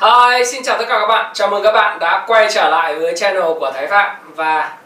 [0.00, 1.30] Hi, xin chào tất cả các bạn.
[1.34, 4.76] Chào mừng các bạn đã quay trở lại với channel của Thái Phạm và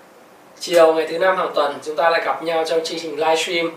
[0.58, 3.66] chiều ngày thứ năm hàng tuần chúng ta lại gặp nhau trong chương trình livestream.
[3.66, 3.72] Uh,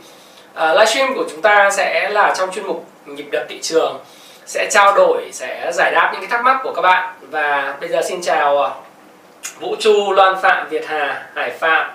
[0.55, 3.99] livestream của chúng ta sẽ là trong chuyên mục nhịp đập thị trường
[4.45, 7.89] sẽ trao đổi, sẽ giải đáp những cái thắc mắc của các bạn và bây
[7.89, 8.69] giờ xin chào à,
[9.59, 11.91] Vũ Chu, Loan Phạm, Việt Hà, Hải Phạm,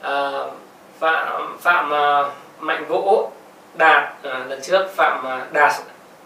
[0.00, 0.52] uh,
[1.00, 3.30] Phạm Phạm uh, Mạnh Vũ,
[3.74, 5.72] Đạt uh, lần trước Phạm uh, Đạt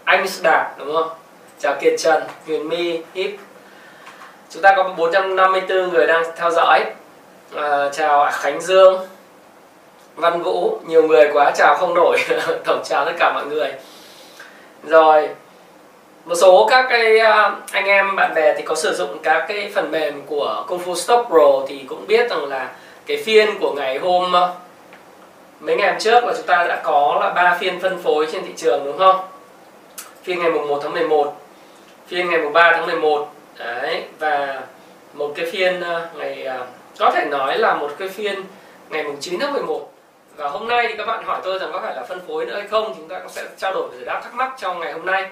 [0.05, 1.09] anh Đạt đúng không?
[1.61, 3.31] Chào Kiệt Trần, Huyền My, Hip
[4.49, 6.85] Chúng ta có 454 người đang theo dõi.
[7.55, 9.07] À, Chào Khánh Dương
[10.15, 12.19] Văn Vũ, nhiều người quá chào không nổi.
[12.65, 13.71] Tổng chào tất cả mọi người.
[14.83, 15.29] Rồi
[16.25, 19.71] một số các cái ờ, anh em bạn bè thì có sử dụng các cái
[19.75, 22.69] phần mềm của Kung Fu Stop Pro thì cũng biết rằng là
[23.05, 24.53] cái phiên của ngày hôm ờ,
[25.59, 28.45] mấy ngày hôm trước là chúng ta đã có là ba phiên phân phối trên
[28.45, 29.19] thị trường đúng không?
[30.23, 31.33] Phiên ngày mùng 1 tháng 11
[32.09, 34.61] phiên ngày 3 tháng 11 đấy và
[35.13, 36.67] một cái phiên ờ, ngày ờ,
[36.99, 38.43] có thể nói là một cái phiên
[38.89, 39.91] ngày 9 tháng 11
[40.35, 42.55] và hôm nay thì các bạn hỏi tôi rằng có phải là phân phối nữa
[42.59, 45.05] hay không chúng ta cũng sẽ trao đổi giải đáp thắc mắc trong ngày hôm
[45.05, 45.29] nay.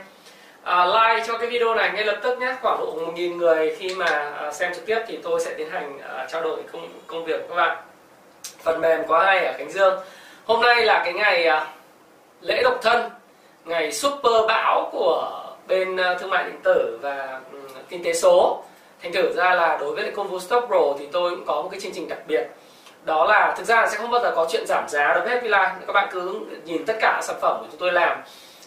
[0.63, 2.55] À, like cho cái video này ngay lập tức nhé.
[2.61, 5.69] Khoảng độ một nghìn người khi mà ờ, xem trực tiếp thì tôi sẽ tiến
[5.69, 7.77] hành trao đổi công công việc của các bạn.
[8.63, 9.99] Phần mềm có hay ở Khánh Dương?
[10.45, 11.49] Hôm nay là cái ngày
[12.41, 13.09] lễ độc thân
[13.65, 15.36] ngày super bão của
[15.67, 17.59] bên ờ, thương mại điện tử và ừ,
[17.89, 18.63] kinh tế số.
[19.01, 21.69] Thành thử ra là đối với công vụ Stock Pro thì tôi cũng có một
[21.71, 22.47] cái chương trình đặc biệt.
[23.03, 25.33] Đó là, thực ra là sẽ không bao giờ có chuyện giảm giá đối với
[25.33, 28.21] Happy Life các bạn cứ nhìn tất cả sản phẩm của chúng tôi làm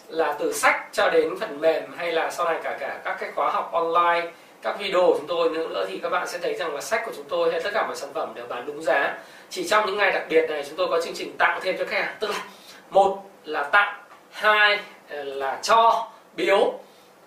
[0.07, 3.31] là từ sách cho đến phần mềm hay là sau này cả cả các cái
[3.35, 4.31] khóa học online,
[4.61, 7.11] các video của chúng tôi nữa thì các bạn sẽ thấy rằng là sách của
[7.15, 9.17] chúng tôi hay tất cả mọi sản phẩm đều bán đúng giá.
[9.49, 11.85] Chỉ trong những ngày đặc biệt này chúng tôi có chương trình tặng thêm cho
[11.85, 12.15] khách hàng.
[12.19, 12.43] Tức là,
[12.89, 16.73] một là tặng, hai là cho, biếu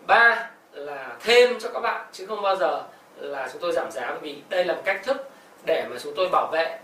[0.07, 2.83] ba là thêm cho các bạn, chứ không bao giờ
[3.17, 5.31] là chúng tôi giảm giá vì đây là một cách thức
[5.65, 6.79] để mà chúng tôi bảo vệ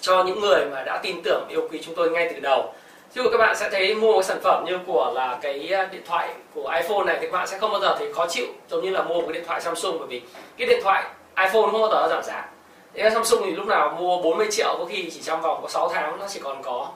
[0.00, 2.74] cho những người mà đã tin tưởng yêu quý chúng tôi ngay từ đầu.
[3.14, 6.02] Chứ các bạn sẽ thấy mua một sản phẩm như của là cái à, điện
[6.06, 8.84] thoại của iPhone này, thì các bạn sẽ không bao giờ thấy khó chịu, giống
[8.84, 10.22] như là mua một cái điện thoại Samsung, bởi vì
[10.56, 11.04] cái điện thoại
[11.36, 12.48] iPhone không bao giờ giảm giá.
[12.94, 15.88] Thế Samsung thì lúc nào mua 40 triệu, có khi chỉ trong vòng có 6
[15.88, 16.88] tháng nó chỉ còn có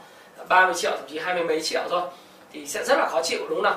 [0.48, 2.02] 30 triệu, thậm chí hai mươi mấy triệu thôi,
[2.52, 3.74] thì sẽ rất là khó chịu, đúng không nào?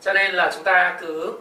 [0.00, 1.38] Cho nên là chúng ta cứ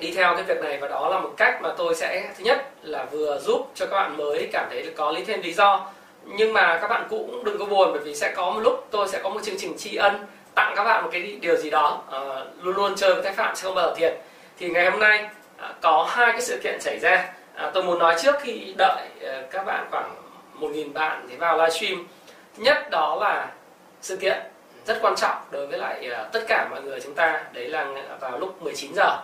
[0.00, 2.70] đi theo cái việc này và đó là một cách mà tôi sẽ thứ nhất
[2.82, 5.86] là vừa giúp cho các bạn mới cảm thấy có lý thêm lý do.
[6.24, 9.08] Nhưng mà các bạn cũng đừng có buồn bởi vì sẽ có một lúc tôi
[9.08, 12.02] sẽ có một chương trình tri ân tặng các bạn một cái điều gì đó
[12.10, 12.18] à,
[12.62, 14.18] luôn luôn chơi với thái phạm sẽ không bao giờ thiệt.
[14.58, 17.32] Thì ngày hôm nay à, có hai cái sự kiện xảy ra.
[17.54, 20.14] À, tôi muốn nói trước khi đợi à, các bạn khoảng
[20.54, 22.06] một nghìn bạn thì vào livestream.
[22.56, 23.48] Thứ nhất đó là
[24.00, 24.38] sự kiện
[24.88, 27.44] rất quan trọng đối với lại ờ, tất cả mọi người chúng ta.
[27.52, 27.86] Đấy là
[28.20, 29.18] vào lúc 19 giờ,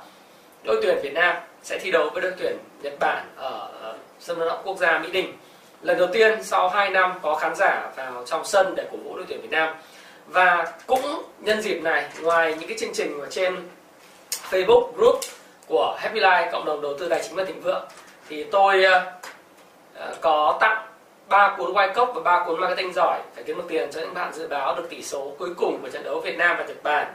[0.64, 4.38] đội tuyển Việt Nam sẽ thi đấu với đội tuyển Nhật Bản ở ờ, sân
[4.38, 5.32] vận động quốc gia Mỹ Đình.
[5.82, 9.16] Lần đầu tiên sau 2 năm có khán giả vào trong sân để cổ vũ
[9.16, 9.74] đội tuyển Việt Nam.
[10.26, 13.56] Và cũng nhân dịp này, ngoài những cái chương trình ở trên
[14.50, 15.20] Facebook group
[15.66, 17.84] của Happy Life cộng đồng đầu tư tài chính và thịnh vượng,
[18.28, 18.84] thì tôi
[19.94, 20.86] ờ, có tặng
[21.28, 23.20] ba cuốn white cốc và ba cuốn marketing giỏi.
[23.34, 25.88] Phải kiếm được tiền cho những bạn dự báo được tỷ số cuối cùng của
[25.88, 27.06] trận đấu Việt Nam và Nhật Bản.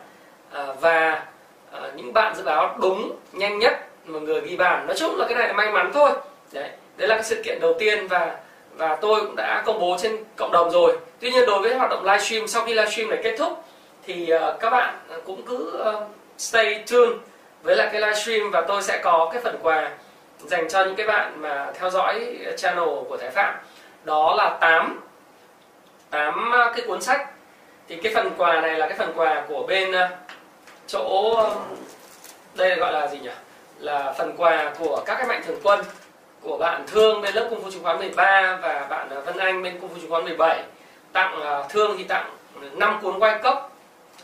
[0.52, 1.24] À, và
[1.72, 3.74] à, những bạn dự báo đúng nhanh nhất
[4.06, 4.88] mà người ghi bàn.
[4.88, 6.12] Nói chung là cái này là may mắn thôi.
[6.52, 8.38] Đấy đấy là cái sự kiện đầu tiên và
[8.74, 10.98] và tôi cũng đã công bố trên cộng đồng rồi.
[11.20, 13.64] Tuy nhiên đối với hoạt động livestream sau khi livestream này kết thúc
[14.04, 14.96] thì uh, các bạn
[15.26, 16.04] cũng cứ uh,
[16.38, 17.16] stay tuned
[17.64, 19.92] với lại cái livestream và tôi sẽ có cái phần quà
[20.40, 23.56] dành cho những cái bạn mà theo dõi channel của Thái Phạm
[24.04, 25.02] đó là 8
[26.10, 27.30] 8 ờ, cái cuốn sách.
[27.88, 30.10] Thì cái phần quà này là cái phần quà của bên ờ,
[30.88, 31.36] chỗ
[32.56, 33.30] đây gọi là gì nhỉ?
[33.80, 35.80] Là phần quà của các cái mạnh thường quân
[36.42, 39.64] của bạn Thương bên lớp Cung Phu Chứng khoán 13 và bạn ờ, Vân Anh
[39.64, 40.64] bên Cung Phu Chứng khoán 17
[41.14, 42.30] tặng Thương thì tặng
[42.74, 43.72] 5 cuốn quay cốc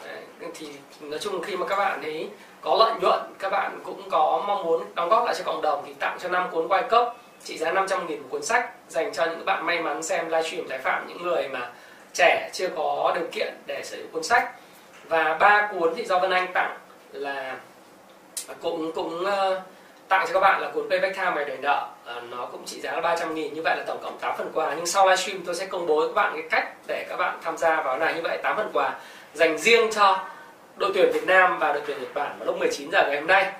[0.05, 0.67] Đấy, thì
[0.99, 2.29] nói chung khi mà các bạn ấy
[2.61, 5.83] có lợi nhuận các bạn cũng có mong muốn đóng góp lại cho cộng đồng
[5.85, 9.13] thì tặng cho 5 cuốn quay cốc trị giá 500 nghìn một cuốn sách dành
[9.13, 11.71] cho những bạn may mắn xem livestream tái Phạm, những người mà
[12.13, 14.51] trẻ chưa có điều kiện để sở hữu cuốn sách.
[15.07, 16.77] Và ba cuốn thì do Vân Anh tặng
[17.11, 17.57] là
[18.47, 19.61] à, cũng cũng ờ,
[20.07, 21.87] tặng cho các bạn là cuốn Payback Time mày đòi nợ.
[22.05, 24.51] Ờ, nó cũng trị giá là 300 nghìn, như vậy là tổng cộng 8 phần
[24.53, 24.73] quà.
[24.75, 27.39] Nhưng sau livestream tôi sẽ công bố với các bạn cái cách để các bạn
[27.43, 28.13] tham gia vào này.
[28.13, 28.93] Như vậy 8 phần quà
[29.33, 30.27] dành riêng cho
[30.77, 33.27] đội tuyển Việt Nam và đội tuyển Nhật Bản vào lúc 19 giờ ngày hôm
[33.27, 33.51] nay.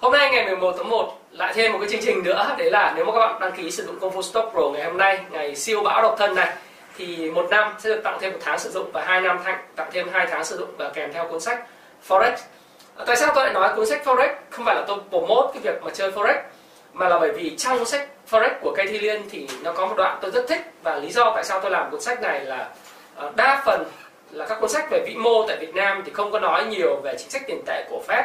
[0.00, 2.54] Hôm nay ngày 11 tháng 1 lại thêm một cái chương trình nữa.
[2.58, 4.84] Đấy là nếu mà các bạn đăng ký sử dụng công phu Stock Pro ngày
[4.84, 6.56] hôm nay ngày siêu bão độc thân này
[6.96, 9.38] thì một năm sẽ được tặng thêm một tháng sử dụng và hai năm
[9.76, 11.66] tặng thêm hai tháng sử dụng và kèm theo cuốn sách
[12.08, 12.32] Forex.
[12.96, 14.28] À, tại sao tôi lại nói cuốn sách Forex?
[14.50, 16.36] Không phải là tôi promote cái việc mà chơi Forex
[16.92, 19.94] mà là bởi vì trong sách Forex của Cây Thi Liên thì nó có một
[19.96, 20.60] đoạn tôi rất thích.
[20.82, 22.68] Và lý do tại sao tôi làm cuốn sách này là
[23.16, 23.84] à, đa phần
[24.30, 27.00] là các cuốn sách về vĩ mô tại Việt Nam thì không có nói nhiều
[27.02, 28.24] về chính sách tiền tệ của Fed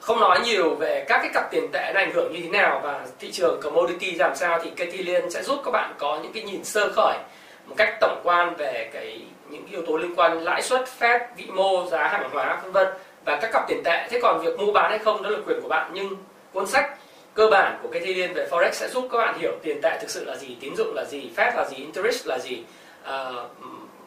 [0.00, 2.80] không nói nhiều về các cái cặp tiền tệ nó ảnh hưởng như thế nào
[2.84, 6.32] và thị trường commodity làm sao thì Katie Liên sẽ giúp các bạn có những
[6.32, 7.18] cái nhìn sơ khởi
[7.66, 11.46] một cách tổng quan về cái những yếu tố liên quan lãi suất, phép, vĩ
[11.46, 12.88] mô, giá hàng hóa vân vân
[13.24, 14.06] và các cặp tiền tệ.
[14.10, 16.16] Thế còn việc mua bán hay không đó là quyền của bạn nhưng
[16.52, 16.90] cuốn sách
[17.34, 20.10] cơ bản của Katie Liên về forex sẽ giúp các bạn hiểu tiền tệ thực
[20.10, 22.62] sự là gì, tín dụng là gì, phép là gì, interest là gì,
[23.04, 23.50] uh,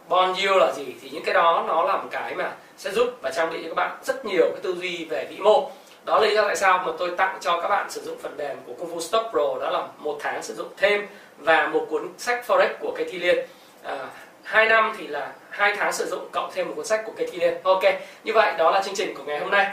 [0.10, 3.07] bond yield là gì thì những cái đó nó là một cái mà sẽ giúp
[3.22, 5.72] và trang bị cho các bạn rất nhiều cái tư duy về vĩ mô
[6.05, 8.38] đó là lý do tại sao mà tôi tặng cho các bạn sử dụng phần
[8.38, 11.07] mềm của công phu stop Pro đó là một tháng sử dụng thêm
[11.38, 13.45] và một cuốn sách forex của cây thi liên.
[13.83, 13.97] À,
[14.44, 17.27] hai năm thì là hai tháng sử dụng cộng thêm một cuốn sách của cây
[17.31, 17.53] thi liên.
[17.63, 17.83] Ok
[18.23, 19.67] như vậy đó là chương trình của ngày hôm nay.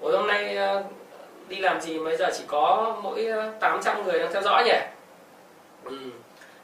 [0.00, 0.82] Ủa hôm nay ờ,
[1.48, 4.78] đi làm gì bây giờ chỉ có mỗi ờ, 800 người đang theo dõi nhỉ?
[5.84, 5.96] Ừ.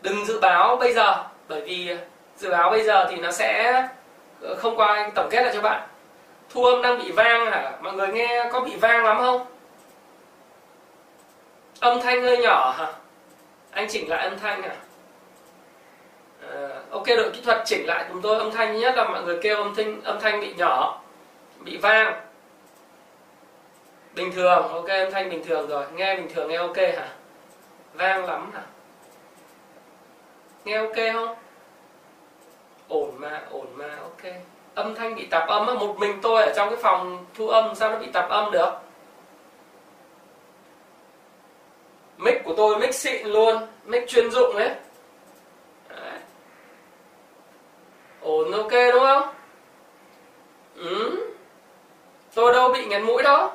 [0.02, 1.96] đừng dự báo bây giờ bởi vì ờ,
[2.36, 3.72] dự báo bây giờ thì nó sẽ
[4.58, 5.88] không qua tổng kết lại cho bạn
[6.50, 7.78] thu âm đang bị vang hả?
[7.80, 9.46] Mọi người nghe có bị vang lắm không?
[11.80, 12.92] Âm thanh hơi nhỏ hả?
[13.70, 14.76] Anh chỉnh lại âm thanh à,
[16.50, 19.38] à ok đội kỹ thuật chỉnh lại chúng tôi âm thanh nhất là mọi người
[19.42, 21.00] kêu âm thanh âm thanh bị nhỏ
[21.60, 22.20] bị vang.
[24.14, 25.84] Bình thường ok âm thanh bình thường rồi.
[25.92, 27.08] Nghe bình thường nghe ok hả?
[27.94, 28.62] Vang lắm hả?
[30.64, 31.36] Nghe ok không?
[32.88, 34.32] Ổn mà ổn mà ok
[34.78, 37.90] âm thanh bị tạp âm một mình tôi ở trong cái phòng thu âm, sao
[37.90, 38.70] nó bị tạp âm được?
[42.18, 44.70] Mic của tôi mic xịn luôn, mic chuyên dụng ấy.
[45.88, 46.18] Đấy.
[48.20, 49.28] ổn ok đúng không?
[50.76, 51.26] Ừ.
[52.34, 53.50] tôi đâu bị nghẹn mũi đâu.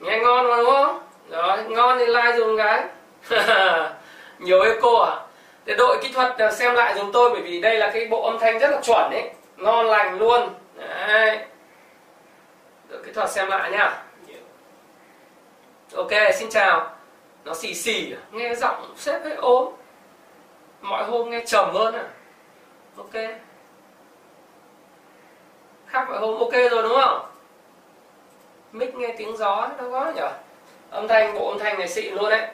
[0.00, 1.00] Nghe ngon mà đúng không?
[1.30, 2.84] Rồi, ngon thì like dùng cái.
[4.38, 5.25] Nhiều eco à?
[5.66, 8.22] Để đội kỹ thuật à, xem lại dùng tôi, bởi vì đây là cái bộ
[8.22, 10.48] âm thanh rất là chuẩn đấy ngon lành luôn.
[10.76, 11.38] Đấy.
[12.88, 14.02] Đội kỹ thuật xem lại nhá.
[15.94, 16.90] Ok, xin chào.
[17.44, 18.18] Nó xì xì à?
[18.30, 19.72] nghe giọng sếp hơi ốm.
[20.80, 22.04] Mọi hôm nghe trầm hơn à?
[22.96, 23.14] Ok.
[25.86, 27.26] Khác mọi hôm ok rồi đúng không?
[28.72, 30.20] Mic nghe tiếng gió, nó có nhỉ
[30.90, 32.48] âm thanh, bộ âm thanh này xịn luôn đấy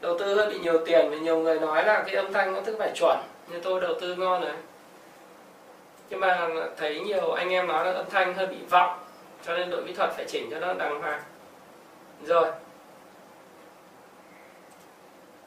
[0.00, 2.60] đầu tư hơi bị nhiều tiền vì nhiều người nói là cái âm thanh nó
[2.60, 3.18] thức phải chuẩn,
[3.48, 4.54] như tôi đầu tư ngon này
[6.10, 8.98] nhưng mà thấy nhiều anh em nói là âm thanh hơi bị vọng,
[9.46, 11.22] cho nên đội kỹ thuật phải chỉnh cho nó đàng hoàng.
[12.24, 12.50] Rồi.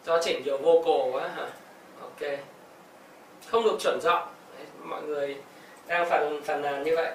[0.05, 1.47] Do chỉnh nhiều vô cổ quá hả?
[2.01, 2.39] Ok.
[3.47, 4.27] Không được chuẩn giọng.
[4.83, 5.37] Mọi người
[5.87, 7.11] đang phần phần nàn như vậy.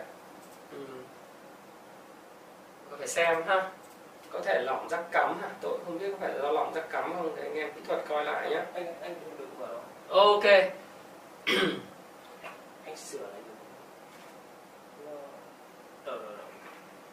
[0.73, 0.79] Ừ.
[2.99, 3.71] phải xem ha?
[4.33, 5.49] Có thể lỏng rắc cắm hả?
[5.61, 8.05] Tôi không biết có phải do lỏng rắc cắm không để anh em kỹ thuật
[8.09, 10.45] coi lại nhé anh anh đừng vào ok.
[12.85, 13.41] Anh sửa lại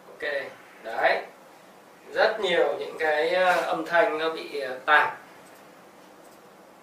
[0.07, 0.31] ok.
[0.84, 1.22] Đấy.
[2.13, 5.17] Rất nhiều những cái ờ, âm thanh nó bị ờ, tạp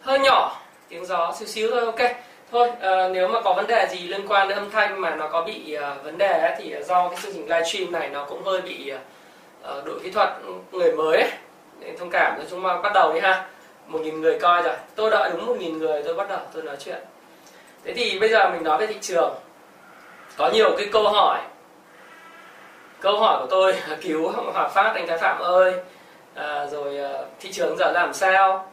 [0.01, 2.17] hơi nhỏ tiếng gió xíu xíu thôi ok.
[2.51, 5.29] Thôi à, nếu mà có vấn đề gì liên quan đến âm thanh mà nó
[5.29, 8.43] có bị uh, vấn đề ấy, thì do cái chương trình livestream này nó cũng
[8.45, 9.01] hơi bị uh,
[9.63, 10.29] Ờ, đội kỹ thuật
[10.73, 11.31] người mới ấy.
[11.81, 13.47] nên thông cảm cho chúng ta bắt đầu đi ha.
[13.87, 14.75] Một nghìn người coi rồi.
[14.95, 16.99] Tôi đợi đúng một nghìn người tôi bắt đầu tôi nói chuyện.
[17.85, 19.35] Thế thì bây giờ mình nói về thị trường.
[20.37, 21.41] Có nhiều cái câu hỏi.
[23.01, 25.75] Câu hỏi của tôi cứu hòa phát anh thái phạm ơi.
[26.35, 28.71] À, rồi ờ, thị trường giờ làm sao?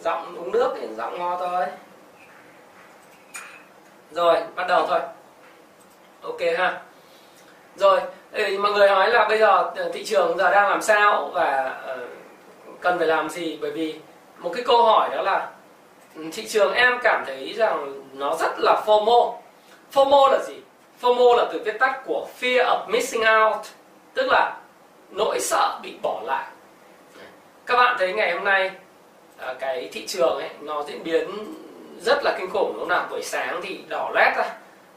[0.00, 1.66] Giọng uống nước thì giọng ngon thôi.
[4.10, 5.00] Rồi bắt đầu thôi.
[6.22, 6.80] Ok ha.
[7.76, 8.00] Rồi
[8.32, 11.78] thì mọi người nói là bây giờ ờ, thị trường giờ đang làm sao và
[11.86, 11.98] ờ,
[12.80, 13.58] cần phải làm gì?
[13.60, 13.94] Bởi vì
[14.38, 15.48] một cái câu hỏi đó là
[16.16, 19.34] ừ, thị trường em cảm thấy rằng nó rất là FOMO.
[19.92, 20.54] FOMO là gì?
[21.00, 23.66] FOMO là từ viết tắt của Fear of Missing Out,
[24.14, 24.56] tức là
[25.10, 26.46] nỗi sợ bị bỏ lại.
[27.66, 28.70] Các bạn thấy ngày hôm nay
[29.38, 31.28] ờ, cái thị trường ấy, nó diễn biến
[32.00, 32.76] rất là kinh khủng.
[32.78, 34.44] Lúc nào buổi sáng thì đỏ lét ra.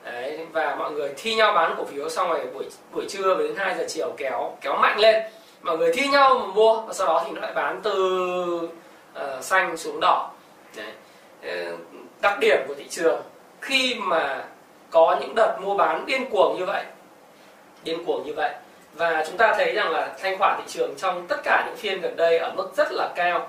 [0.03, 3.55] Đấy, và mọi người thi nhau bán cổ phiếu xong rồi buổi buổi trưa đến
[3.55, 5.23] 2 giờ chiều kéo kéo mạnh lên
[5.61, 8.69] mọi người thi nhau mà mua và sau đó thì nó lại bán từ
[9.15, 10.31] uh, xanh xuống đỏ
[10.75, 10.91] Đấy.
[11.43, 11.77] Ờ,
[12.21, 13.21] đặc điểm của thị trường
[13.61, 14.45] khi mà
[14.89, 16.83] có những đợt mua bán điên cuồng như vậy
[17.83, 18.53] điên cuồng như vậy
[18.93, 22.01] và chúng ta thấy rằng là thanh khoản thị trường trong tất cả những phiên
[22.01, 23.47] gần đây ở mức rất là cao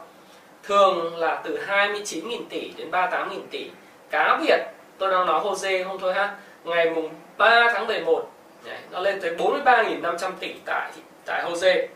[0.63, 3.71] thường là từ 29.000 tỷ đến 38.000 tỷ
[4.11, 4.59] cá biệt
[4.99, 6.35] tôi đang nói Jose không thôi ha.
[6.65, 8.31] Ngày mùng 3 tháng 11
[8.65, 10.91] đấy, nó lên tới 43.500 tỷ tại
[11.27, 11.87] tại Jose.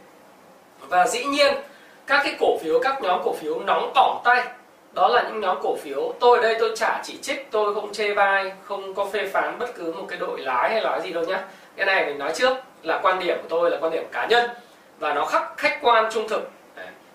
[0.81, 1.55] Và dĩ nhiên
[2.07, 4.45] các cái cổ phiếu các nhóm cổ phiếu nóng bỏng tay.
[4.93, 7.93] Đó là những nhóm cổ phiếu tôi ở đây tôi chả chỉ trích tôi không
[7.93, 11.12] chê bai không có phê phán bất cứ một cái đội lái hay lái gì
[11.12, 11.45] đâu nhá.
[11.76, 14.50] Cái này mình nói trước là quan điểm của tôi là quan điểm cá nhân.
[14.99, 16.50] Và nó khắc khách quan trung thực.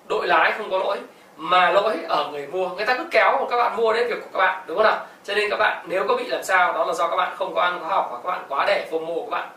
[0.08, 0.98] Đội lái không có lỗi
[1.38, 2.70] mà lỗi ở người mua.
[2.70, 4.86] Người ta cứ kéo một các bạn mua đến việc của các bạn đúng không
[4.86, 5.06] nào?
[5.24, 7.56] Cho nên các bạn nếu có bị làm sao đó là do các bạn không
[7.56, 9.50] có ăn có học và các bạn quá để fomo của các bạn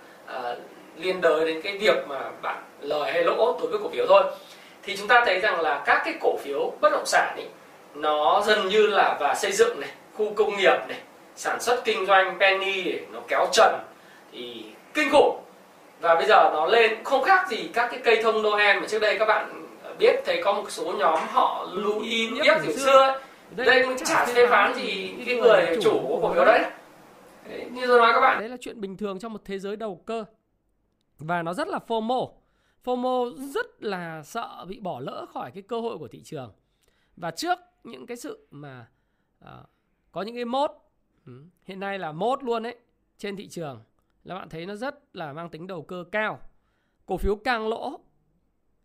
[0.52, 0.58] uh,
[0.96, 4.22] liên đới đến cái việc mà bạn lời hay lỗ đối với cổ phiếu thôi.
[4.82, 7.46] Thì chúng ta thấy rằng là các cái cổ phiếu bất động sản ấy
[7.94, 10.98] nó dần như là và xây dựng này khu công nghiệp này
[11.36, 13.74] sản xuất kinh doanh penny này, nó kéo trần
[14.32, 14.64] thì
[14.94, 15.40] kinh khủng.
[16.00, 18.98] Và bây giờ nó lên không khác gì các cái cây thông Noel mà trước
[18.98, 19.63] đây các bạn
[19.98, 22.98] biết thấy có một số nhóm họ Louis biết từ xưa
[23.56, 23.66] ấy.
[23.66, 26.70] đây cũng chả phê phán gì cái người chủ của cổ phiếu đấy.
[27.70, 28.40] như tôi nói các bạn.
[28.40, 30.24] Đấy là chuyện bình thường trong một thế giới đầu cơ.
[31.18, 32.32] Và nó rất là FOMO.
[32.84, 36.52] FOMO rất là sợ bị bỏ lỡ khỏi cái cơ hội của thị trường.
[37.16, 38.86] Và trước những cái sự mà
[39.44, 39.50] uh,
[40.12, 40.70] có những cái mốt
[41.26, 41.32] ừ,
[41.64, 42.76] hiện nay là mốt luôn đấy
[43.18, 43.82] trên thị trường
[44.24, 46.38] là bạn thấy nó rất là mang tính đầu cơ cao.
[47.06, 48.00] Cổ phiếu càng lỗ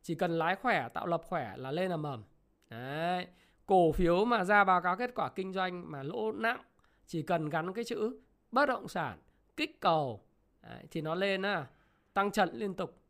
[0.01, 2.23] chỉ cần lái khỏe tạo lập khỏe là lên là mầm.
[2.69, 3.27] Đấy.
[3.65, 6.61] Cổ phiếu mà ra báo cáo kết quả kinh doanh mà lỗ nặng
[7.05, 8.19] chỉ cần gắn cái chữ
[8.51, 9.17] bất động sản
[9.57, 10.21] kích cầu
[10.61, 11.67] đấy, thì nó lên à
[12.13, 13.01] tăng trần liên tục.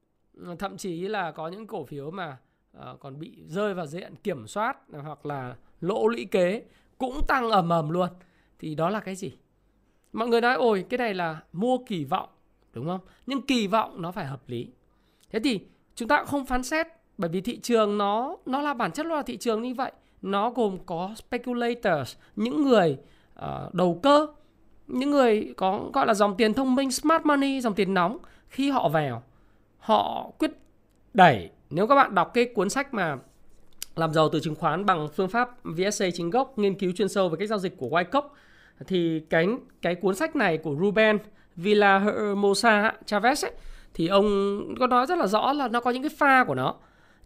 [0.60, 2.38] Thậm chí là có những cổ phiếu mà
[2.77, 6.63] uh, còn bị rơi vào diện kiểm soát hoặc là lỗ lũy kế
[6.98, 8.10] cũng tăng ầm ầm luôn.
[8.60, 9.38] Thì đó là cái gì?
[10.13, 12.29] Mọi người nói ôi cái này là mua kỳ vọng.
[12.74, 13.01] Đúng không?
[13.25, 14.72] Nhưng kỳ vọng nó phải hợp lý.
[15.29, 15.60] Thế thì
[16.00, 16.88] chúng ta cũng không phán xét
[17.18, 19.91] bởi vì thị trường nó nó là bản chất là thị trường như vậy.
[20.22, 22.98] Nó gồm có speculators những người
[23.39, 24.27] uh, đầu cơ
[24.88, 28.18] những người có gọi là dòng tiền thông minh smart money dòng tiền nóng.
[28.48, 29.24] Khi họ vào
[29.79, 30.51] họ quyết
[31.13, 31.50] đẩy.
[31.70, 33.18] Nếu các bạn đọc cái cuốn sách mà
[33.96, 37.29] làm giàu từ chứng khoán bằng phương pháp VSA chính gốc nghiên cứu chuyên sâu
[37.29, 38.29] về cách giao dịch của Wyckoff
[38.88, 39.48] thì cái
[39.82, 41.18] cái cuốn sách này của Ruben
[41.56, 43.51] Villahermosa Chavez ấy,
[43.93, 46.75] thì ông có nói rất là rõ là nó có những cái pha của nó.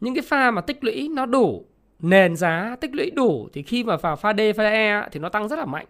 [0.01, 1.65] Những cái pha mà tích lũy nó đủ
[1.99, 5.29] nền giá tích lũy đủ thì khi mà vào pha D pha E thì nó
[5.29, 5.85] tăng rất là mạnh.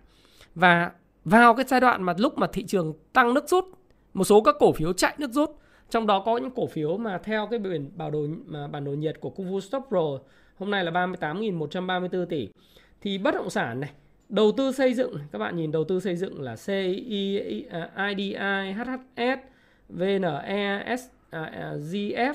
[0.55, 0.91] Và
[1.25, 3.65] vào cái giai đoạn mà lúc mà thị trường tăng nước rút
[4.13, 7.17] một số các cổ phiếu chạy nước rút trong đó có những cổ phiếu mà
[7.17, 10.19] theo cái biển bảo đồ mà bản đồ nhiệt của Kuvu Fu Stop Pro
[10.59, 12.49] hôm nay là 38.134 tỷ.
[13.01, 13.91] Thì bất động sản này
[14.29, 17.39] đầu tư xây dựng các bạn nhìn đầu tư xây dựng là CI,
[18.09, 19.39] IDI, à, HHS,
[19.89, 22.33] VNE, S, à, à GF,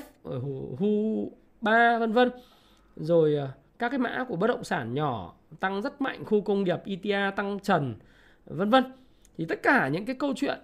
[0.79, 2.31] HU 3 vân vân.
[2.95, 3.47] Rồi à,
[3.79, 7.31] các cái mã của bất động sản nhỏ tăng rất mạnh, khu công nghiệp ETA
[7.31, 7.95] tăng trần
[8.45, 8.83] vân vân.
[9.37, 10.59] Thì tất cả những cái câu chuyện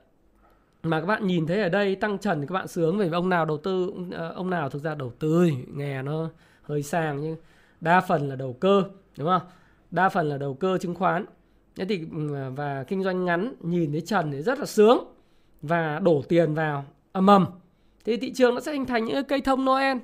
[0.85, 3.29] mà các bạn nhìn thấy ở đây tăng trần thì các bạn sướng về ông
[3.29, 6.29] nào đầu tư à, ông nào thực ra đầu tư nghe nó
[6.61, 7.35] hơi sang nhưng
[7.81, 8.83] đa phần là đầu cơ
[9.17, 9.41] đúng không
[9.91, 11.25] đa phần là đầu cơ chứng khoán
[11.75, 15.14] thế thì ừ, và kinh doanh ngắn nhìn thấy trần thì rất là sướng
[15.67, 17.45] và đổ tiền vào âm ầm.
[18.05, 19.97] Thì thị trường nó sẽ hình thành những cây thông Noel.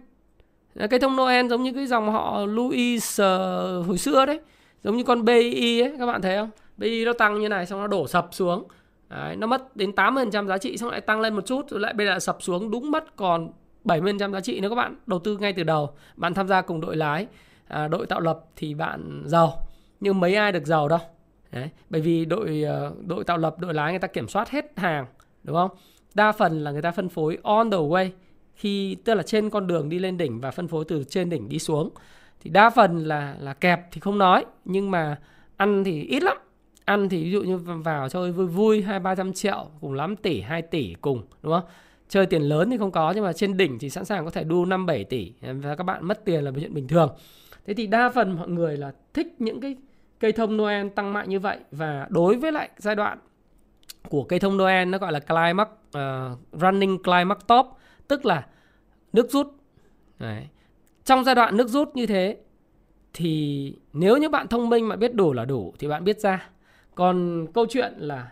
[0.90, 4.40] Cây thông Noel giống như cái dòng họ Louis uh, hồi xưa đấy
[4.84, 6.50] giống như con BI ấy các bạn thấy không?
[6.78, 8.68] BI nó tăng như này xong nó đổ sập xuống.
[9.10, 11.94] Đấy, nó mất đến 80% giá trị xong lại tăng lên một chút rồi lại
[11.94, 13.50] bây giờ sập xuống đúng mất còn
[13.86, 15.90] 70% giá trị nếu các bạn đầu tư ngay từ đầu.
[16.16, 17.28] Bạn tham gia cùng đội lái
[17.68, 19.68] à, đội tạo lập thì bạn giàu
[20.00, 21.00] nhưng mấy ai được giàu đâu.
[21.52, 24.66] Đấy, bởi vì đội ờ, đội tạo lập đội lái người ta kiểm soát hết
[24.76, 25.06] hàng
[25.44, 25.72] đúng không?
[26.14, 28.10] Đa phần là người ta phân phối on the way,
[28.56, 31.50] khi, tức là trên con đường đi lên đỉnh và phân phối từ trên đỉnh
[31.50, 31.90] đi xuống.
[32.42, 35.20] Thì đa phần là là kẹp thì không nói, nhưng mà
[35.58, 36.38] ăn thì ít lắm.
[36.86, 40.16] Ăn thì ví dụ như vào chơi vui vui, hai ba trăm triệu, cùng lắm
[40.16, 41.64] tỷ 2 tỷ cùng, đúng không?
[42.10, 44.44] Chơi tiền lớn thì không có, nhưng mà trên đỉnh thì sẵn sàng có thể
[44.44, 47.10] đu 5 7 tỷ và các bạn mất tiền là chuyện bình thường.
[47.66, 49.76] Thế thì đa phần mọi người là thích những cái
[50.20, 53.18] cây thông Noel tăng mạnh như vậy, và đối với lại giai đoạn
[54.10, 57.66] của cây thông Noel nó gọi là climax uh, running climax top
[58.08, 58.46] tức là
[59.14, 59.48] nước rút
[60.20, 60.48] Đấy.
[61.06, 62.38] trong giai đoạn nước rút như thế
[63.14, 66.50] thì nếu như bạn thông minh mà biết đủ là đủ thì bạn biết ra
[66.96, 68.32] còn câu chuyện là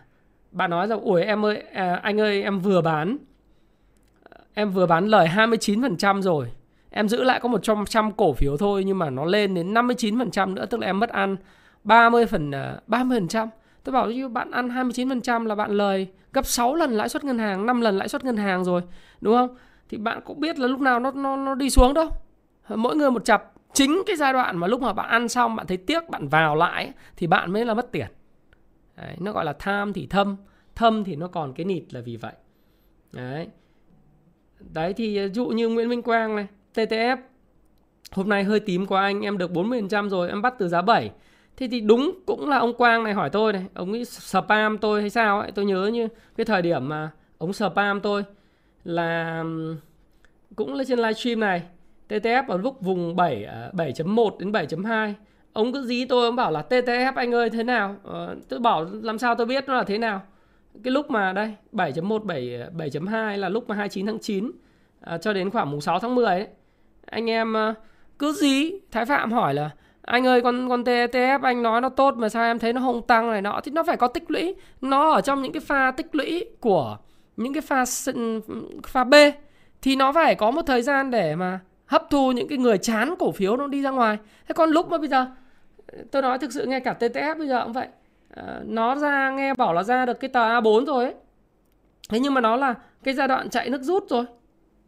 [0.52, 3.16] bạn nói rằng ủi em ơi à, anh ơi em vừa bán
[4.54, 6.48] em vừa bán lời 29% rồi
[6.90, 10.66] em giữ lại có 100 cổ phiếu thôi nhưng mà nó lên đến 59% nữa
[10.66, 11.36] tức là em mất ăn
[11.84, 13.48] 30 phần à, 30%.
[13.84, 17.38] Tôi bảo như bạn ăn 29% là bạn lời gấp 6 lần lãi suất ngân
[17.38, 18.82] hàng, 5 lần lãi suất ngân hàng rồi,
[19.20, 19.56] đúng không?
[19.88, 22.08] Thì bạn cũng biết là lúc nào nó nó nó đi xuống đâu.
[22.68, 23.52] Mỗi người một chập.
[23.72, 26.56] Chính cái giai đoạn mà lúc mà bạn ăn xong bạn thấy tiếc bạn vào
[26.56, 28.06] lại thì bạn mới là mất tiền.
[28.96, 30.36] Đấy, nó gọi là tham thì thâm,
[30.74, 32.32] thâm thì nó còn cái nịt là vì vậy.
[33.12, 33.48] Đấy.
[34.72, 37.16] Đấy thì à, dụ như Nguyễn Minh Quang này, TTF
[38.12, 41.10] hôm nay hơi tím quá anh, em được 40% rồi, em bắt từ giá 7
[41.60, 45.00] Thế thì đúng cũng là ông Quang này hỏi tôi này, ông ấy spam tôi
[45.00, 48.24] hay sao ấy, tôi nhớ như cái thời điểm mà ông spam tôi
[48.84, 49.44] là
[50.56, 51.62] cũng là trên livestream này,
[52.08, 55.12] TTF ở lúc vùng 7 7.1 à, đến 7.2.
[55.52, 57.96] Ông cứ dí tôi ông bảo là TTF anh ơi thế nào?
[58.04, 60.22] Ờ, tôi bảo làm sao tôi biết nó là thế nào?
[60.84, 62.42] Cái lúc mà đây 7.1 7
[62.76, 64.50] 7.2 là lúc mà 29 tháng 9
[65.00, 66.46] à, cho đến khoảng mùng 6 tháng 10 ấy.
[67.06, 67.74] Anh em à,
[68.18, 69.70] cứ dí Thái Phạm hỏi là
[70.10, 73.02] anh ơi con con TTF anh nói nó tốt mà sao em thấy nó không
[73.02, 73.60] tăng này nọ.
[73.64, 74.54] Thì nó phải có tích lũy.
[74.80, 76.96] Nó ở trong những cái pha tích lũy của
[77.36, 77.84] những cái pha
[78.86, 79.14] pha B.
[79.82, 83.14] Thì nó phải có một thời gian để mà hấp thu những cái người chán
[83.18, 84.18] cổ phiếu nó đi ra ngoài.
[84.48, 85.26] Thế còn lúc mà bây giờ
[86.10, 87.86] tôi nói thực sự nghe cả TTF bây giờ cũng vậy.
[88.34, 91.14] À, nó ra nghe bảo là ra được cái tờ A4 rồi ấy.
[92.08, 94.24] Thế nhưng mà nó là cái giai đoạn chạy nước rút rồi.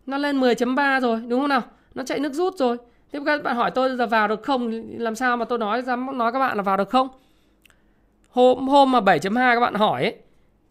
[0.07, 1.63] Nó lên 10.3 rồi đúng không nào?
[1.95, 2.77] Nó chạy nước rút rồi.
[3.13, 4.71] Thế các bạn hỏi tôi giờ vào được không?
[4.99, 7.09] Làm sao mà tôi nói dám nói các bạn là vào được không?
[8.31, 10.17] Hôm hôm mà 7.2 các bạn hỏi ấy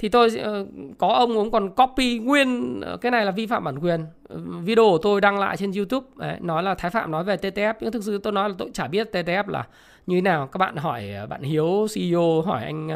[0.01, 0.65] thì tôi ờ,
[0.97, 4.37] có ông cũng còn copy nguyên ờ, cái này là vi phạm bản quyền ờ,
[4.63, 7.73] video của tôi đăng lại trên YouTube đấy, nói là Thái Phạm nói về TTF
[7.79, 9.67] nhưng thực sự tôi nói là tôi chả biết TTF là
[10.07, 12.89] như thế nào các bạn hỏi bạn Hiếu CEO hỏi anh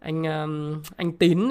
[0.00, 0.22] anh
[0.96, 1.48] anh Tín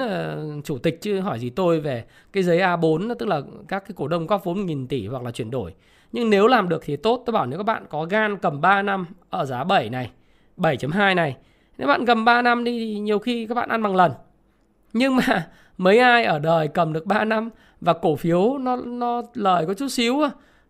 [0.64, 4.08] chủ tịch chứ hỏi gì tôi về cái giấy A4 tức là các cái cổ
[4.08, 5.74] đông góp vốn nghìn tỷ hoặc là chuyển đổi
[6.12, 7.22] nhưng nếu làm được thì tốt.
[7.26, 10.10] Tôi bảo nếu các bạn có gan cầm 3 năm Ở giá 7 này
[10.56, 11.36] 7.2 này
[11.78, 14.12] Nếu bạn cầm 3 năm đi thì nhiều khi các bạn ăn bằng lần.
[14.92, 19.22] Nhưng mà mấy ai ở đời cầm được 3 năm Và cổ phiếu nó nó
[19.34, 20.22] lời có chút xíu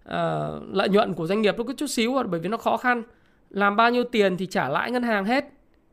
[0.05, 2.77] à, Lợi nhuận của doanh nghiệp nó có chút xíu à, Bởi vì nó khó
[2.77, 3.03] khăn.
[3.51, 5.45] Làm bao nhiêu tiền thì trả lãi ngân hàng hết.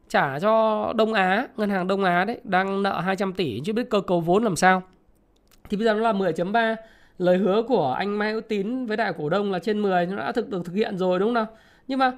[0.10, 3.90] Trả cho Đông Á Ngân hàng Đông Á đấy Đang nợ 200 tỷ chứ biết
[3.90, 4.84] cơ cấu vốn làm sao.
[5.70, 6.76] Thì bây giờ nó là 10.3
[7.18, 10.18] lời hứa của anh Mai Hữu Tín với đại cổ đông là trên 10 nó
[10.18, 11.48] đã thực được thực hiện rồi đúng không nào?
[11.88, 12.12] Nhưng mà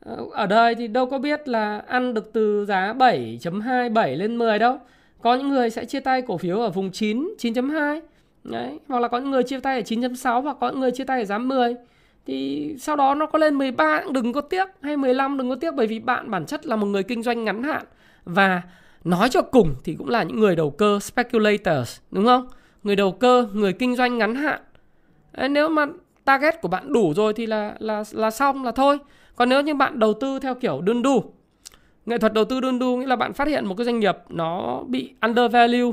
[0.00, 4.58] ờ, ở đây thì đâu có biết là ăn được từ giá 7.27 lên 10
[4.58, 4.78] đâu.
[5.22, 8.00] Có những người sẽ chia tay cổ phiếu ở vùng 9, 9.2.
[8.44, 11.04] Đấy, hoặc là có những người chia tay ở 9.6 hoặc có những người chia
[11.04, 11.74] tay ở giá 10
[12.26, 15.56] thì sau đó nó có lên 13 cũng đừng có tiếc hay 15 đừng có
[15.56, 17.84] tiếc bởi vì bạn bản chất là một người kinh doanh ngắn hạn
[18.24, 18.62] và
[19.04, 22.48] nói cho cùng thì cũng là những người đầu cơ speculators đúng không?
[22.82, 24.60] Người đầu cơ, người kinh doanh ngắn hạn.
[25.50, 25.86] Nếu mà
[26.24, 28.98] target của bạn đủ rồi thì là là là xong là thôi.
[29.36, 31.32] Còn nếu như bạn đầu tư theo kiểu đơn đu,
[32.06, 34.16] nghệ thuật đầu tư đơn đu nghĩa là bạn phát hiện một cái doanh nghiệp
[34.28, 35.92] nó bị undervalue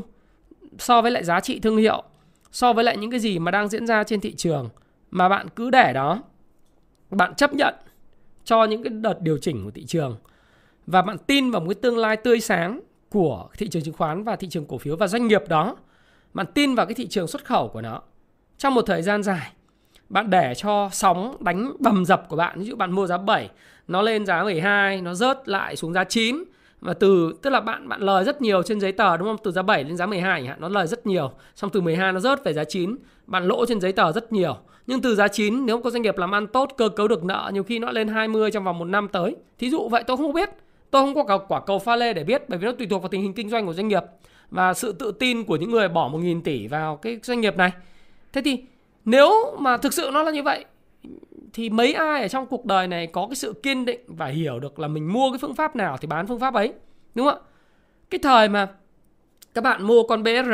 [0.77, 2.03] so với lại giá trị thương hiệu,
[2.51, 4.69] so với lại những cái gì mà đang diễn ra trên thị trường
[5.11, 6.23] mà bạn cứ để đó.
[7.11, 7.75] Bạn chấp nhận
[8.43, 10.17] cho những cái đợt điều chỉnh của thị trường
[10.87, 14.23] và bạn tin vào một cái tương lai tươi sáng của thị trường chứng khoán
[14.23, 15.75] và thị trường cổ phiếu và doanh nghiệp đó
[16.33, 18.01] bạn tin vào cái thị trường xuất khẩu của nó.
[18.57, 19.51] Trong một thời gian dài,
[20.09, 23.49] bạn để cho sóng đánh bầm dập của bạn, ví dụ bạn mua giá 7
[23.87, 26.43] nó lên giá 12 nó rớt lại xuống giá 9
[26.81, 29.37] và từ, tức là bạn bạn lời rất nhiều trên giấy tờ, đúng không?
[29.43, 31.31] Từ giá 7 đến giá 12 hạn, nó lời rất nhiều.
[31.55, 34.57] Xong từ 12 nó rớt về giá 9 bạn lỗ trên giấy tờ rất nhiều.
[34.87, 37.51] Nhưng từ giá 9 nếu có doanh nghiệp làm ăn tốt, cơ cấu được nợ,
[37.53, 39.35] nhiều khi nó lên 20 trong vòng một năm tới.
[39.57, 40.49] Thí dụ vậy, tôi không biết.
[40.91, 43.09] Tôi không có quả cầu pha lê để biết, bởi vì nó tùy thuộc vào
[43.09, 44.03] tình hình kinh doanh của doanh nghiệp
[44.51, 47.71] và sự tự tin của những người bỏ 1.000 tỷ vào cái doanh nghiệp này.
[48.33, 48.63] Thế thì
[49.05, 50.65] nếu mà thực sự nó là như vậy
[51.53, 54.59] thì mấy ai ở trong cuộc đời này có cái sự kiên định và hiểu
[54.59, 56.73] được là mình mua cái phương pháp nào thì bán phương pháp ấy.
[57.15, 57.45] Đúng không ạ?
[58.09, 58.67] Cái thời mà
[59.53, 60.53] các bạn mua con BSR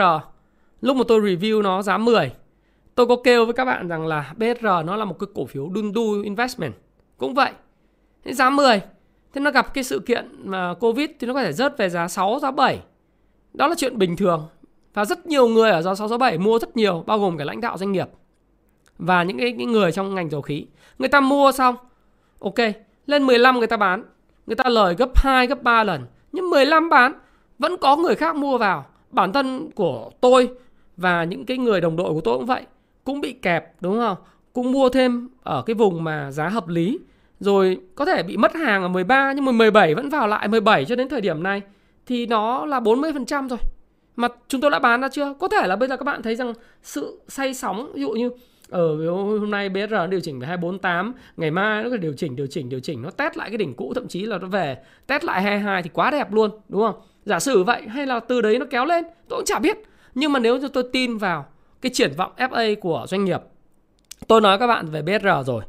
[0.82, 2.32] lúc mà tôi review nó giá 10
[2.96, 5.72] tôi có kêu với các bạn rằng là BSR nó là một cái cổ phiếu
[5.76, 6.74] Dundu Investment.
[7.18, 7.52] Cũng vậy.
[8.24, 8.82] Thế giá 10
[9.34, 12.08] Thế nó gặp cái sự kiện mà Covid thì nó có thể rớt về giá
[12.08, 12.80] 6, giá 7
[13.58, 14.48] đó là chuyện bình thường.
[14.94, 17.78] Và rất nhiều người ở giá 667 mua rất nhiều, bao gồm cả lãnh đạo
[17.78, 18.08] doanh nghiệp.
[18.98, 20.66] Và những cái, cái người trong ngành dầu khí.
[21.00, 21.76] Người ta mua xong,
[22.40, 22.56] ok,
[23.06, 24.04] lên 15 người ta bán.
[24.48, 26.06] Người ta lời gấp 2, gấp 3 lần.
[26.32, 27.14] Nhưng 15 bán,
[27.60, 28.86] vẫn có người khác mua vào.
[29.12, 30.50] Bản thân của tôi
[30.98, 32.62] và những cái người đồng đội của tôi cũng vậy.
[33.04, 34.18] Cũng bị kẹp, đúng không?
[34.54, 37.00] Cũng mua thêm ở cái vùng mà giá hợp lý.
[37.40, 40.86] Rồi có thể bị mất hàng ở 13 nhưng mà 17 vẫn vào lại 17
[40.86, 41.62] cho đến thời điểm này
[42.06, 43.60] thì nó là 40% rồi.
[44.16, 45.34] mà chúng tôi đã bán ra chưa?
[45.40, 48.32] Có thể là bây giờ các bạn thấy rằng sự say sóng ví dụ như
[48.70, 52.36] ờ, ở hôm nay BSR điều chỉnh về 248 ngày mai nó có điều chỉnh
[52.36, 54.78] điều chỉnh điều chỉnh nó test lại cái đỉnh cũ thậm chí là nó về
[55.08, 56.96] test lại 22 thì quá đẹp luôn đúng không?
[57.26, 59.78] Giả sử vậy hay là từ đấy nó kéo lên tôi cũng chả biết.
[60.16, 61.46] Nhưng mà nếu như tôi tin vào
[61.82, 63.42] cái triển vọng FA của doanh nghiệp
[64.28, 65.64] tôi nói các bạn về BSR rồi.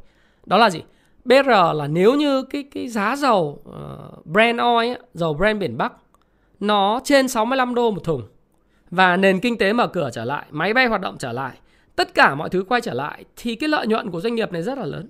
[0.47, 0.83] Đó là gì?
[1.25, 5.77] BR là nếu như cái cái giá dầu uh, Brent oil ấy, dầu Brent biển
[5.77, 5.93] Bắc
[6.61, 8.23] nó trên 65 đô một thùng
[8.91, 11.57] và nền kinh tế mở cửa trở lại, máy bay hoạt động trở lại,
[11.97, 14.63] tất cả mọi thứ quay trở lại thì cái lợi nhuận của doanh nghiệp này
[14.63, 15.09] rất là lớn.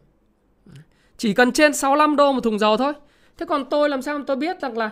[1.16, 2.92] Chỉ cần trên 65 đô một thùng dầu thôi.
[3.38, 4.90] Thế còn tôi làm sao tôi biết rằng là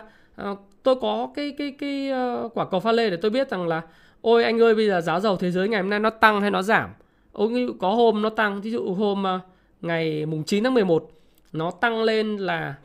[0.51, 3.67] uh, tôi có cái cái cái uh, quả cầu pha lê để tôi biết rằng
[3.67, 3.81] là
[4.21, 6.51] ôi anh ơi bây giờ giá dầu thế giới ngày hôm nay nó tăng hay
[6.51, 6.89] nó giảm.
[7.31, 9.41] Ôi có hôm nó tăng, ví dụ hôm uh,
[9.81, 11.09] ngày mùng 9 tháng 11
[11.53, 12.75] nó tăng lên là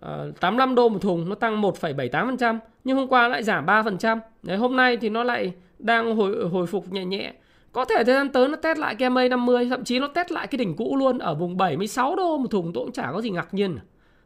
[0.00, 4.20] Ờ, uh, 85 đô một thùng, nó tăng 1,78%, nhưng hôm qua lại giảm 3%.
[4.42, 7.32] Đấy, hôm nay thì nó lại đang hồi hồi phục nhẹ nhẹ.
[7.72, 10.30] Có thể thời gian tới nó test lại cái MA 50, thậm chí nó test
[10.30, 13.20] lại cái đỉnh cũ luôn ở vùng 76 đô một thùng tôi cũng chả có
[13.20, 13.78] gì ngạc nhiên.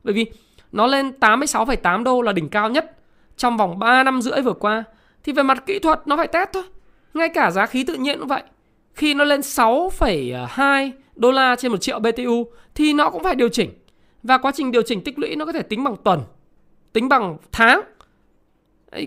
[0.05, 0.27] Bởi vì
[0.73, 2.97] nó lên 86,8 đô là đỉnh cao nhất
[3.37, 4.85] trong vòng 3 năm rưỡi vừa qua.
[5.25, 6.63] Thì về mặt kỹ thuật nó phải test thôi.
[7.15, 8.43] Ngay cả giá khí tự nhiên cũng vậy.
[8.95, 13.49] Khi nó lên 6,2 đô la trên 1 triệu BTU thì nó cũng phải điều
[13.49, 13.71] chỉnh.
[14.23, 16.21] Và quá trình điều chỉnh tích lũy nó có thể tính bằng tuần,
[16.93, 17.81] tính bằng tháng.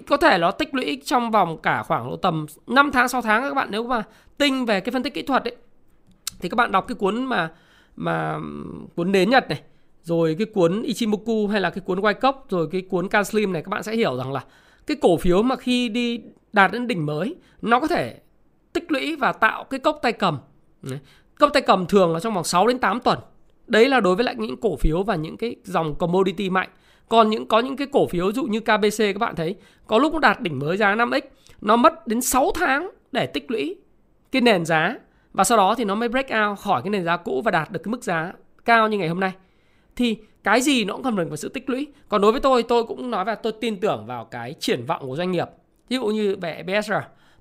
[0.08, 3.42] Có thể nó tích lũy trong vòng cả khoảng độ tầm 5 tháng 6 tháng
[3.42, 4.04] các bạn nếu mà
[4.38, 5.56] tinh về cái phân tích kỹ thuật ấy
[6.40, 7.52] thì các bạn đọc cái cuốn mà
[7.96, 8.40] mà
[8.96, 9.62] cuốn nến Nhật này,
[10.04, 13.62] rồi cái cuốn Ichimoku hay là cái cuốn Wyckoff, rồi cái cuốn Can Slim này
[13.62, 14.44] các bạn sẽ hiểu rằng là
[14.88, 16.22] cái cổ phiếu mà khi đi
[16.54, 18.20] đạt đến đỉnh mới nó có thể
[18.74, 20.38] tích lũy và tạo cái cốc tay cầm.
[21.40, 23.20] Cốc tay cầm thường là trong vòng 6 đến 8 tuần.
[23.68, 26.70] Đấy là đối với lại những cổ phiếu và những cái dòng commodity mạnh.
[27.10, 29.56] Còn những có những cái cổ phiếu dụ như KBC các bạn thấy
[29.88, 31.22] có lúc nó đạt đỉnh mới giá 5x,
[31.62, 33.76] nó mất đến 6 tháng để tích lũy
[34.32, 34.96] cái nền giá
[35.34, 37.72] và sau đó thì nó mới break out khỏi cái nền giá cũ và đạt
[37.72, 38.34] được cái mức giá
[38.66, 39.32] cao như ngày hôm nay.
[39.96, 41.88] Thì cái gì nó cũng cần phải sự tích lũy.
[42.10, 45.02] Còn đối với tôi, tôi cũng nói và tôi tin tưởng vào cái triển vọng
[45.08, 45.48] của doanh nghiệp.
[45.90, 46.94] Ví dụ như về BSR,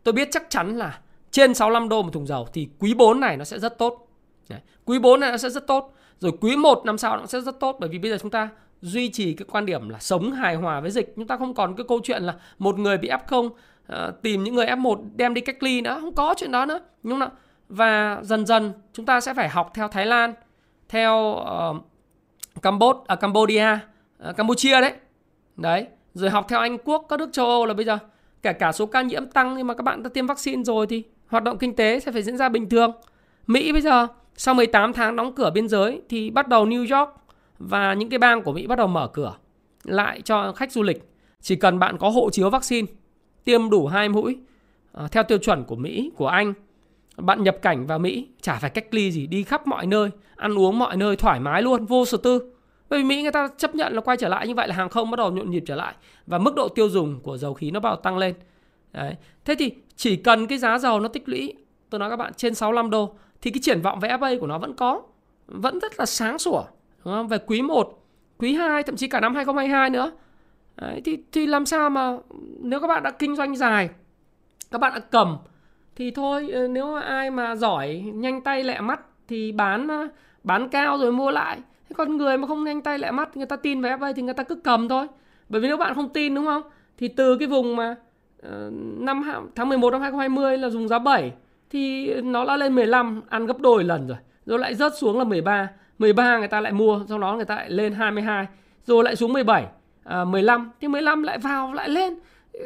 [0.05, 0.99] tôi biết chắc chắn là
[1.31, 4.09] trên 65 đô một thùng dầu thì quý 4 này nó sẽ rất tốt.
[4.49, 4.61] Đấy.
[4.85, 5.95] Quý 4 này nó sẽ rất tốt.
[6.23, 8.49] Rồi quý 1 năm sau nó sẽ rất tốt bởi vì bây giờ chúng ta
[8.81, 11.13] duy trì cái quan điểm là sống hài hòa với dịch.
[11.17, 13.57] Chúng ta không còn cái câu chuyện là một người bị F0 uh,
[13.87, 16.81] ờ, tìm những người F1 đem đi cách ly nữa, không có chuyện đó nữa.
[17.03, 17.29] Nhưng mà
[17.69, 20.35] và dần dần chúng ta sẽ phải học theo Thái Lan,
[20.89, 23.79] theo ờ, uh, Campuchia, à, Cambodia,
[24.29, 24.93] uh, Campuchia đấy.
[25.57, 27.99] Đấy, rồi học theo Anh Quốc, các nước châu Âu là bây giờ
[28.43, 31.03] kể cả số ca nhiễm tăng nhưng mà các bạn đã tiêm vaccine rồi thì
[31.27, 32.93] hoạt động kinh tế sẽ phải diễn ra bình thường.
[33.47, 37.11] Mỹ bây giờ sau 18 tháng đóng cửa biên giới thì bắt đầu New York
[37.59, 39.35] và những cái bang của Mỹ bắt đầu mở cửa
[39.85, 41.09] lại cho khách du lịch.
[41.41, 42.87] Chỉ cần bạn có hộ chiếu vaccine,
[43.45, 44.39] tiêm đủ hai mũi
[44.93, 46.55] à, theo tiêu chuẩn của Mỹ, của Anh,
[47.17, 50.59] bạn nhập cảnh vào Mỹ chả phải cách ly gì, đi khắp mọi nơi, ăn
[50.59, 52.53] uống mọi nơi thoải mái luôn, vô sở tư.
[52.89, 54.89] Bởi vì Mỹ người ta chấp nhận là quay trở lại như vậy là hàng
[54.89, 55.95] không bắt đầu nhộn nhịp trở lại
[56.27, 58.35] và mức độ tiêu dùng của dầu khí nó bắt đầu tăng lên.
[58.93, 59.15] Đấy.
[59.45, 61.55] Thế thì chỉ cần cái giá dầu nó tích lũy,
[61.91, 64.59] tôi nói các bạn trên 65 đô thì cái triển vọng về FA của nó
[64.59, 65.03] vẫn có,
[65.47, 66.65] vẫn rất là sáng sủa,
[67.05, 67.29] đúng không?
[67.29, 68.03] Về quý 1,
[68.39, 70.13] quý 2 thậm chí cả năm 2022 nữa.
[70.77, 72.17] Đấy, thì thì làm sao mà
[72.61, 73.89] nếu các bạn đã kinh doanh dài,
[74.71, 75.37] các bạn đã cầm
[75.97, 80.09] thì thôi ờ, nếu nếu ai mà giỏi nhanh tay lẹ mắt thì bán ờ,
[80.45, 83.47] bán cao rồi mua lại thế còn người mà không nhanh tay lẹ mắt người
[83.47, 85.07] ta tin về FA thì người ta cứ cầm thôi
[85.49, 86.63] bởi vì nếu bạn không tin đúng không
[86.99, 87.97] thì từ cái vùng mà
[88.43, 89.23] ờ, năm
[89.55, 91.33] tháng 11 năm 2020 là dùng giá 7
[91.73, 94.19] thì nó đã lên 15 ăn gấp đôi lần rồi.
[94.47, 95.69] Rồi lại rớt xuống là 13.
[95.99, 98.47] 13 người ta lại mua, sau đó người ta lại lên 22,
[98.85, 99.67] rồi lại xuống 17,
[100.05, 102.19] à, 15 thì 15 lại vào lại lên.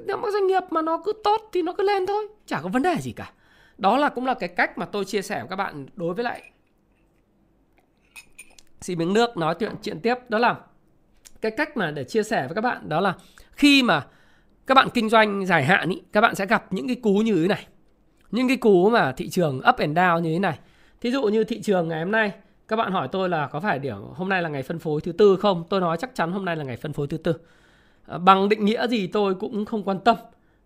[0.07, 2.69] Nếu mà doanh nghiệp mà nó cứ tốt thì nó cứ lên thôi, chả có
[2.69, 3.33] vấn đề gì cả.
[3.79, 6.25] Đó là cũng là cái cách mà tôi chia sẻ với các bạn đối với
[6.25, 6.43] lại
[8.81, 10.57] xì miếng nước nói chuyện chuyện tiếp đó là
[11.41, 13.15] cái cách mà để chia sẻ với các bạn đó là
[13.53, 14.07] khi mà
[14.67, 17.35] các bạn kinh doanh dài hạn ý, các bạn sẽ gặp những cái cú như
[17.43, 17.67] thế này.
[18.31, 20.59] Những cái cú mà thị trường up and down như thế này.
[21.01, 22.33] Thí dụ như thị trường ngày hôm nay,
[22.69, 25.13] các bạn hỏi tôi là có phải điểm hôm nay là ngày phân phối thứ
[25.13, 25.65] tư không?
[25.69, 27.35] Tôi nói chắc chắn hôm nay là ngày phân phối thứ tư.
[28.07, 30.17] À, bằng định nghĩa gì tôi cũng không quan tâm.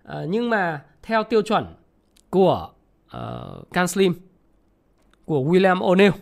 [0.02, 1.66] À, nhưng mà theo tiêu chuẩn
[2.30, 2.70] của
[3.16, 4.14] uh, Can Slim,
[5.24, 6.12] của William O'Neill,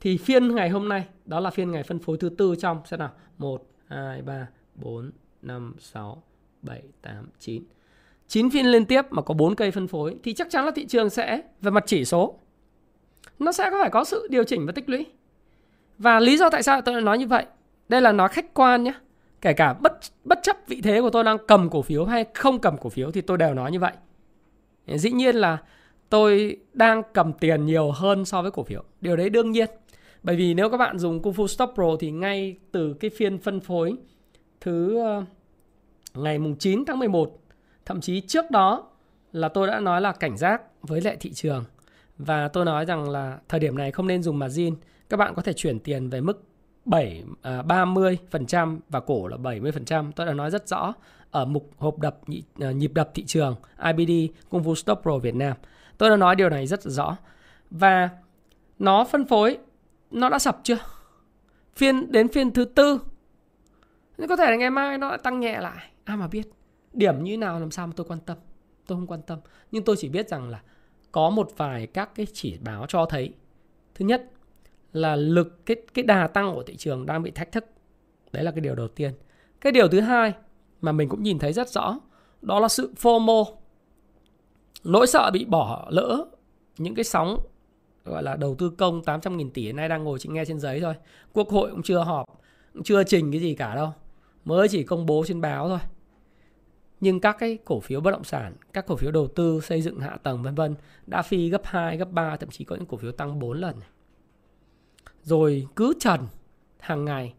[0.00, 3.00] thì phiên ngày hôm nay đó là phiên ngày phân phối thứ tư trong xem
[3.00, 5.10] nào 1 2 3 4
[5.42, 6.22] 5 6
[6.62, 7.62] 7, 8, 9
[8.32, 10.86] 9 phiên liên tiếp mà có 4 cây phân phối, thì chắc chắn là thị
[10.86, 12.38] trường sẽ về mặt chỉ số,
[13.38, 15.06] nó sẽ có phải có sự điều chỉnh và tích lũy.
[15.98, 17.46] Và lý do tại sao tôi nói như vậy?
[17.88, 18.92] Đây là nói khách quan nhé.
[19.40, 22.58] kể cả bất bất chấp vị thế của tôi đang cầm cổ phiếu hay không
[22.58, 23.92] cầm cổ phiếu thì tôi đều nói như vậy
[24.86, 25.58] dĩ nhiên là
[26.08, 29.70] tôi đang cầm tiền nhiều hơn so với cổ phiếu điều đấy đương nhiên
[30.22, 33.38] bởi vì nếu các bạn dùng Kung Fu Stop Pro thì ngay từ cái phiên
[33.38, 33.96] phân phối
[34.60, 35.24] thứ ờ,
[36.14, 37.41] ngày mùng 9 tháng 11
[37.86, 38.88] thậm chí trước đó
[39.32, 41.64] là tôi đã nói là cảnh giác với lệ thị trường
[42.18, 44.74] và tôi nói rằng là thời điểm này không nên dùng margin
[45.08, 46.44] các bạn có thể chuyển tiền về mức
[46.84, 50.12] 7 à, 30% và cổ là 70%.
[50.12, 50.94] Tôi đã nói rất rõ
[51.30, 52.18] ở mục hộp đập
[52.60, 54.12] à, nhịp đập thị trường IBD
[54.48, 55.56] Kung Fu Stop Pro Việt Nam.
[55.98, 57.16] Tôi đã nói điều này rất rõ.
[57.70, 58.08] Và
[58.78, 59.58] nó phân phối
[60.10, 60.78] nó đã sập chưa?
[61.76, 63.00] Phiên đến phiên thứ tư
[64.18, 65.90] nhưng có thể là ngày mai nó tăng nhẹ lại.
[66.04, 66.48] Ai mà biết.
[66.92, 68.38] Điểm như nào làm sao mà tôi quan tâm.
[68.86, 69.38] Tôi không quan tâm.
[69.70, 70.62] Nhưng tôi chỉ biết rằng là
[71.12, 73.32] có một vài các cái chỉ báo cho thấy.
[73.94, 74.30] Thứ nhất
[74.92, 77.64] là lực cái cái đà tăng của thị trường đang bị thách thức.
[78.32, 79.12] Đấy là cái điều đầu tiên.
[79.60, 80.32] Cái điều thứ hai
[80.80, 81.98] mà mình cũng nhìn thấy rất rõ
[82.42, 83.44] đó là sự FOMO.
[84.84, 86.24] Nỗi sợ bị bỏ lỡ
[86.78, 87.38] những cái sóng
[88.04, 90.80] gọi là đầu tư công 800.000 tỷ hiện nay đang ngồi chỉ nghe trên giấy
[90.80, 90.94] thôi.
[91.32, 92.26] Quốc hội cũng chưa họp,
[92.72, 93.92] cũng chưa trình cái gì cả đâu.
[94.44, 95.78] Mới chỉ công bố trên báo thôi.
[97.02, 100.00] Nhưng các cái cổ phiếu bất động sản, các cổ phiếu đầu tư xây dựng
[100.00, 100.74] hạ tầng vân vân
[101.06, 103.76] đã phi gấp 2, gấp 3, thậm chí có những cổ phiếu tăng 4 lần.
[105.22, 106.20] Rồi cứ trần
[106.80, 107.34] hàng ngày.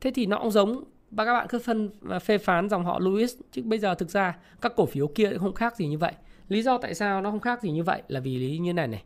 [0.00, 2.98] Thế thì nó cũng giống và các bạn cứ phân à, phê phán dòng họ
[2.98, 5.98] Louis chứ bây giờ thực ra các cổ phiếu kia cũng không khác gì như
[5.98, 6.12] vậy.
[6.48, 8.88] Lý do tại sao nó không khác gì như vậy là vì lý như này
[8.88, 9.04] này.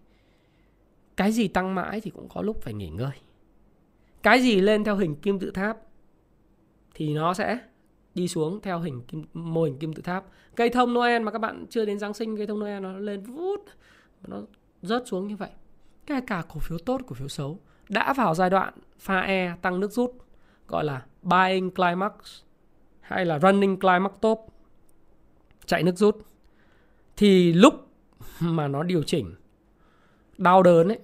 [1.16, 3.12] Cái gì tăng mãi thì cũng có lúc phải nghỉ ngơi.
[4.22, 5.78] Cái gì lên theo hình kim tự tháp
[6.94, 7.58] thì nó sẽ
[8.20, 10.24] đi xuống theo hình kim, mô hình kim tự tháp.
[10.56, 13.22] Cây thông Noel mà các bạn chưa đến Giáng sinh cây thông Noel nó lên
[13.22, 13.64] vút
[14.28, 14.42] nó
[14.83, 15.50] rớt xuống như vậy.
[16.06, 17.59] Kể cả cổ phiếu tốt, cổ phiếu xấu
[17.90, 20.12] đã vào giai đoạn pha E tăng nước rút
[20.68, 22.12] gọi là buying climax
[23.00, 24.38] hay là running climax top
[25.66, 26.26] chạy nước rút
[27.16, 27.74] thì lúc
[28.40, 29.35] mà nó điều chỉnh
[30.38, 30.98] đau đớn ấy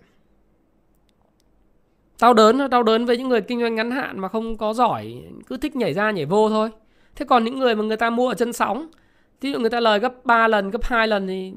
[2.20, 5.22] đau đớn đau đớn với những người kinh doanh ngắn hạn mà không có giỏi
[5.46, 6.70] cứ thích nhảy ra nhảy vô thôi
[7.16, 8.88] thế còn những người mà người ta mua ở chân sóng
[9.40, 11.52] thí dụ người ta lời gấp 3 lần gấp 2 lần thì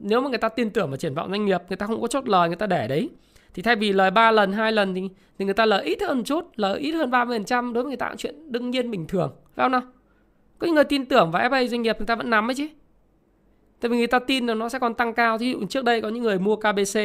[0.00, 2.06] nếu mà người ta tin tưởng vào triển vọng doanh nghiệp người ta không có
[2.06, 3.10] chốt lời người ta để đấy
[3.54, 6.18] thì thay vì lời 3 lần, hai lần thì, thì người ta lời ít hơn
[6.18, 9.06] một chút, lời ít hơn 30% đối với người ta cũng chuyện đương nhiên bình
[9.06, 9.32] thường.
[9.54, 9.82] Phải không nào?
[10.58, 12.68] Có những người tin tưởng vào FA doanh nghiệp người ta vẫn nắm ấy chứ.
[13.80, 15.38] Tại vì người ta tin là nó sẽ còn tăng cao.
[15.38, 16.98] Thí dụ trước đây có những người mua KBC.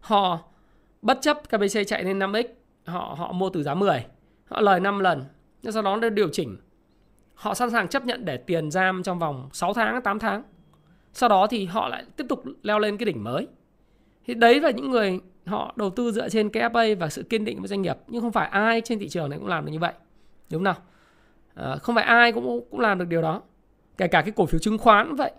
[0.00, 0.38] Họ
[1.02, 2.44] bất chấp KBC chạy lên 5x,
[2.84, 4.04] họ họ mua từ giá 10.
[4.44, 5.24] Họ lời 5 lần.
[5.62, 6.56] Nhưng sau đó nó điều chỉnh.
[7.40, 10.42] Họ sẵn sàng chấp nhận để tiền giam trong vòng 6 tháng, 8 tháng.
[11.12, 13.46] Sau đó thì họ lại tiếp tục leo lên cái đỉnh mới.
[14.26, 17.44] Thì đấy là những người họ đầu tư dựa trên cái FA và sự kiên
[17.44, 19.72] định với doanh nghiệp nhưng không phải ai trên thị trường này cũng làm được
[19.72, 19.92] như vậy.
[20.50, 20.74] Đúng không nào?
[21.54, 23.42] À, không phải ai cũng cũng làm được điều đó.
[23.98, 25.32] Kể cả cái cổ phiếu chứng khoán cũng vậy.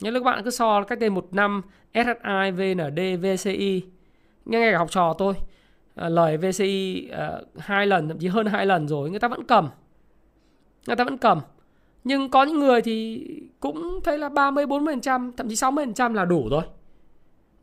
[0.00, 1.62] Nhớ các bạn cứ so cách đây một năm
[1.94, 3.82] SSI, VND, VCI
[4.44, 5.34] nghe ngay cả học trò tôi.
[5.94, 9.28] À, lời VCI à, ờ, hai lần thậm chí hơn hai lần rồi người ta
[9.28, 9.68] vẫn cầm
[10.86, 11.40] người ta vẫn cầm.
[12.04, 13.26] Nhưng có những người thì
[13.60, 16.64] cũng thấy là 30 40% thậm chí 60% là đủ rồi.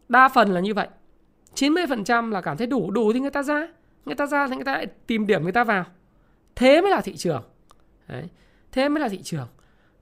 [0.10, 0.88] Đa phần là như vậy.
[1.56, 3.68] 90% là cảm thấy đủ đủ thì người ta ra.
[4.06, 5.86] Người ta ra thì người ta lại tìm điểm người ta vào.
[6.56, 7.44] Thế mới là thị trường.
[8.08, 8.24] Đấy.
[8.72, 9.48] thế mới là thị trường.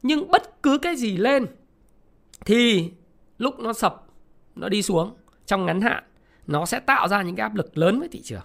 [0.01, 1.45] Nhưng bất cứ cái gì lên
[2.45, 2.91] thì
[3.37, 4.05] lúc nó sập,
[4.55, 6.03] nó đi xuống, trong ngắn hạn,
[6.47, 8.41] nó sẽ tạo ra những cái áp lực lớn với thị trường.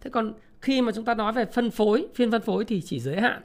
[0.00, 3.00] Thế còn khi mà chúng ta nói về phân phối, phiên phân phối thì chỉ
[3.00, 3.42] giới hạn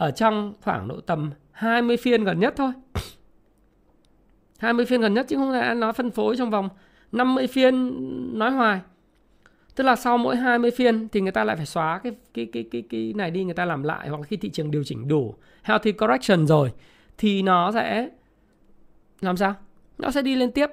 [0.00, 2.72] ở trong khoảng độ tầm 20 phiên gần nhất thôi.
[4.58, 6.68] 20 phiên gần nhất chứ không phải nói phân phối trong vòng
[7.12, 7.98] 50 phiên
[8.38, 8.80] nói hoài.
[9.74, 12.64] Tức là sau mỗi 20 phiên thì người ta lại phải xóa cái cái cái
[12.70, 14.08] cái cái này đi, người ta làm lại.
[14.08, 16.72] Hoặc là khi thị trường điều chỉnh đủ, healthy correction rồi,
[17.18, 18.08] thì nó sẽ,
[19.20, 19.54] làm sao?
[19.98, 20.70] Nó sẽ đi lên tiếp.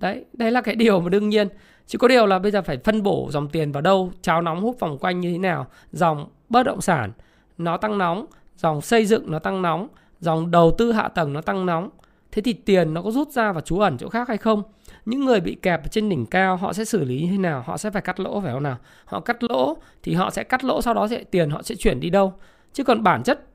[0.00, 1.48] Đấy đấy là cái điều mà đương nhiên.
[1.86, 4.60] Chỉ có điều là bây giờ phải phân bổ dòng tiền vào đâu, cháo nóng
[4.60, 7.12] hút vòng quanh như thế nào, dòng bất động sản
[7.58, 9.88] nó tăng nóng dòng xây dựng nó tăng nóng
[10.20, 11.90] dòng đầu tư hạ tầng nó tăng nóng.
[12.32, 14.62] Thế thì tiền nó có rút ra và trú ẩn chỗ khác hay không?
[15.04, 17.62] Những người bị kẹp trên đỉnh cao họ sẽ xử lý như thế nào?
[17.66, 18.76] Họ sẽ phải cắt lỗ phải không nào?
[19.04, 22.00] Họ cắt lỗ thì họ sẽ cắt lỗ sau đó sẽ tiền họ sẽ chuyển
[22.00, 22.34] đi đâu?
[22.72, 23.46] Chứ còn bản chất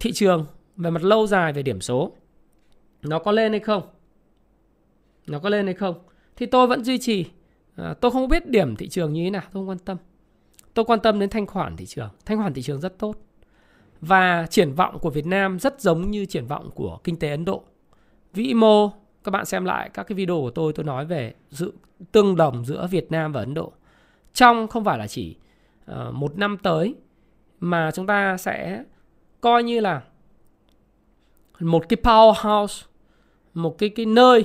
[0.00, 2.12] thị trường về mặt lâu dài về điểm số
[3.02, 3.82] nó có lên hay không?
[5.26, 5.94] Nó có lên hay không?
[6.36, 7.24] Thì tôi vẫn duy trì
[7.76, 9.96] à, tôi không biết điểm thị trường như thế nào tôi không quan tâm.
[10.74, 12.08] Tôi quan tâm đến thanh khoản thị trường.
[12.26, 13.25] Thanh khoản thị trường rất tốt
[14.06, 17.44] và triển vọng của Việt Nam rất giống như triển vọng của kinh tế Ấn
[17.44, 17.62] Độ.
[18.32, 18.88] Vĩ mô
[19.24, 21.74] các bạn xem lại các cái video của tôi tôi nói về sự
[22.12, 23.72] tương đồng giữa Việt Nam và Ấn Độ.
[24.34, 25.36] Trong không phải là chỉ
[25.90, 26.94] uh, một năm tới
[27.60, 28.84] mà chúng ta sẽ
[29.40, 30.02] coi như là
[31.60, 32.86] một cái powerhouse
[33.54, 34.44] một cái cái nơi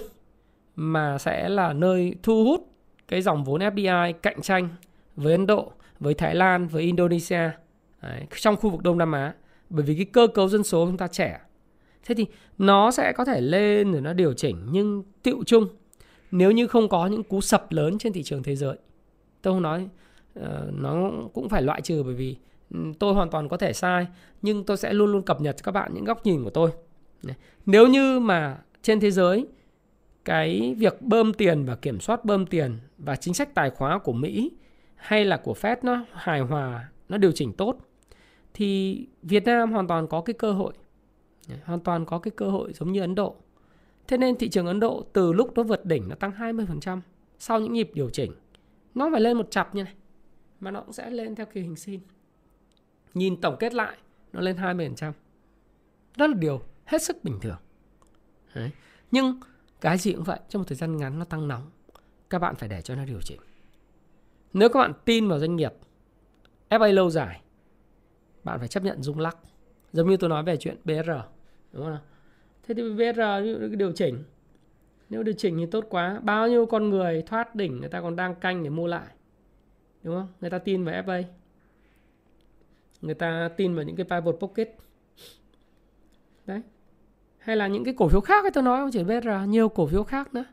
[0.75, 2.67] mà sẽ là nơi thu hút
[3.07, 4.69] cái dòng vốn FDI cạnh tranh
[5.15, 7.49] với Ấn Độ, với Thái Lan, với Indonesia.
[8.01, 9.33] Đấy, trong khu vực Đông Nam Á
[9.71, 11.39] bởi vì cái cơ cấu dân số chúng ta trẻ
[12.05, 12.25] thế thì
[12.57, 15.67] nó sẽ có thể lên rồi nó điều chỉnh nhưng tiệu chung
[16.31, 18.77] nếu như không có những cú sập lớn trên thị trường thế giới
[19.41, 19.87] tôi không nói
[20.39, 22.35] uh, nó cũng phải loại trừ bởi vì
[22.73, 24.07] ừ, tôi hoàn toàn có thể sai
[24.41, 26.71] nhưng tôi sẽ luôn luôn cập nhật cho các bạn những góc nhìn của tôi.
[27.65, 29.47] Nếu như mà trên thế giới
[30.25, 34.13] cái việc bơm tiền và kiểm soát bơm tiền và chính sách tài khóa của
[34.13, 34.51] Mỹ
[34.95, 37.77] hay là của Fed nó hài hòa, nó điều chỉnh tốt
[38.53, 40.73] thì Việt Nam hoàn toàn có cái cơ hội
[41.63, 43.35] hoàn toàn có cái cơ hội giống như Ấn Độ.
[44.07, 47.01] Thế nên thị trường Ấn Độ từ lúc nó vượt đỉnh nó tăng 20%
[47.39, 48.31] sau những nhịp điều chỉnh.
[48.95, 49.93] Nó phải lên một chập như này.
[50.59, 51.99] Mà nó cũng sẽ lên theo kiểu hình sin.
[53.13, 53.97] Nhìn tổng kết lại
[54.33, 55.11] nó lên 20%.
[56.17, 57.57] Đó là điều hết sức bình thường.
[58.55, 58.71] Đấy.
[59.11, 59.39] Nhưng
[59.81, 61.69] cái gì cũng vậy, trong một thời gian ngắn nó tăng nóng.
[62.29, 63.39] Các bạn phải để cho nó điều chỉnh.
[64.53, 65.73] Nếu các bạn tin vào doanh nghiệp
[66.69, 67.41] FA lâu dài,
[68.43, 69.37] bạn phải chấp nhận rung lắc.
[69.93, 71.09] Giống như tôi nói về chuyện BR,
[71.71, 71.97] đúng không?
[72.63, 73.21] Thế thì BR
[73.77, 74.23] điều chỉnh.
[75.09, 76.19] Nếu điều chỉnh thì tốt quá.
[76.23, 79.07] Bao nhiêu con người thoát đỉnh người ta còn đang canh để mua lại.
[80.03, 80.27] Đúng không?
[80.41, 81.23] Người ta tin vào FA.
[83.01, 84.77] Người ta tin vào những cái pivot pocket.
[86.45, 86.61] Đấy.
[87.37, 89.87] Hay là những cái cổ phiếu khác ấy tôi nói không chỉ BR, nhiều cổ
[89.87, 90.45] phiếu khác nữa.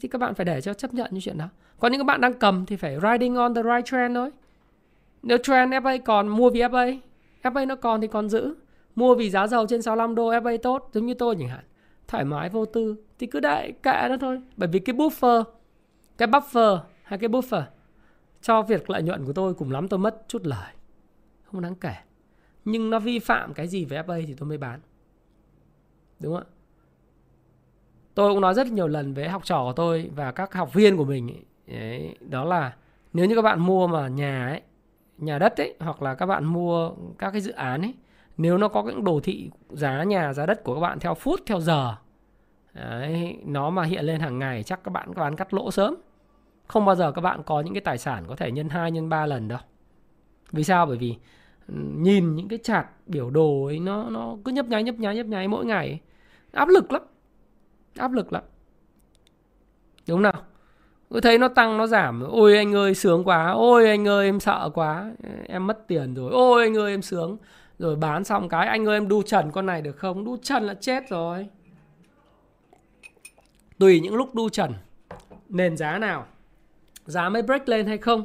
[0.00, 1.48] Thì các bạn phải để cho chấp nhận những chuyện đó.
[1.78, 4.30] Còn những các bạn đang cầm thì phải riding on the right trend thôi.
[5.26, 6.98] Nếu trend FA còn mua vì FA,
[7.42, 8.54] FA nó còn thì còn giữ.
[8.94, 11.64] Mua vì giá dầu trên 65 đô FA tốt, giống như tôi chẳng hạn.
[12.08, 14.40] Thoải mái vô tư thì cứ đại kệ nó thôi.
[14.56, 15.44] Bởi vì cái buffer,
[16.18, 17.62] cái buffer hay cái buffer
[18.42, 20.72] cho việc lợi nhuận của tôi cùng lắm tôi mất chút lời.
[21.44, 21.94] Không đáng kể.
[22.64, 24.80] Nhưng nó vi phạm cái gì về FA thì tôi mới bán.
[26.20, 26.52] Đúng không ạ?
[28.14, 30.96] Tôi cũng nói rất nhiều lần với học trò của tôi và các học viên
[30.96, 32.76] của mình ấy, Đấy, đó là
[33.12, 34.60] nếu như các bạn mua mà nhà ấy
[35.18, 37.94] nhà đất ấy hoặc là các bạn mua các cái dự án ấy
[38.36, 41.40] nếu nó có những đồ thị giá nhà giá đất của các bạn theo phút
[41.46, 41.96] theo giờ
[42.74, 45.94] đấy, nó mà hiện lên hàng ngày chắc các bạn các bạn cắt lỗ sớm.
[46.66, 49.08] Không bao giờ các bạn có những cái tài sản có thể nhân 2 nhân
[49.08, 49.58] 3 lần đâu.
[50.52, 50.86] Vì sao?
[50.86, 51.16] Bởi vì
[51.96, 55.26] nhìn những cái chart biểu đồ ấy nó nó cứ nhấp nháy nhấp nháy nhấp
[55.26, 55.98] nháy mỗi ngày ấy.
[56.52, 57.02] áp lực lắm.
[57.98, 58.42] Áp lực lắm.
[60.08, 60.42] Đúng nào?
[61.10, 62.20] Cứ thấy nó tăng nó giảm.
[62.20, 63.50] Ôi anh ơi sướng quá.
[63.50, 65.12] Ôi anh ơi em sợ quá.
[65.48, 66.30] Em mất tiền rồi.
[66.32, 67.36] Ôi anh ơi em sướng.
[67.78, 70.24] Rồi bán xong cái anh ơi em đu trần con này được không?
[70.24, 71.48] Đu trần là chết rồi.
[73.78, 74.72] Tùy những lúc đu trần.
[75.48, 76.26] Nền giá nào?
[77.06, 78.22] Giá mới break lên hay không?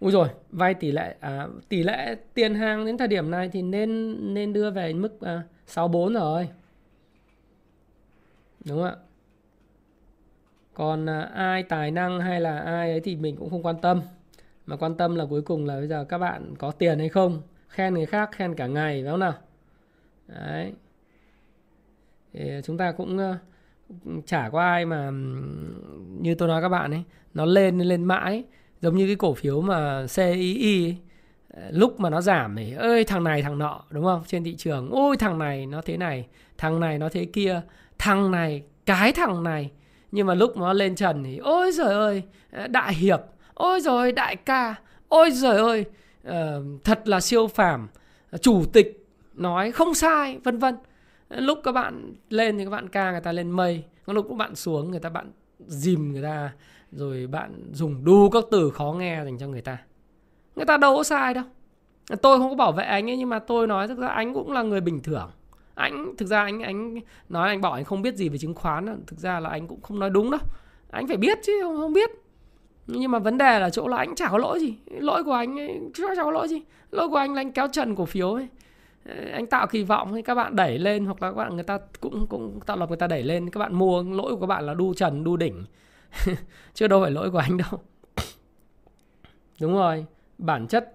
[0.00, 3.62] Ui rồi, vay tỷ lệ à, tỷ lệ tiền hàng đến thời điểm này thì
[3.62, 6.48] nên nên đưa về mức à, 64 rồi.
[8.64, 8.96] Đúng không ạ?
[10.74, 14.00] Còn à, ai tài năng hay là ai ấy thì mình cũng không quan tâm.
[14.66, 17.42] Mà quan tâm là cuối cùng là bây giờ các bạn có tiền hay không?
[17.68, 19.34] Khen người khác khen cả ngày phải không nào?
[20.28, 20.72] Đấy.
[22.32, 23.36] Thì chúng ta cũng ờ,
[24.26, 25.10] chả có ai mà
[26.20, 27.02] như tôi nói các bạn ấy
[27.34, 28.44] nó lên lên mãi.
[28.80, 30.96] Giống như cái cổ phiếu mà CII ấy,
[31.48, 34.22] ờ, lúc mà nó giảm thì ơi thằng này thằng nọ đúng không?
[34.26, 36.26] Trên thị trường ôi thằng này nó thế này
[36.58, 37.60] thằng này nó thế kia
[37.98, 39.70] thằng này cái thằng này
[40.12, 42.22] nhưng mà lúc nó lên trần thì ôi giời ơi
[42.68, 43.20] đại hiệp
[43.54, 44.74] ôi rồi đại ca
[45.08, 45.84] ôi giời ơi
[46.28, 46.34] uh,
[46.84, 47.88] thật là siêu phàm
[48.40, 50.76] chủ tịch nói không sai vân vân.
[51.28, 54.34] Lúc các bạn lên thì các bạn ca người ta lên mây còn lúc các
[54.34, 55.32] bạn xuống người ta bạn
[55.66, 56.52] dìm người ta
[56.92, 59.78] rồi bạn dùng đu các từ khó nghe dành cho người ta.
[60.56, 61.44] Người ta đâu có sai đâu.
[62.22, 64.52] Tôi không có bảo vệ anh ấy nhưng mà tôi nói thực ra anh cũng
[64.52, 65.30] là người bình thường
[65.74, 69.02] anh thực ra anh anh nói anh bảo anh không biết gì về chứng khoán
[69.06, 70.40] thực ra là anh cũng không nói đúng đâu.
[70.90, 72.10] Anh phải biết chứ không, không biết.
[72.86, 74.74] Nhưng mà vấn đề là chỗ là anh chả có lỗi gì.
[74.86, 76.62] Lỗi của anh ấy, chả có lỗi gì.
[76.90, 78.48] Lỗi của anh là anh kéo trần cổ phiếu ấy.
[79.04, 81.64] Ờ, anh tạo kỳ vọng hay các bạn đẩy lên hoặc là các bạn người
[81.64, 84.46] ta cũng cũng tạo lập người ta đẩy lên các bạn mua lỗi của các
[84.46, 85.64] bạn là đu trần đu đỉnh.
[86.74, 87.80] Chứ đâu phải lỗi của anh đâu.
[89.60, 90.06] Đúng rồi
[90.38, 90.92] bản chất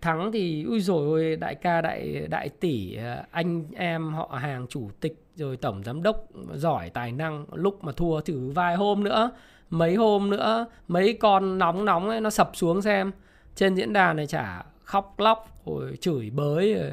[0.00, 4.66] thắng thì ui rồi ôi, đại ca, đại đại tỷ ờ, anh em họ hàng
[4.68, 9.04] chủ tịch rồi tổng giám đốc giỏi tài năng, lúc mà thua thử vài hôm
[9.04, 9.30] nữa,
[9.70, 13.12] mấy hôm nữa, mấy con nóng nóng ấy nó sập xuống xem.
[13.54, 16.90] Trên diễn đàn này chả khóc lóc rồi chửi bới ờ,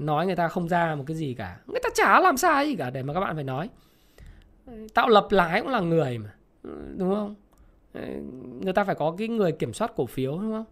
[0.00, 1.56] nói người ta không ra một cái gì cả.
[1.66, 3.68] Người ta chả làm sai gì cả, để mà các bạn phải nói.
[4.94, 6.30] Tạo lập lái cũng là người mà,
[6.96, 7.34] đúng không?
[7.92, 8.00] Ờ,
[8.60, 10.64] người ta phải có cái người kiểm soát cổ phiếu, đúng không?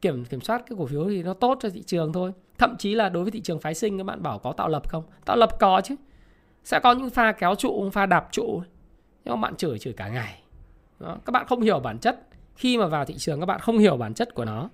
[0.00, 2.32] Kiểm kiểm soát cái cổ phiếu thì nó tốt cho thị trường thôi.
[2.58, 4.88] Thậm chí là đối với thị trường phái sinh, các bạn bảo có tạo lập
[4.88, 5.04] không?
[5.24, 5.94] Tạo lập có chứ.
[6.64, 8.62] Sẽ có những pha kéo trụ, pha đạp trụ.
[9.24, 10.42] Nhưng mà bạn chửi chửi cả ngày.
[11.00, 11.18] Đó.
[11.24, 12.20] các bạn không hiểu bản chất.
[12.56, 14.68] Khi mà vào thị trường, các bạn không hiểu bản chất của nó,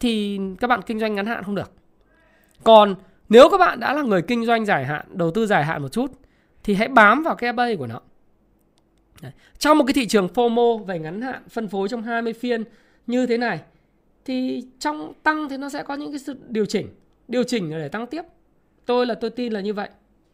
[0.00, 1.72] thì các bạn kinh doanh ngắn hạn không được.
[2.64, 2.94] Còn
[3.28, 5.88] nếu các bạn đã là người kinh doanh dài hạn, đầu tư dài hạn một
[5.88, 6.12] chút,
[6.62, 8.00] thì hãy bám vào cái FA của nó.
[9.22, 9.32] Đấy.
[9.58, 12.64] trong một cái thị trường FOMO về ngắn hạn, phân phối trong 20 phiên
[13.06, 13.60] như thế này
[14.30, 16.88] thì trong tăng thì nó sẽ có những cái sự điều chỉnh
[17.28, 18.22] điều chỉnh để tăng tiếp.
[18.86, 19.88] Tôi là tôi tin là như vậy.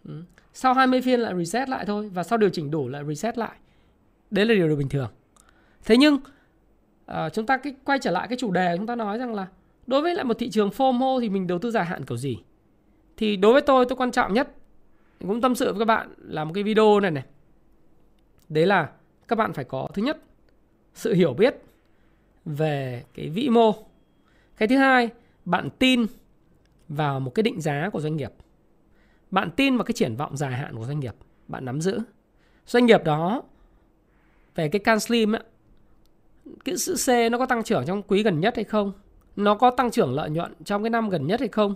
[0.05, 0.23] Ừ.
[0.53, 3.57] sau 20 phiên lại reset lại thôi và sau điều chỉnh đủ lại reset lại.
[4.31, 5.11] Đấy là điều bình thường.
[5.85, 6.19] Thế nhưng
[7.07, 9.47] à, chúng ta cái quay trở lại cái chủ đề chúng ta nói rằng là
[9.87, 12.39] đối với lại một thị trường FOMO thì mình đầu tư dài hạn kiểu gì?
[13.17, 14.55] Thì đối với tôi tôi quan trọng nhất
[15.21, 17.25] cũng tâm sự với các bạn là một cái video này này.
[18.49, 18.91] Đấy là
[19.29, 20.19] các bạn phải có thứ nhất
[20.95, 21.66] sự hiểu biết
[22.47, 23.75] về cái vĩ mô.
[24.57, 25.11] Cái thứ hai,
[25.45, 26.07] bạn tin
[26.89, 28.33] vào một cái định giá của doanh nghiệp.
[29.31, 31.15] Bạn tin vào cái triển vọng dài hạn của doanh nghiệp,
[31.49, 32.01] bạn nắm giữ.
[32.67, 33.43] Doanh nghiệp đó,
[34.55, 35.41] về cái can slim á,
[36.65, 38.93] cái sự C nó có tăng trưởng trong quý gần nhất hay không?
[39.37, 41.75] Nó có tăng trưởng lợi nhuận trong cái năm gần nhất hay không?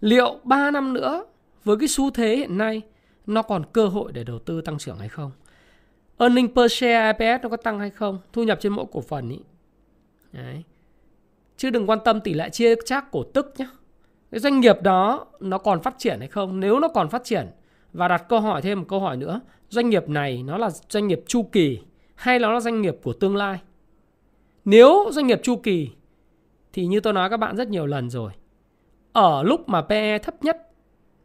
[0.00, 1.24] Liệu 3 năm nữa,
[1.64, 2.82] với cái xu thế hiện nay,
[3.26, 5.30] nó còn cơ hội để đầu tư tăng trưởng hay không?
[6.18, 8.18] Earning per share EPS nó có tăng hay không?
[8.32, 9.38] Thu nhập trên mỗi cổ phần ý
[10.32, 10.62] Đấy.
[11.56, 13.68] chứ đừng quan tâm tỷ lệ chia chác cổ tức nhé
[14.32, 16.60] cái doanh nghiệp đó nó còn phát triển hay không?
[16.60, 17.46] Nếu nó còn phát triển,
[17.92, 21.06] và đặt câu hỏi thêm một câu hỏi nữa, doanh nghiệp này nó là doanh
[21.06, 21.78] nghiệp chu kỳ
[22.14, 23.60] hay nó là doanh nghiệp của tương lai?
[24.64, 25.90] Nếu doanh nghiệp chu kỳ,
[26.72, 28.32] thì như tôi nói các bạn rất nhiều lần rồi,
[29.12, 30.70] ở lúc mà PE thấp nhất,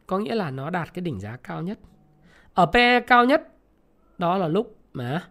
[0.07, 1.79] có nghĩa là nó đạt cái đỉnh giá cao nhất.
[2.53, 3.47] Ở PE cao nhất,
[4.17, 5.27] đó là lúc mà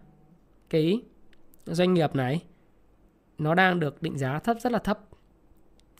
[0.69, 1.01] cái
[1.65, 2.41] doanh nghiệp này
[3.37, 4.99] nó đang được định giá thấp, rất là thấp.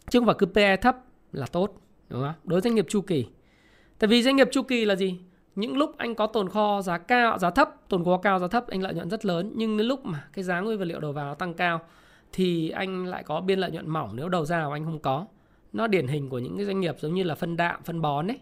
[0.09, 0.97] Chứ không phải cứ PE thấp
[1.31, 3.25] là tốt, đúng không đối với doanh nghiệp chu kỳ.
[3.99, 5.19] Tại vì doanh nghiệp chu kỳ là gì?
[5.55, 8.67] Những lúc anh có tồn kho giá cao, giá thấp, tồn kho cao, giá thấp,
[8.67, 9.53] anh lợi nhuận rất lớn.
[9.55, 11.81] Nhưng đến lúc mà cái giá nguyên vật liệu đầu vào tăng cao,
[12.33, 14.15] thì anh lại có biên lợi nhuận mỏng.
[14.15, 15.25] Nếu đầu ra của anh không có,
[15.73, 18.27] nó điển hình của những cái doanh nghiệp giống như là phân đạm, phân bón
[18.27, 18.39] ấy.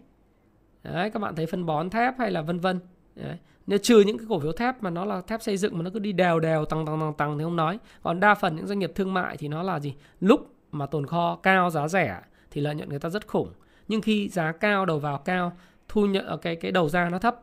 [0.82, 2.80] Đấy, các bạn thấy phân bón thép hay là vân vân.
[3.14, 5.82] Đấy nếu trừ những cái cổ phiếu thép mà nó là thép xây dựng mà
[5.82, 7.78] nó cứ đi đều đều, tăng tăng tăng tăng thì không nói.
[8.02, 9.94] Còn đa phần những doanh nghiệp thương mại thì nó là gì?
[10.20, 13.52] Lúc mà tồn kho cao giá rẻ thì lợi nhuận người ta rất khủng.
[13.88, 15.56] Nhưng khi giá cao, đầu vào cao,
[15.88, 17.42] thu nhận ở ờ, cái cái đầu ra nó thấp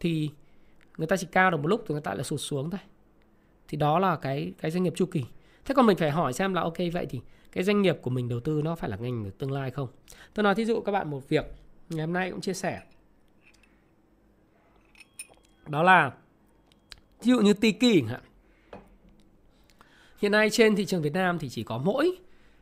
[0.00, 0.30] thì
[0.96, 2.80] người ta chỉ cao được một lúc thì người ta lại sụt xuống thôi.
[3.68, 5.24] Thì đó là cái cái doanh nghiệp chu kỳ.
[5.64, 7.20] Thế còn mình phải hỏi xem là ok, vậy thì
[7.52, 9.88] cái doanh nghiệp của mình đầu tư nó phải là ngành tương lai không?
[10.34, 11.44] Tôi nói thí dụ các bạn một việc,
[11.88, 12.80] ngày hôm nay cũng chia sẻ
[15.66, 16.12] đó là
[17.22, 18.20] ví dụ như Tiki hạn.
[20.18, 22.16] Hiện nay trên thị trường Việt Nam thì chỉ có mỗi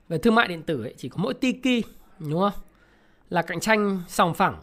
[0.09, 1.85] về thương mại điện tử ấy, chỉ có mỗi Tiki
[2.19, 2.63] đúng không?
[3.31, 4.61] Là cạnh tranh sòng phẳng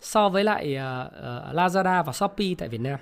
[0.00, 2.98] so với lại uh, uh, Lazada và Shopee tại Việt Nam.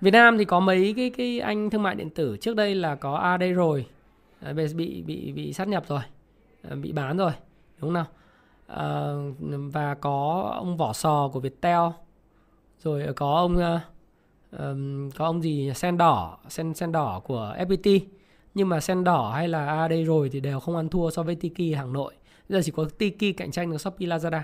[0.00, 2.36] Việt Nam thì có mấy cái cái anh thương mại điện tử.
[2.40, 3.86] Trước đây là có AD rồi.
[4.40, 6.00] À, bị bị bị sát nhập rồi.
[6.70, 7.32] À, bị bán rồi
[7.80, 8.06] đúng không nào?
[8.66, 9.12] À,
[9.72, 11.80] và có ông vỏ sò của Viettel
[12.82, 13.80] rồi ờ, có ông uh,
[14.60, 18.00] um, có ông gì sen đỏ sen sen đỏ của FPT
[18.54, 21.34] nhưng mà sen đỏ hay là AD rồi thì đều không ăn thua so với
[21.34, 22.14] Tiki Hà Nội.
[22.48, 24.40] Giờ chỉ có Tiki cạnh tranh được Shopee Lazada.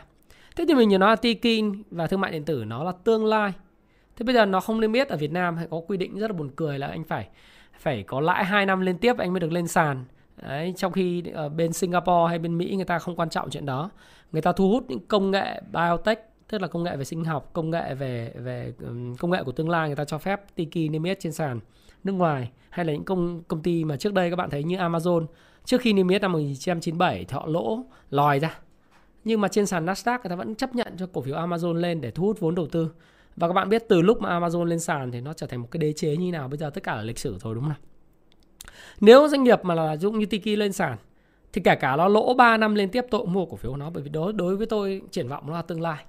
[0.57, 3.27] Thế thì mình nhớ nói là Tiki và thương mại điện tử nó là tương
[3.27, 3.53] lai.
[4.17, 6.31] Thế bây giờ nó không nên biết ở Việt Nam hay có quy định rất
[6.31, 7.29] là buồn cười là anh phải
[7.79, 10.05] phải có lãi 2 năm liên tiếp anh mới được lên sàn.
[10.43, 13.67] Đấy, trong khi ở bên Singapore hay bên Mỹ người ta không quan trọng chuyện
[13.67, 13.91] đó.
[14.33, 17.51] Người ta thu hút những công nghệ biotech tức là công nghệ về sinh học,
[17.53, 18.73] công nghệ về về
[19.19, 21.61] công nghệ của tương lai người ta cho phép Tiki niêm yết trên sàn
[22.05, 24.77] nước ngoài, hay là những công công ty mà trước đây các bạn thấy như
[24.77, 25.27] Amazon.
[25.65, 28.59] Trước khi niêm yết năm 1997 thì họ lỗ lòi ra.
[29.25, 32.01] Nhưng mà trên sàn Nasdaq người ta vẫn chấp nhận cho cổ phiếu Amazon lên
[32.01, 32.91] để thu hút vốn đầu tư.
[33.37, 35.69] Và các bạn biết từ lúc mà Amazon lên sàn thì nó trở thành một
[35.71, 37.69] cái đế chế như nào, bây giờ tất cả là lịch sử thôi đúng không
[37.69, 37.79] nào?
[39.01, 40.97] Nếu doanh nghiệp mà là dụng như Tiki lên sàn
[41.53, 43.77] thì kể cả nó lỗ 3 năm liên tiếp tôi cũng mua cổ phiếu của
[43.77, 46.05] nó, bởi vì đối đối với tôi triển vọng nó là tương lai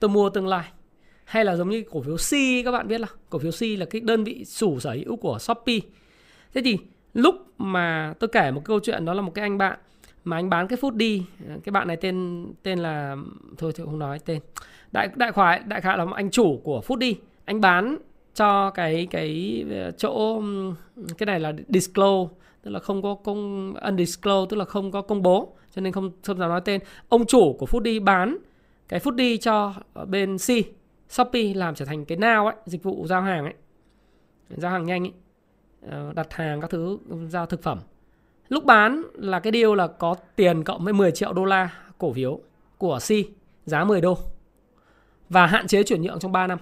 [0.00, 0.68] tôi mua tương lai.
[1.24, 2.30] Hay là giống như cổ phiếu C,
[2.64, 5.38] các bạn biết là cổ phiếu C là cái đơn vị chủ sở hữu của
[5.38, 5.78] Shopee.
[6.54, 6.78] Thế thì
[7.14, 9.78] lúc mà tôi kể một câu chuyện, đó là một cái anh bạn
[10.24, 11.22] mà anh bán cái phút đi
[11.64, 13.16] cái bạn này tên tên là,
[13.58, 14.40] thôi thì không nói tên.
[14.92, 17.96] Đại đại khái đại khái là anh chủ của phút đi anh bán
[18.34, 20.42] cho cái cái ờ, chỗ
[21.18, 25.22] cái này là disclose, tức là không có công undisclosed tức là không có công
[25.22, 26.80] bố, cho nên không không dám nói tên.
[27.08, 28.38] Ông chủ của phút đi bán
[28.88, 29.74] cái phút đi cho
[30.06, 30.50] bên C
[31.08, 33.54] Shopee làm trở thành cái nào ấy, dịch vụ giao hàng ấy
[34.48, 35.12] giao hàng nhanh ấy
[35.90, 37.78] ờ, đặt hàng các thứ, giao thực phẩm
[38.48, 42.12] lúc bán là cái điều là có tiền cộng với 10 triệu đô la cổ
[42.12, 42.40] phiếu
[42.78, 43.10] của C
[43.66, 44.18] giá 10 đô
[45.28, 46.58] và hạn chế chuyển nhượng trong 3 năm.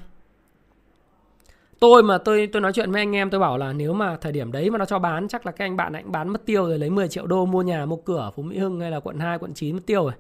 [1.81, 4.33] Tôi mà tôi tôi nói chuyện với anh em, tôi bảo là nếu mà thời
[4.33, 6.67] điểm đấy mà nó cho bán, chắc là các anh bạn anh bán mất tiêu
[6.67, 9.01] rồi, lấy 10 triệu đô mua nhà, mua cửa ở Phú Mỹ Hưng hay là
[9.01, 10.13] quận 2 quận 9 mất tiêu rồi.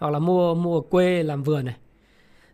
[0.00, 1.74] Hoặc là mua mua ở quê làm vườn này.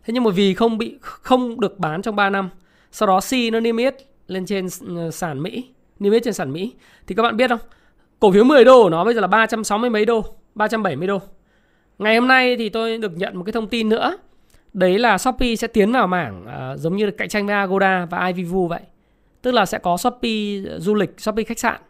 [0.03, 2.49] Thế nhưng mà vì không bị không được bán trong 3 năm,
[2.91, 3.95] sau đó si nó niêm yết
[4.27, 4.67] lên trên
[4.97, 5.65] ờ, sàn Mỹ,
[5.99, 6.73] niêm yết trên sàn Mỹ
[7.07, 7.59] thì các bạn biết không?
[8.19, 10.23] Cổ phiếu 10 đô của nó bây giờ là 360 mấy đô,
[10.55, 11.21] 370 đô.
[11.99, 14.17] Ngày hôm nay thì tôi được nhận một cái thông tin nữa
[14.73, 18.27] đấy là Shopee sẽ tiến vào mảng uh, giống như cạnh tranh với Agoda và
[18.27, 18.81] iVivu vậy.
[19.41, 21.81] Tức là sẽ có Shopee ờ, du lịch, Shopee khách sạn.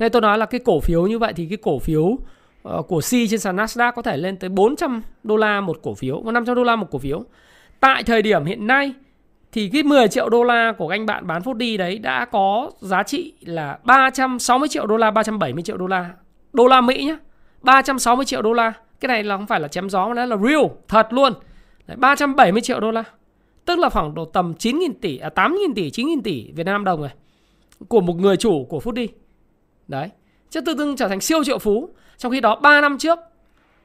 [0.00, 2.20] Nên tôi nói là cái cổ phiếu như vậy thì cái cổ phiếu uh,
[2.66, 5.94] Ờ, của C trên sàn Nasdaq có thể lên tới 400 đô la một cổ
[5.94, 7.24] phiếu, 500 đô la một cổ phiếu.
[7.80, 8.92] Tại thời điểm hiện nay
[9.52, 12.70] thì cái 10 triệu đô la của anh bạn bán phút đi đấy đã có
[12.80, 16.10] giá trị là 360 triệu đô la, 370 triệu đô la.
[16.52, 17.16] Đô la Mỹ nhá.
[17.62, 18.72] 360 triệu đô la.
[19.00, 21.32] Cái này là không phải là chém gió mà nó là real, thật luôn.
[21.86, 23.04] Đấy, 370 triệu đô la.
[23.64, 27.00] Tức là khoảng độ tầm 9.000 tỷ, à 8.000 tỷ, 9.000 tỷ Việt Nam đồng
[27.00, 27.10] rồi.
[27.88, 29.08] Của một người chủ của Phút đi.
[29.88, 30.08] Đấy.
[30.50, 31.88] Chứ tự dưng trở thành siêu triệu phú.
[32.18, 33.18] Trong khi đó 3 năm trước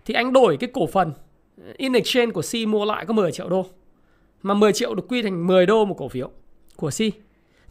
[0.05, 3.31] thì anh đổi cái cổ phần uh, in exchange của Si mua lại có 10
[3.31, 3.65] triệu đô.
[4.41, 6.29] Mà 10 triệu được quy thành 10 đô một cổ phiếu
[6.75, 7.11] của Si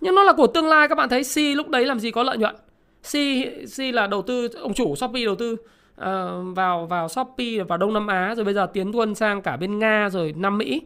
[0.00, 2.22] Nhưng nó là của tương lai các bạn thấy Si lúc đấy làm gì có
[2.22, 2.56] lợi nhuận.
[3.02, 6.06] Si Si là đầu tư, ông chủ Shopee đầu tư uh,
[6.56, 9.78] vào vào Shopee vào Đông Nam Á rồi bây giờ tiến quân sang cả bên
[9.78, 10.82] Nga rồi Nam Mỹ.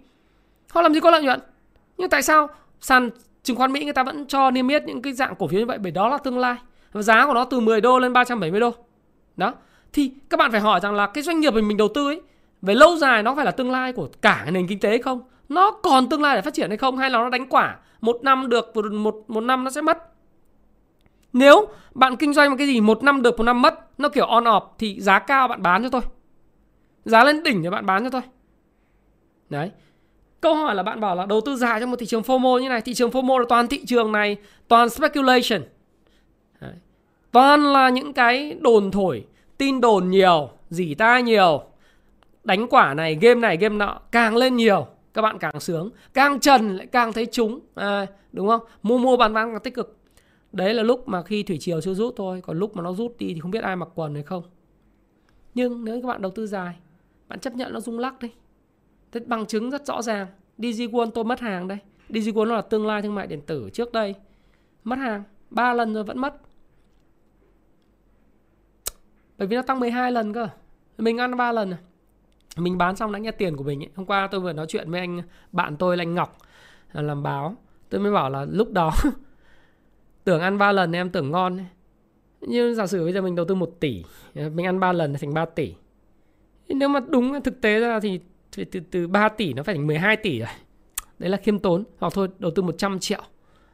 [0.70, 1.40] Họ làm gì có lợi nhuận.
[1.98, 2.48] Nhưng tại sao
[2.80, 3.10] sàn
[3.42, 5.66] chứng khoán Mỹ người ta vẫn cho niêm yết những cái dạng cổ phiếu như
[5.66, 6.56] vậy bởi đó là tương lai.
[6.94, 8.70] Và giá của nó từ 10 đô lên 370 đô.
[9.36, 9.54] Đó.
[9.92, 12.20] Thì các bạn phải hỏi rằng là cái doanh nghiệp mình mình đầu tư ấy
[12.62, 15.22] về lâu dài nó phải là tương lai của cả nền kinh tế không?
[15.48, 18.18] Nó còn tương lai để phát triển hay không hay là nó đánh quả một
[18.22, 20.14] năm được một một, một năm nó sẽ mất
[21.34, 24.26] nếu bạn kinh doanh một cái gì một năm được một năm mất Nó kiểu
[24.26, 26.00] on off thì giá cao bạn bán cho tôi
[27.04, 28.22] Giá lên đỉnh thì bạn bán cho tôi
[29.50, 29.70] Đấy
[30.40, 32.68] Câu hỏi là bạn bảo là đầu tư dài trong một thị trường FOMO như
[32.68, 34.36] này Thị trường FOMO là toàn thị trường này
[34.68, 35.62] Toàn speculation
[37.34, 39.26] Toàn là những cái đồn thổi
[39.58, 41.62] Tin đồn nhiều Dỉ tai nhiều.
[42.44, 45.90] Đánh quả này, game này, game nọ Càng lên nhiều Các bạn càng sướng.
[46.14, 47.60] Càng trần lại càng thấy trúng.
[47.74, 48.60] À, Đúng không?
[48.82, 49.98] Mua mua bán bán càng tích cực.
[50.52, 53.18] Đấy là lúc mà khi thủy triều chưa rút thôi Còn lúc mà nó rút
[53.18, 54.42] đi thì không biết ai mặc quần hay không.
[55.54, 56.74] Nhưng nếu các bạn đầu tư dài
[57.28, 58.30] Bạn chấp nhận nó rung lắc đi.
[59.12, 60.26] Thế bằng chứng rất rõ ràng
[60.58, 61.78] DigiWon tôi mất hàng đây.
[62.08, 64.14] DigiWon nó là tương lai thương mại điện tử trước đây.
[64.84, 66.40] Mất hàng ba lần rồi vẫn mất.
[69.38, 70.48] Bởi vì nó tăng 12 lần cơ.
[70.98, 71.78] Mình ăn 3 lần à.
[72.56, 73.90] Mình bán xong đã nghe tiền của mình ấy.
[73.94, 75.22] Hôm qua tôi vừa nói chuyện với anh
[75.52, 76.38] Bạn tôi là anh Ngọc
[76.92, 77.56] à, Làm báo.
[77.88, 78.92] Tôi mới bảo là lúc đó
[80.24, 81.66] tưởng ăn 3 lần em tưởng ngon ấy.
[82.40, 84.04] nhưng giả sử bây giờ mình đầu tư 1 tỷ
[84.34, 85.74] à, mình ăn 3 lần thành 3 tỷ.
[86.68, 88.20] Nếu mà đúng thực tế ra thì
[88.56, 90.48] từ, từ, từ 3 tỷ nó phải thành 12 tỷ rồi.
[91.18, 91.84] Đấy là khiêm tốn.
[91.98, 93.22] Hoặc thôi đầu tư 100 triệu.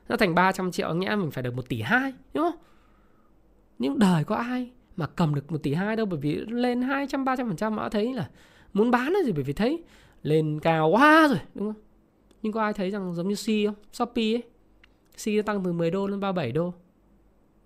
[0.09, 2.61] Nó thành 300 triệu nghĩa mình phải được 1 tỷ 2 đúng không?
[3.79, 7.25] Nhưng đời có ai mà cầm được 1 tỷ 2 đâu, bởi vì lên 200
[7.25, 8.31] 300% mà thấy là
[8.73, 9.83] muốn bán là gì, bởi vì thấy
[10.23, 11.83] lên cao quá rồi, đúng không
[12.43, 14.43] nhưng có ai thấy rằng giống như C không Shopee ấy
[15.25, 16.73] C nó tăng từ 10 đô lên 37 đô.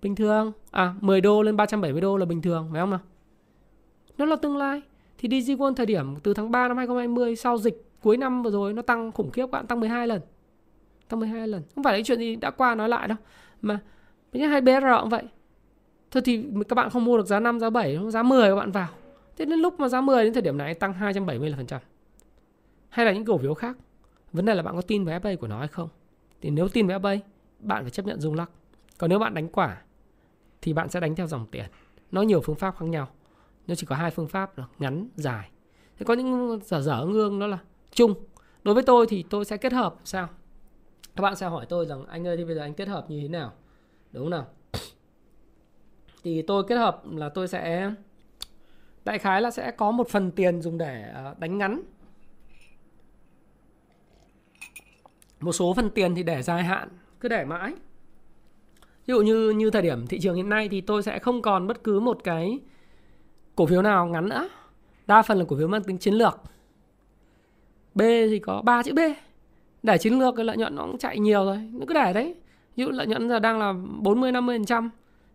[0.01, 0.51] Bình thường.
[0.71, 2.99] À 10 đô lên 370 đô là bình thường, phải không nào?
[4.17, 4.81] Nó là tương lai.
[5.17, 8.73] Thì DigiWon thời điểm từ tháng 3 năm 2020 sau dịch cuối năm vừa rồi
[8.73, 10.21] nó tăng khủng khiếp bạn, tăng 12 lần.
[11.07, 11.63] Tăng 12 lần.
[11.75, 13.17] Không phải là chuyện gì đã qua nói lại đâu.
[13.61, 13.79] Mà
[14.33, 14.69] như hai BR
[15.01, 15.23] cũng vậy.
[16.15, 18.71] Thôi thì các bạn không mua được giá 5, giá 7, giá 10 các bạn
[18.71, 18.87] vào.
[19.37, 21.81] Thế đến lúc mà giá 10 đến thời điểm này tăng 270 là phần trăm.
[22.89, 23.77] Hay là những cổ phiếu khác.
[24.31, 25.89] Vấn đề là bạn có tin vào FA của nó hay không.
[26.41, 27.19] Thì nếu tin vào FA
[27.59, 28.49] bạn phải chấp nhận rung lắc
[28.97, 29.81] còn nếu bạn đánh quả
[30.61, 31.65] thì bạn sẽ đánh theo dòng tiền
[32.11, 33.07] nó nhiều phương pháp khác nhau
[33.67, 35.49] nó chỉ có hai phương pháp là ngắn dài
[35.97, 37.59] thế có những dở dở ngương đó là
[37.91, 38.13] chung
[38.63, 40.29] đối với tôi thì tôi sẽ kết hợp sao
[41.15, 43.21] các bạn sẽ hỏi tôi rằng anh ơi thì bây giờ anh kết hợp như
[43.21, 43.53] thế nào
[44.11, 44.45] đúng không nào
[46.25, 47.91] thì tôi kết hợp là tôi sẽ,
[49.05, 51.81] đại khái là sẽ có một phần tiền dùng để ờ, đánh ngắn.
[55.39, 57.73] Một số phần tiền thì để dài hạn, cứ để mãi.
[58.81, 61.67] Ví dụ như như thời điểm thị trường hiện nay thì tôi sẽ không còn
[61.67, 62.59] bất cứ một cái
[63.55, 64.49] cổ phiếu nào ngắn nữa.
[65.07, 66.41] Đa phần là cổ phiếu mang tính chiến lược.
[67.95, 68.99] B thì có 3 chữ B.
[69.83, 72.35] Để chiến lược cái lợi nhuận nó cũng chạy nhiều rồi, nó cứ để đấy.
[72.75, 74.89] Ví dụ lợi nhuận giờ đang là 40 50 phần trăm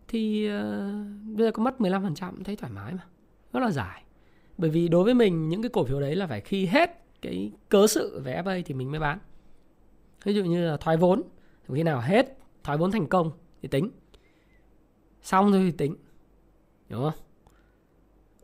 [0.07, 0.53] thì uh,
[1.37, 3.05] bây giờ có mất 15 phần trăm thấy thoải mái mà.
[3.53, 4.03] Rất là dài.
[4.57, 7.51] Bởi vì đối với mình những cái cổ phiếu đấy là phải khi hết cái
[7.69, 9.19] cớ sự về FA thì mình mới bán.
[10.23, 11.23] Ví dụ như là thoái vốn
[11.73, 13.31] khi nào hết thoái vốn thành công
[13.61, 13.89] thì tính.
[15.21, 15.95] Xong rồi thì tính.
[16.89, 17.23] Đúng không?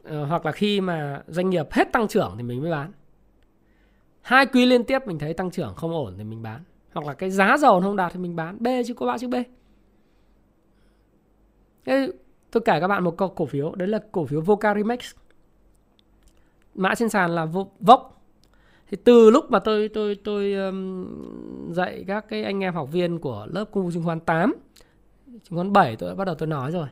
[0.03, 2.91] Ờ, hoặc là khi mà doanh nghiệp hết tăng trưởng thì mình mới bán.
[4.21, 6.63] Hai quý liên tiếp mình thấy tăng trưởng không ổn thì mình bán.
[6.93, 8.57] Hoặc là cái giá dầu không đạt thì mình bán.
[8.59, 9.35] B chứ có bao chữ B.
[11.87, 12.11] Thế
[12.51, 14.99] tôi kể các bạn một cổ phiếu đấy là cổ phiếu Vocarimex
[16.75, 17.45] mã trên sàn là
[17.79, 18.19] Voc
[18.91, 23.19] thì từ lúc mà tôi tôi tôi um, dạy các cái anh em học viên
[23.19, 24.53] của lớp công vụ chứng khoán 8
[25.27, 26.87] chứng khoán 7 tôi đã bắt đầu tôi nói rồi.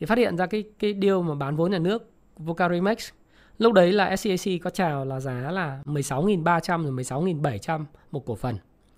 [0.00, 3.10] Thì phát hiện ra cái cái điều mà bán vốn nhà nước Vocarimex
[3.58, 8.56] lúc đấy là SCAC có chào là giá là 16.300 rồi 16.700 một cổ phần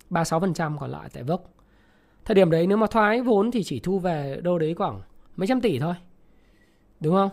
[0.09, 1.49] 36% còn lại tại Voc
[2.25, 5.01] thời điểm đấy nếu mà thoái vốn thì chỉ thu về đâu đấy khoảng
[5.37, 5.93] mấy trăm tỷ thôi.
[6.99, 7.29] Đúng không?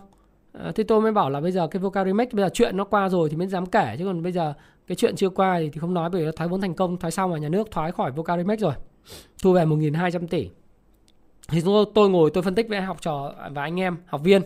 [0.52, 3.08] À, thế tôi mới bảo là bây giờ cái Vocarimex bây giờ chuyện nó qua
[3.08, 4.54] rồi thì mới dám kể chứ còn bây giờ
[4.86, 7.10] cái chuyện chưa qua thì, thì không nói bởi vì thoái vốn thành công thoái
[7.10, 8.74] xong mà nhà nước thoái khỏi Vocarimex rồi.
[9.42, 10.50] Thu về 1.200 tỷ.
[11.48, 14.42] Thì tôi, tôi ngồi tôi phân tích với học trò và anh em học viên.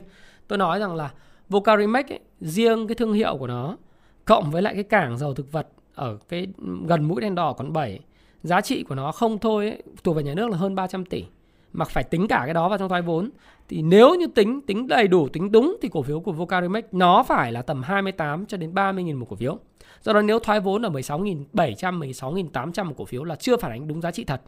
[0.48, 1.10] Tôi nói rằng là
[1.48, 3.76] Vocarimex ấy, riêng cái thương hiệu của nó
[4.24, 6.46] cộng với lại cái cảng dầu thực vật ở cái
[6.86, 8.00] gần mũi đen đỏ còn 7
[8.42, 11.24] giá trị của nó không thôi ấy, thuộc về nhà nước là hơn 300 tỷ
[11.72, 13.30] mà phải tính cả cái đó vào trong thoái vốn
[13.68, 17.22] thì nếu như tính tính đầy đủ tính đúng thì cổ phiếu của Vocarimex nó
[17.22, 19.58] phải là tầm 28 cho đến 30 000 một cổ phiếu.
[20.02, 23.88] Do đó nếu thoái vốn ở 16.700, 16.800 một cổ phiếu là chưa phản ánh
[23.88, 24.40] đúng giá trị thật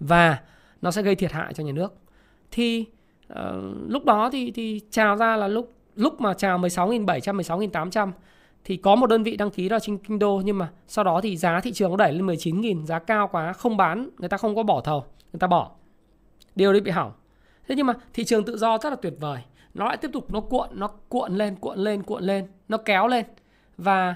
[0.00, 0.38] và
[0.82, 1.94] nó sẽ gây thiệt hại cho nhà nước.
[2.50, 2.84] Thì
[3.32, 3.38] uh,
[3.88, 8.12] lúc đó thì thì chào ra là lúc lúc mà chào 16.700, 16.800
[8.64, 11.20] thì có một đơn vị đăng ký đó trên kinh đô nhưng mà sau đó
[11.20, 14.36] thì giá thị trường nó đẩy lên 19.000 giá cao quá không bán người ta
[14.36, 15.70] không có bỏ thầu người ta bỏ
[16.56, 17.12] điều đấy bị hỏng.
[17.68, 19.40] Thế nhưng mà thị trường tự do rất là tuyệt vời.
[19.74, 23.08] Nó lại tiếp tục nó cuộn nó cuộn lên cuộn lên cuộn lên nó kéo
[23.08, 23.26] lên.
[23.76, 24.14] Và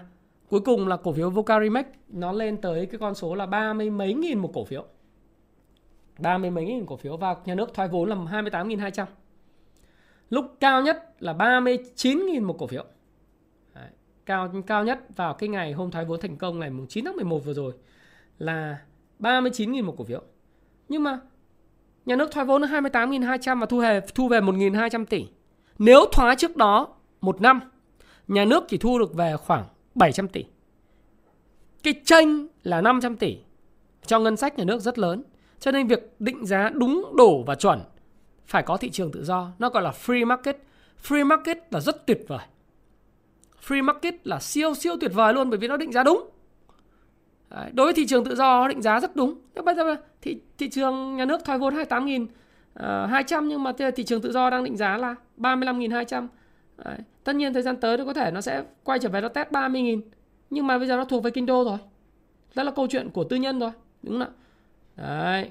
[0.49, 3.91] cuối cùng là cổ phiếu Vocarimex nó lên tới cái con số là ba mươi
[3.91, 4.85] mấy nghìn một cổ phiếu.
[6.19, 9.07] ba mươi mấy nghìn cổ phiếu và nhà nước thoái vốn là 28.200
[10.31, 12.85] lúc cao nhất là 39.000 một cổ phiếu.
[13.75, 13.89] Đấy,
[14.27, 17.45] cao cao nhất vào cái ngày hôm thoái vốn thành công ngày 9 tháng 11
[17.45, 17.73] vừa rồi
[18.39, 18.79] là
[19.19, 20.23] 39.000 một cổ phiếu.
[20.89, 21.21] Nhưng mà
[22.11, 25.27] Nhà nước thoái vốn 28.200 và thu về thu về 1.200 tỷ.
[25.79, 26.89] Nếu thoái trước đó
[27.21, 27.61] một năm,
[28.29, 30.45] nhà nước chỉ thu được về khoảng 700 tỷ.
[31.83, 33.39] Cái tranh là 500 tỷ
[34.07, 35.23] cho ngân sách nhà nước rất lớn.
[35.61, 37.81] Cho nên việc định giá đúng đủ và chuẩn
[38.47, 39.53] phải có thị trường tự do.
[39.59, 40.57] Nó gọi là free market.
[41.09, 42.47] Free market là rất tuyệt vời.
[43.67, 46.31] Free market là siêu siêu tuyệt vời luôn bởi vì nó định giá đúng.
[47.51, 49.35] Đấy, đối với thị trường tự do định giá rất đúng.
[49.55, 52.27] Thế bây giờ thị thị trường nhà nước thoái vốn 28 nghìn
[52.75, 56.29] ờ, uh, 200 nhưng mà thị trường tự do đang định giá là 35.200.
[56.85, 56.99] Đấy.
[57.25, 59.49] Tất nhiên thời gian tới nó có thể nó sẽ quay trở về nó test
[59.49, 60.01] 30.000
[60.51, 61.79] nhưng mà bây giờ nó thuộc về kinh đô rồi.
[62.55, 63.71] Đó là câu chuyện của tư nhân rồi,
[64.03, 64.31] đúng không ạ?
[64.97, 65.51] Đấy.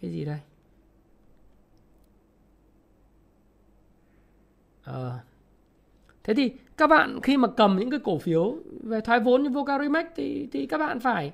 [0.00, 0.38] Cái gì đây?
[4.84, 5.10] Ờ.
[5.10, 5.20] À.
[6.24, 9.50] Thế thì các bạn khi mà cầm những cái cổ phiếu về thoái vốn như
[9.50, 11.32] Vocarimax thì thì các bạn phải,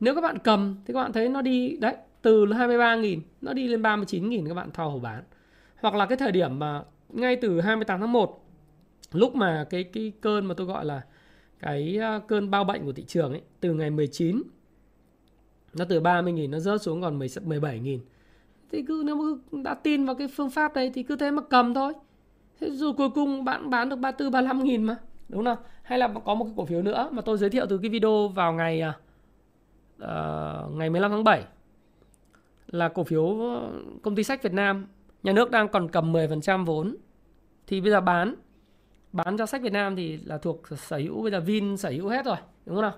[0.00, 3.68] nếu các bạn cầm thì các bạn thấy nó đi, đấy, từ 23.000 nó đi
[3.68, 5.22] lên 39.000 các bạn thò hổ bán.
[5.80, 8.44] Hoặc là cái thời điểm mà ngay từ 28 tháng 1
[9.12, 11.02] lúc mà cái cái cơn mà tôi gọi là
[11.60, 14.42] cái à, cơn bao bệnh của thị trường ấy, từ ngày 19
[15.74, 17.98] nó từ 30.000 nó rớt xuống còn 17.000
[18.72, 21.42] thì cứ, nếu mà đã tin vào cái phương pháp đấy thì cứ thế mà
[21.42, 21.92] cầm thôi
[22.60, 24.96] Thế rồi cuối cùng bạn bán được 34 35 nghìn mà
[25.28, 25.58] đúng không?
[25.82, 28.28] Hay là có một cái cổ phiếu nữa mà tôi giới thiệu từ cái video
[28.28, 28.82] vào ngày
[30.02, 31.44] uh, ngày 15 tháng 7
[32.66, 34.86] là cổ phiếu ờ, công ty sách Việt Nam.
[35.22, 36.96] Nhà nước đang còn cầm 10% vốn.
[37.66, 38.34] Thì bây giờ bán
[39.12, 42.08] bán cho sách Việt Nam thì là thuộc sở hữu bây giờ Vin sở hữu
[42.08, 42.36] hết rồi
[42.66, 42.94] đúng không nào?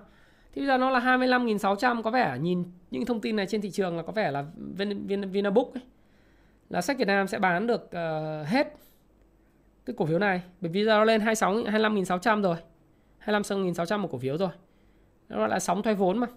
[0.53, 3.71] Thì bây giờ nó là 25.600 có vẻ nhìn những thông tin này trên thị
[3.71, 5.83] trường là có vẻ là Vin, Vin, Vinabook ấy,
[6.69, 8.75] là sách Việt Nam sẽ bán được uh, hết
[9.85, 12.55] cái cổ phiếu này bởi vì giờ nó lên 26 25.600 rồi.
[13.25, 14.49] 25.600 một cổ phiếu rồi.
[15.29, 16.27] Nó gọi là sóng thoái vốn mà.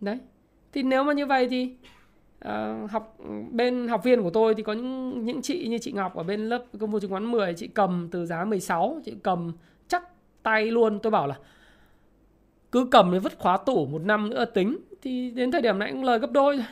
[0.00, 0.18] Đấy.
[0.72, 1.76] Thì nếu mà như vậy thì
[2.44, 3.18] uh, học
[3.50, 6.48] bên học viên của tôi thì có những những chị như chị Ngọc ở bên
[6.48, 9.52] lớp công vụ chứng khoán 10 chị cầm từ giá 16 chị cầm
[9.88, 10.02] chắc
[10.42, 10.98] tay luôn.
[11.02, 11.38] Tôi bảo là
[12.72, 14.78] cứ cầm thì vứt khóa tủ một năm nữa tính.
[15.02, 16.66] Thì đến thời điểm này cũng lời gấp đôi rồi.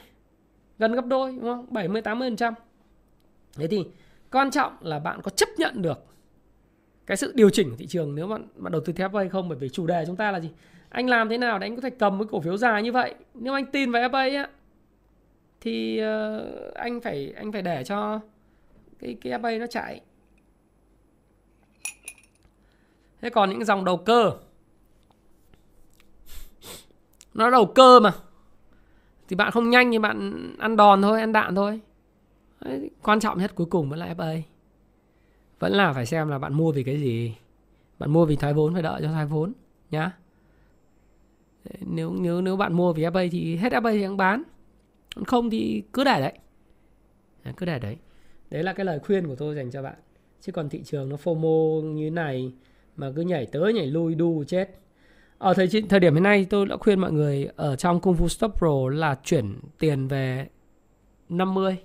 [0.79, 1.67] Gần gấp đôi đúng không?
[1.71, 2.53] 70 80%.
[3.57, 3.85] thế thì
[4.35, 6.05] quan trọng là bạn có chấp nhận được
[7.07, 9.29] cái sự điều chỉnh của thị trường nếu bạn bạn đầu tư theo FA hay
[9.29, 9.49] không?
[9.49, 10.51] Bởi vì chủ đề chúng ta là gì?
[10.89, 13.15] Anh làm thế nào để anh có thể cầm cái cổ phiếu dài như vậy?
[13.35, 14.49] Nếu anh tin vào FA á
[15.61, 18.21] thì uh, anh phải anh phải để cho
[18.99, 20.01] cái cái FA nó chạy.
[23.21, 24.33] Thế còn những dòng đầu cơ.
[27.35, 28.13] Nó đầu cơ mà.
[29.29, 31.81] Thì bạn không nhanh thì bạn ăn đòn thôi ăn đạn thôi
[33.03, 34.41] quan trọng nhất cuối cùng vẫn là FA
[35.59, 37.35] vẫn là phải xem là bạn mua vì cái gì.
[37.99, 39.53] Bạn mua vì thoái vốn phải đợi cho thoái vốn,
[39.91, 40.13] nhá.
[41.81, 44.43] Nếu nếu nếu bạn mua vì FA thì hết FA thì đang bán.
[45.27, 46.33] Không thì cứ để đấy.
[47.57, 47.97] Cứ để đấy.
[48.51, 49.95] Đấy là cái lời khuyên của tôi dành cho bạn.
[50.41, 52.53] Chứ còn thị trường nó FOMO như này
[52.97, 54.79] mà cứ nhảy tới nhảy lui đu chết.
[55.39, 58.29] Ở thời thời điểm hiện nay tôi đã khuyên mọi người ở trong Kung Fu
[58.29, 60.49] Stop Pro là chuyển tiền về
[61.29, 61.77] 50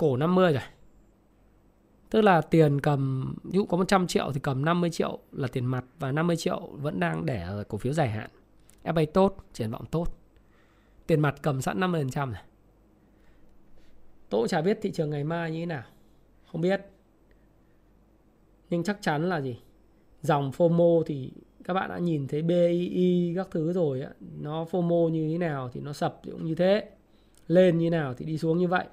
[0.00, 0.62] cổ 50 rồi.
[2.10, 5.66] Tức là tiền cầm, ví dụ có 100 triệu thì cầm 50 triệu là tiền
[5.66, 8.30] mặt và 50 triệu vẫn đang để ở cổ phiếu dài hạn.
[8.84, 10.06] FA tốt, triển vọng tốt.
[11.06, 12.42] Tiền mặt cầm sẵn 50% này
[14.30, 15.82] tôi cũng chả biết thị trường ngày mai như thế nào.
[16.52, 16.80] Không biết.
[18.70, 19.60] Nhưng chắc chắn là gì?
[20.22, 21.32] Dòng FOMO thì
[21.64, 24.10] các bạn đã nhìn thấy BII các thứ rồi á.
[24.40, 26.90] Nó FOMO như thế nào thì nó sập cũng như thế.
[27.48, 28.84] Lên như nào thì đi xuống như vậy.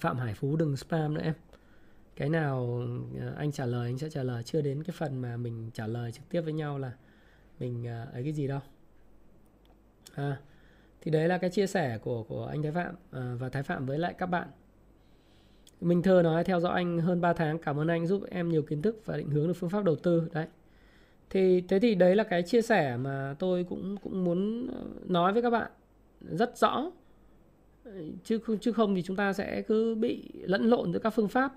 [0.00, 1.34] Phạm Hải Phú đừng spam nữa em.
[2.16, 2.82] Cái nào
[3.20, 4.42] ờ, anh trả lời anh sẽ trả lời.
[4.42, 6.92] Chưa đến cái phần mà mình trả lời trực tiếp với nhau là
[7.58, 8.60] mình ờ, ấy cái gì đâu.
[10.14, 10.36] À,
[11.00, 13.86] thì đấy là cái chia sẻ của của anh Thái Phạm à, và Thái Phạm
[13.86, 14.48] với lại các bạn.
[15.80, 18.62] Minh Thơ nói theo dõi anh hơn 3 tháng cảm ơn anh giúp em nhiều
[18.62, 20.28] kiến thức và định hướng được phương pháp đầu tư.
[20.32, 20.46] Đấy.
[21.30, 24.68] Thì thế thì đấy là cái chia sẻ mà tôi cũng cũng muốn
[25.12, 25.70] nói với các bạn
[26.20, 26.90] rất rõ
[28.24, 31.28] chứ không chứ không thì chúng ta sẽ cứ bị lẫn lộn giữa các phương
[31.28, 31.52] pháp.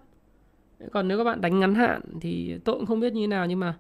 [0.91, 3.45] Còn nếu các bạn đánh ngắn hạn thì tôi cũng không biết như thế nào,
[3.45, 3.78] nhưng mà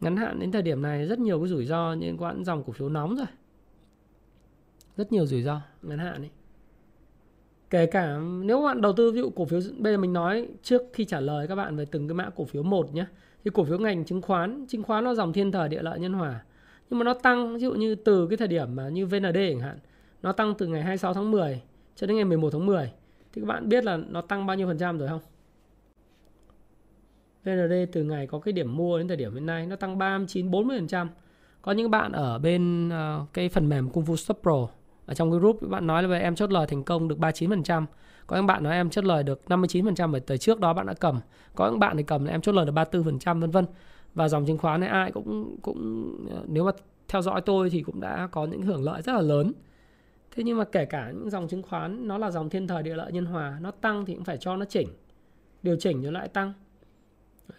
[0.00, 2.72] ngắn hạn đến thời điểm này rất nhiều cái rủi ro liên quan dòng cổ
[2.72, 3.26] phiếu nóng rồi.
[4.96, 6.30] Rất nhiều rủi ro ngắn hạn ấy.
[7.70, 10.82] Kể cả nếu bạn đầu tư, ví dụ cổ phiếu bây giờ mình nói, trước
[10.92, 13.06] khi trả lời các bạn về từng cái mã cổ phiếu một nhé
[13.44, 16.12] thì cổ phiếu ngành chứng khoán chứng khoán nó dòng thiên thời địa lợi nhân
[16.12, 16.44] hòa,
[16.90, 19.60] nhưng mà nó tăng, ví dụ như từ cái thời điểm mà như VND chẳng
[19.60, 19.78] hạn,
[20.22, 21.62] nó tăng từ ngày 26 tháng 10
[21.94, 22.92] cho đến ngày 11 tháng 10
[23.32, 25.20] thì các bạn biết là nó tăng bao nhiêu phần trăm rồi không
[27.44, 30.50] VND từ ngày có cái điểm mua đến thời điểm hiện nay nó tăng 39
[30.50, 31.10] 40 phần trăm
[31.62, 34.68] có những bạn ở bên uh, cái phần mềm Kung Fu Stop Pro
[35.06, 37.84] ở trong cái group bạn nói là em chốt lời thành công được 39%.
[38.26, 40.94] Có những bạn nói em chốt lời được 59% bởi từ trước đó bạn đã
[40.94, 41.20] cầm.
[41.54, 43.66] Có những bạn thì cầm là em chốt lời được 34% vân vân.
[44.14, 46.72] Và dòng chứng khoán này ai cũng cũng ờ, nếu mà
[47.08, 49.52] theo dõi tôi thì cũng đã có những hưởng lợi rất là lớn.
[50.36, 52.94] Thế nhưng mà kể cả những dòng chứng khoán nó là dòng thiên thời địa
[52.94, 54.88] lợi nhân hòa, nó tăng thì cũng phải cho nó chỉnh.
[55.62, 56.52] Điều chỉnh rồi lại tăng.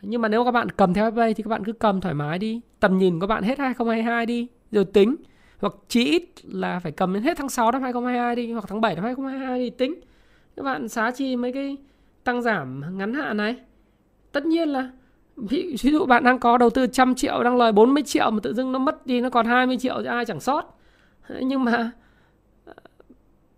[0.01, 2.39] Nhưng mà nếu các bạn cầm theo FA thì các bạn cứ cầm thoải mái
[2.39, 2.61] đi.
[2.79, 5.15] Tầm nhìn của bạn hết 2022 đi rồi tính
[5.59, 8.81] hoặc chí ít là phải cầm đến hết tháng 6 năm 2022 đi hoặc tháng
[8.81, 9.95] 7 năm 2022 đi tính
[10.55, 11.77] các bạn xá chi mấy cái
[12.23, 13.55] tăng giảm ngắn hạn này
[14.31, 14.89] tất nhiên là
[15.35, 18.53] ví dụ bạn đang có đầu tư trăm triệu đang lời 40 triệu mà tự
[18.53, 20.79] dưng nó mất đi nó còn 20 triệu thì ai chẳng sót
[21.41, 21.91] nhưng mà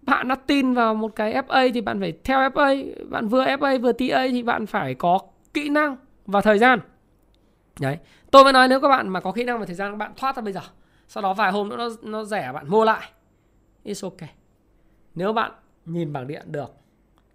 [0.08, 3.82] bạn đã tin vào một cái FA thì bạn phải theo FA bạn vừa FA
[3.82, 5.20] vừa TA thì bạn phải có
[5.54, 5.96] kỹ năng
[6.26, 6.80] và thời gian.
[7.80, 7.98] Đấy,
[8.32, 10.12] tôi mới nói nếu các bạn mà có kỹ năng và thời gian, các bạn
[10.18, 10.62] thoát ra bây giờ.
[11.08, 13.10] Sau đó vài hôm nữa nó nó rẻ, bạn mua lại.
[13.86, 14.30] It's ok.
[15.16, 15.52] nếu bạn
[15.86, 16.74] nhìn bảng điện được,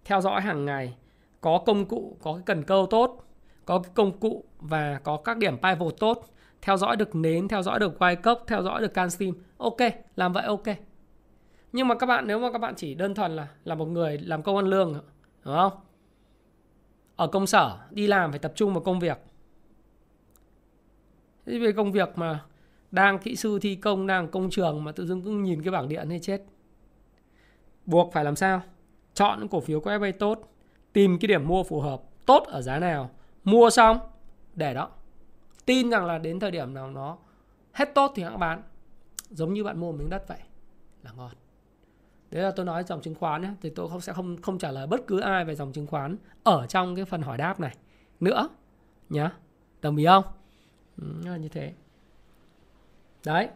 [0.05, 0.95] theo dõi hàng ngày,
[1.41, 3.23] có công cụ, có cái cần câu tốt,
[3.65, 6.25] có cái công cụ và có các điểm pivot tốt,
[6.61, 9.77] theo dõi được nến, theo dõi được quay cốc theo dõi được can steam ok,
[10.15, 10.63] làm vậy ok
[11.73, 14.17] nhưng mà các bạn, nếu mà các bạn chỉ đơn thuần là là một người
[14.17, 14.93] làm công ăn lương,
[15.45, 15.73] đúng không?
[17.15, 19.17] Ở công sở, đi làm phải tập trung vào công việc.
[21.45, 22.45] Thế về công việc mà
[22.91, 25.89] đang kỹ sư thi công, đang công trường mà tự dưng cứ nhìn cái bảng
[25.89, 26.41] điện hay chết.
[27.85, 28.61] Buộc phải làm sao?
[29.13, 30.53] Chọn những cổ phiếu có FA tốt,
[30.93, 33.09] tìm cái điểm mua phù hợp, tốt ở giá nào,
[33.43, 33.99] mua xong,
[34.55, 34.89] để đó.
[35.65, 37.17] Tin rằng là đến thời điểm nào nó
[37.71, 38.63] hết tốt thì hãng bán.
[39.29, 40.39] Giống như bạn mua một miếng đất vậy,
[41.03, 41.31] là ngon
[42.33, 44.71] đấy là tôi nói dòng chứng khoán nhé thì tôi không sẽ không không trả
[44.71, 47.75] lời bất cứ ai về dòng chứng khoán ở trong cái phần hỏi đáp này
[48.19, 48.49] nữa
[49.09, 49.31] nhá
[49.81, 50.23] đồng ý không
[50.97, 51.73] ừ, như thế
[53.25, 53.49] Đấy.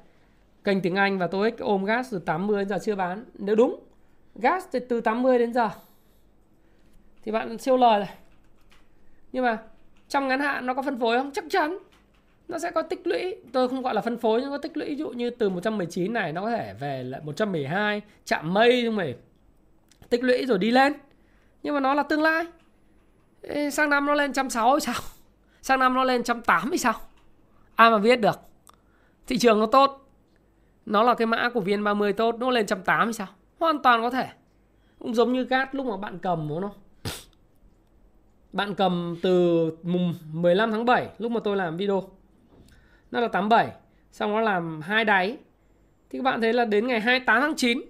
[0.63, 3.25] Kênh tiếng Anh và TOEIC ôm gas từ 80 đến giờ chưa bán.
[3.33, 3.79] Nếu đúng,
[4.35, 5.69] gas thì từ 80 đến giờ
[7.23, 8.15] thì bạn siêu lời này.
[9.31, 9.57] Nhưng mà
[10.07, 11.31] trong ngắn hạn nó có phân phối không?
[11.31, 11.77] Chắc chắn.
[12.47, 14.89] Nó sẽ có tích lũy, tôi không gọi là phân phối nhưng có tích lũy
[14.89, 18.95] ví dụ như từ 119 này nó có thể về lại 112, chạm mây không
[18.95, 19.15] mày.
[20.09, 20.93] Tích lũy rồi đi lên.
[21.63, 22.45] Nhưng mà nó là tương lai.
[23.41, 24.95] Ê, sang năm nó lên 160 sao?
[25.61, 26.93] Sang năm nó lên 180 sao?
[27.75, 28.39] Ai mà biết được
[29.27, 30.09] thị trường nó tốt
[30.85, 33.27] nó là cái mã của VN30 tốt nó lên 180 sao
[33.59, 34.27] hoàn toàn có thể
[34.99, 36.77] cũng giống như cát lúc mà bạn cầm đúng không
[38.53, 42.03] bạn cầm từ mùng 15 tháng 7 lúc mà tôi làm video
[43.11, 43.71] nó là 87
[44.11, 45.37] xong nó làm hai đáy.
[46.09, 47.81] Thì các bạn thấy là đến ngày 28 tháng 9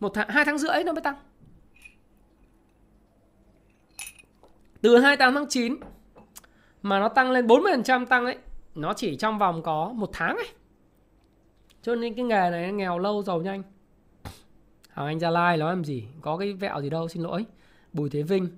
[0.00, 1.14] một tháng, hai tháng rưỡi nó mới tăng.
[4.80, 5.76] Từ 28 tháng 9
[6.82, 8.38] mà nó tăng lên 40% tăng ấy
[8.74, 10.48] nó chỉ trong vòng có một tháng ấy.
[11.82, 13.62] Cho nên cái nghề này nghèo lâu giàu nhanh.
[14.92, 16.08] Hoàng Anh Gia Lai nói làm gì?
[16.20, 17.46] Có cái vẹo gì đâu xin lỗi.
[17.92, 18.48] Bùi Thế Vinh.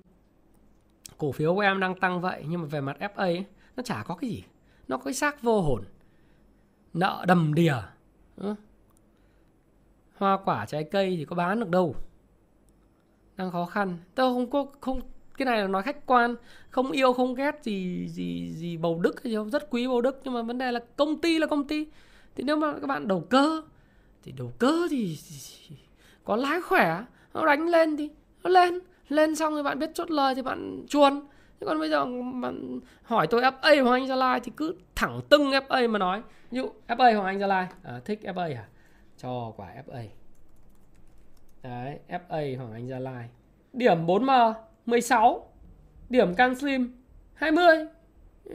[1.17, 4.03] Cổ phiếu của em đang tăng vậy nhưng mà về mặt FA ấy, nó chả
[4.07, 4.43] có cái gì
[4.87, 5.83] nó có cái xác vô hồn.
[6.93, 7.75] Nợ đầm đìa
[8.37, 8.55] ừ.
[10.17, 11.95] hoa quả trái cây thì có bán được đâu.
[13.37, 13.97] Đang khó khăn.
[14.15, 15.01] Tôi không có không
[15.37, 16.35] cái này là nói khách quan.
[16.69, 20.21] Không yêu không ghét gì gì gì bầu đức hay không rất quý bầu đức
[20.23, 21.87] nhưng mà vấn đề là công ty là công ty.
[22.35, 23.61] Thì nếu mà các bạn đầu cơ
[24.23, 25.17] thì đầu cơ thì,
[25.67, 25.75] thì
[26.23, 27.05] có lái khỏe.
[27.33, 28.09] Nó đánh lên thì
[28.43, 28.79] nó lên.
[29.09, 31.21] Lên xong thì bạn biết chốt lời thì bạn chuồn.
[31.59, 32.05] Thế còn bây giờ
[32.41, 36.21] bạn hỏi tôi FA Hoàng Anh Gia Lai thì cứ thẳng tưng FA mà nói.
[36.51, 37.67] Ví dụ FA Hoàng Anh Gia Lai.
[37.83, 38.67] À, thích FA à?
[39.17, 40.03] Cho quả FA
[41.63, 43.29] đấy FA Hoàng Anh Gia Lai.
[43.73, 44.53] Điểm 4M
[44.85, 45.47] 16
[46.09, 46.91] điểm Can Slim
[47.33, 47.85] 20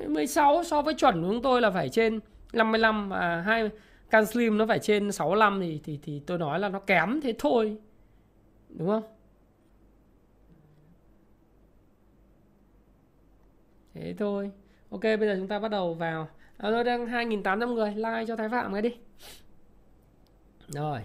[0.09, 2.21] 16 so với chuẩn của chúng tôi là phải trên
[2.53, 3.71] 55 và 2
[4.11, 7.35] Can Slim nó phải trên 65 thì thì thì tôi nói là nó kém thế
[7.39, 7.77] thôi.
[8.69, 9.03] Đúng không?
[13.95, 14.51] Thế thôi
[14.91, 18.37] ok bây giờ chúng ta bắt đầu vào à, tôi đang 2.800 người like cho
[18.37, 18.97] Thái Phạm cái đi
[20.69, 21.01] rồi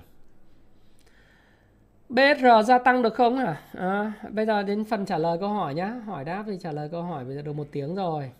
[2.10, 3.62] BR gia tăng được không hả?
[3.74, 6.02] À, bây giờ đến phần trả lời câu hỏi nhá.
[6.06, 8.32] Hỏi đáp thì trả lời câu hỏi bây giờ được một tiếng rồi.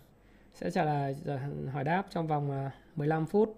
[0.54, 1.16] Sẽ trả lời
[1.74, 3.56] hỏi đáp trong vòng à, 15 phút.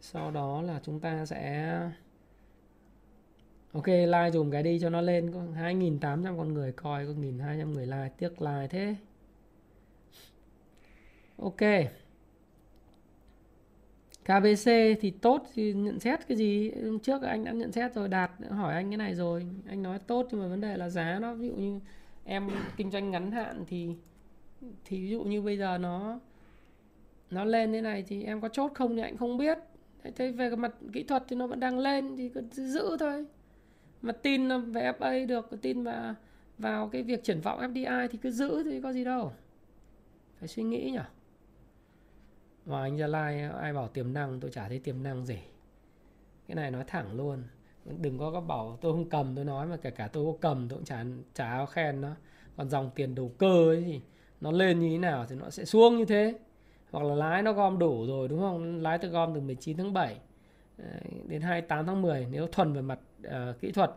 [0.00, 1.78] Sau đó là chúng ta sẽ
[3.72, 5.32] Ok, like dùm cái đi cho nó lên.
[5.32, 8.96] Có 2.800 con người coi có 1.200 người like, tiếc like thế.
[11.36, 11.60] Ok.
[14.24, 16.72] KBC thì tốt thì nhận xét cái gì?
[17.02, 19.46] Trước anh đã nhận xét rồi đạt hỏi anh cái này rồi.
[19.66, 21.80] Anh nói tốt nhưng mà vấn đề là giá nó ví dụ như
[22.24, 23.88] em kinh doanh ngắn hạn thì
[24.84, 26.20] thì ví dụ như bây giờ nó
[27.30, 29.58] nó lên thế này thì em có chốt không thì anh không biết.
[30.14, 33.26] Thế về cái mặt kỹ thuật thì nó vẫn đang lên thì cứ giữ thôi
[34.02, 36.14] mà tin về FA được, tin vào
[36.58, 39.32] vào cái việc triển vọng FDI thì cứ giữ thì có gì đâu.
[40.38, 40.98] Phải suy nghĩ nhỉ
[42.64, 45.38] Và Anh Gia Lai, ai bảo tiềm năng, tôi chả thấy tiềm năng gì.
[46.48, 47.42] Cái này nói thẳng luôn.
[47.84, 50.68] Đừng có có bảo tôi không cầm, tôi nói mà kể cả tôi có cầm,
[50.68, 52.10] tôi cũng chả chả khen nó.
[52.56, 54.00] Còn dòng tiền đầu cơ ấy thì
[54.40, 56.38] nó lên như thế nào thì nó sẽ xuống như thế.
[56.90, 58.82] Hoặc là lái nó gom đủ rồi, đúng không?
[58.82, 60.16] Lái tôi gom từ 19 tháng 7
[60.82, 60.88] Ờ,
[61.26, 63.90] đến 28 tháng 10 nếu thuần về mặt uh, kỹ thuật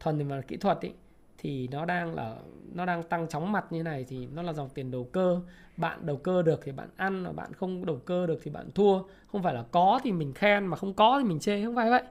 [0.00, 0.90] thuần về mặt kỹ thuật ý,
[1.38, 2.36] thì nó đang là
[2.74, 5.40] nó đang tăng chóng mặt như này thì nó là dòng tiền đầu cơ.
[5.76, 8.70] Bạn đầu cơ được thì bạn ăn mà bạn không đầu cơ được thì bạn
[8.74, 9.02] thua.
[9.32, 11.90] Không phải là có thì mình khen mà không có thì mình chê không phải
[11.90, 12.02] vậy.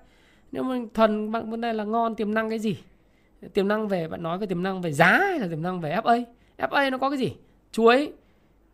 [0.51, 2.77] Nếu mà thuần bạn vấn đề là ngon tiềm năng cái gì?
[3.53, 5.95] Tiềm năng về bạn nói về tiềm năng về giá hay là tiềm năng về
[5.95, 6.23] FA
[6.57, 7.35] FA nó có cái gì?
[7.71, 8.13] Chuối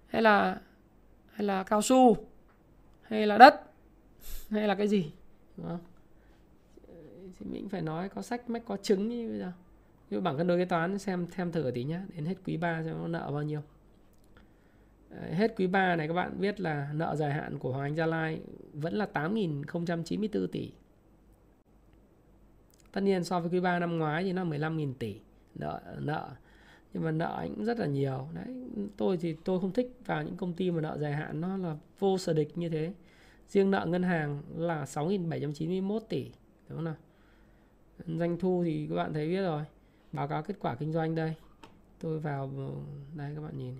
[0.07, 0.59] hay là
[1.33, 2.17] hay là cao su
[3.01, 3.72] hay là đất?
[4.49, 5.11] Hay là cái gì?
[5.57, 5.80] Đúng không?
[6.88, 6.93] Ờ,
[7.39, 9.51] thì mình phải nói có sách mách có chứng như bây giờ.
[10.09, 12.05] Như bảng cân đối kế toán, xem thêm thử tí nhá.
[12.15, 13.61] Đến hết quý 3 xem nó nợ bao nhiêu.
[15.32, 18.05] Hết quý 3 này các bạn biết là nợ dài hạn của Hoàng Anh Gia
[18.05, 18.41] Lai
[18.74, 20.71] vẫn là 8.094 tỷ.
[22.91, 25.19] Tất nhiên so với quý 3 năm ngoái thì nó 15.000 tỷ
[25.55, 26.30] nợ nợ.
[26.93, 28.28] Nhưng mà nợ cũng rất là nhiều.
[28.34, 28.55] Đấy,
[28.97, 31.78] tôi thì tôi không thích vào những công ty mà nợ dài hạn nó là
[31.99, 32.93] vô sở địch như thế
[33.53, 36.31] riêng nợ ngân hàng là 6.791 tỷ
[36.69, 36.95] đúng không nào?
[38.07, 39.63] Doanh thu thì các bạn thấy biết rồi
[40.11, 41.33] báo cáo kết quả kinh doanh đây.
[41.99, 42.51] Tôi vào
[43.15, 43.75] đây các bạn nhìn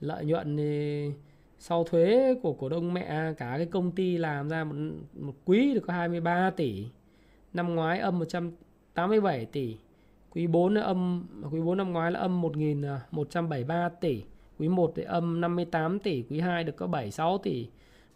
[0.00, 1.10] lợi nhuận thì
[1.58, 4.76] sau thuế của cổ đông mẹ cả cái công ty làm ra một,
[5.20, 6.86] một quý được có 23 tỷ
[7.52, 9.76] năm ngoái âm 187 tỷ
[10.30, 14.22] quý 4 âm quý 4 năm ngoái là âm 1173 à, tỷ
[14.58, 17.68] quý 1 thì âm 58 tỷ quý 2 được có 76 tỷ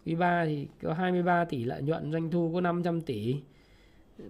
[0.05, 3.35] quý 3 thì có 23 tỷ lợi nhuận, doanh thu có 500 tỷ.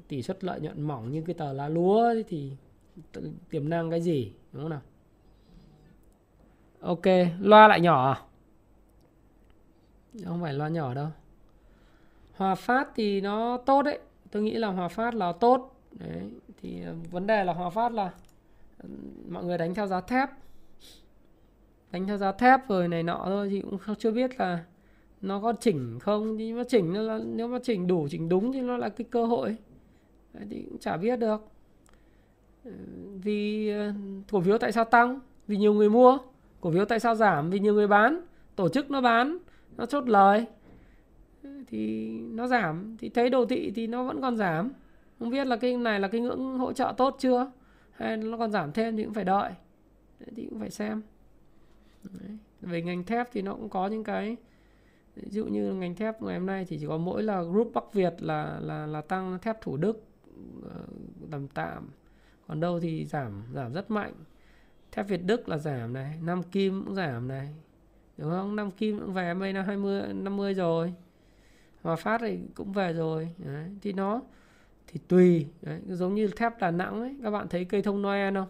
[0.08, 2.52] Tỷ suất lợi nhuận mỏng như cái tờ lá lúa thì
[3.50, 4.82] tiềm năng cái gì, đúng không nào?
[6.82, 7.06] Ok,
[7.40, 8.22] loa lại nhỏ à?
[10.26, 11.08] không phải loa nhỏ đâu.
[12.36, 14.00] Hòa phát thì nó tốt đấy.
[14.32, 15.76] Tôi nghĩ là hòa phát là tốt.
[15.92, 16.30] Đấy,
[16.62, 18.12] thì ờ, vấn đề là hòa phát là
[18.84, 18.90] ừ,
[19.30, 20.30] mọi người đánh theo giá thép.
[21.92, 24.64] Đánh theo giá thép rồi này nọ thôi, thì cũng chưa biết là
[25.22, 26.38] nó có chỉnh không?
[26.38, 29.08] Thì nó chỉnh nó là nếu mà chỉnh đủ chỉnh đúng thì nó là cái
[29.12, 29.56] cơ hội.
[30.34, 31.42] Đấy, thì cũng chả biết được.
[32.66, 32.72] Ờ,
[33.24, 33.94] vì ờ,
[34.32, 35.20] cổ phiếu tại sao tăng?
[35.48, 36.18] Vì nhiều người mua.
[36.62, 37.50] Cổ phiếu tại sao giảm?
[37.50, 38.22] Vì nhiều người bán.
[38.56, 39.38] Tổ chức nó bán
[39.78, 40.46] nó chốt lời.
[41.44, 42.98] Ờ, thì nó giảm.
[43.00, 44.72] Thì thấy đồ thị thì nó vẫn còn giảm.
[45.20, 47.52] Không biết là cái này là cái ngưỡng hỗ trợ tốt chưa?
[47.92, 49.52] Hay nó còn giảm thêm thì cũng phải đợi.
[50.20, 51.02] Đấy, thì cũng phải xem.
[52.04, 52.38] Đấy.
[52.62, 54.38] về ngành thép thì nó cũng có những cái
[55.24, 57.94] ví dụ như ngành thép ngày hôm nay thì chỉ có mỗi là group Bắc
[57.94, 60.04] Việt là là là tăng thép Thủ Đức
[60.64, 60.82] ờ,
[61.32, 61.90] tầm tạm.
[62.48, 64.14] Còn đâu thì giảm giảm rất mạnh.
[64.92, 67.56] Thép Việt Đức là giảm này Nam Kim cũng giảm này.
[68.18, 68.56] Đúng không?
[68.56, 70.94] Nam Kim cũng về mấy năm 20 50 rồi.
[71.82, 73.30] Hòa Phát thì cũng về rồi.
[73.38, 73.70] Đấy.
[73.82, 74.22] thì nó
[74.88, 75.48] thì tùy.
[75.62, 75.80] Đấy.
[75.88, 78.48] giống như thép Đà Nẵng ấy các bạn thấy cây thông Noel không?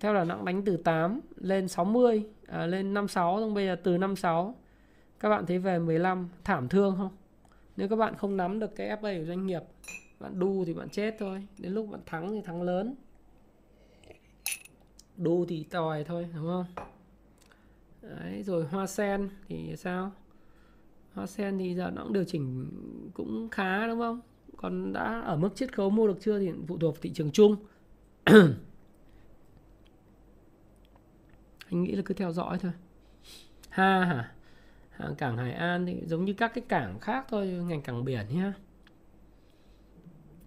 [0.00, 3.98] Thép Đà Nẵng đánh từ 8 lên 60 à, lên 56 xong bây giờ từ
[3.98, 4.54] 56
[5.20, 7.16] các bạn thấy về 15 thảm thương không?
[7.76, 9.62] Nếu các bạn không nắm được cái FA của doanh nghiệp
[10.20, 11.46] bạn đu thì bạn chết thôi.
[11.58, 12.94] Đến lúc bạn thắng thì thắng lớn.
[15.16, 16.66] Đu thì tòi thôi đúng không?
[18.02, 20.12] Đấy, rồi hoa sen thì sao?
[21.12, 22.70] Hoa sen thì giờ nó cũng điều chỉnh
[23.14, 24.20] cũng khá đúng không?
[24.56, 27.56] Còn đã ở mức chiết khấu mua được chưa thì phụ thuộc thị trường chung.
[31.70, 32.72] Anh nghĩ là cứ theo dõi thôi.
[33.68, 34.34] Ha hả
[34.96, 38.26] hàng cảng Hải An thì giống như các cái cảng khác thôi ngành cảng biển
[38.28, 38.52] nhá.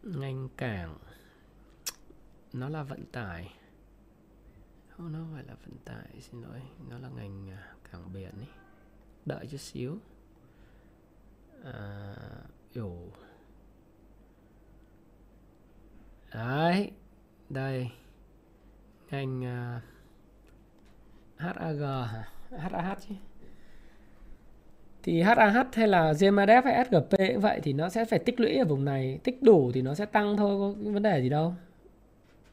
[0.04, 0.98] Ngành cảng
[2.54, 3.54] nó là vận tải.
[4.90, 6.62] Không nó phải là vận tải xin lỗi.
[6.90, 8.48] Nó là ngành à, cảng biển ấy.
[9.26, 9.98] Đợi chút xíu.
[11.64, 12.16] À,
[12.76, 13.12] ủ
[16.34, 16.92] đấy
[17.50, 17.92] đây.
[19.10, 19.82] Ngành à,
[21.36, 21.82] uh, HAG
[22.52, 23.16] HAH chứ
[25.08, 28.56] thì HAH hay là GMADF hay SGP cũng vậy thì nó sẽ phải tích lũy
[28.58, 29.20] ở vùng này.
[29.24, 31.54] Tích đủ thì nó sẽ tăng thôi, có vấn đề gì đâu.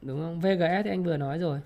[0.03, 0.41] Đúng không?
[0.41, 1.61] VGS thì anh vừa nói rồi.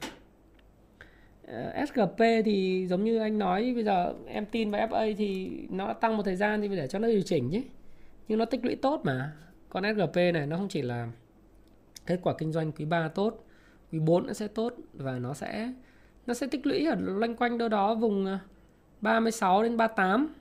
[1.47, 5.93] Ờ, SGP thì giống như anh nói, bây giờ em tin vào FA thì nó
[5.93, 7.61] tăng một thời gian thì phải để cho nó điều chỉnh chứ.
[8.29, 9.33] Nhưng nó tích lũy tốt mà.
[9.69, 11.09] Còn SGP này nó không chỉ là
[12.07, 13.45] kết quả kinh doanh quý 3 tốt,
[13.93, 15.73] quý 4 nó sẽ tốt và nó sẽ
[16.27, 18.39] nó sẽ tích lũy ở loanh quanh đâu đó vùng ờ,
[19.01, 20.35] 36 đến 38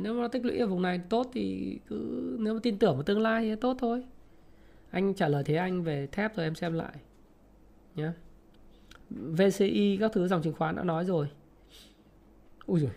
[0.00, 2.94] nếu mà nó tích lũy ở vùng này tốt thì cứ nếu mà tin tưởng
[2.94, 4.04] vào tương lai thì tốt thôi.
[4.90, 6.94] Anh trả lời thế anh về thép rồi em xem lại
[7.94, 8.10] nhé
[9.10, 11.28] VCI các thứ dòng chứng khoán đã nói rồi.
[12.66, 12.90] Ui rồi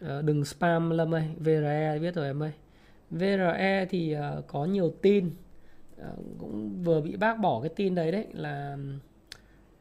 [0.00, 2.52] à, ờ, đừng spam lâm ơi VRE biết rồi em ơi.
[3.10, 5.30] VRE thì uh, có nhiều tin.
[6.00, 6.06] Uh,
[6.38, 8.76] cũng vừa bị bác bỏ cái tin đấy đấy là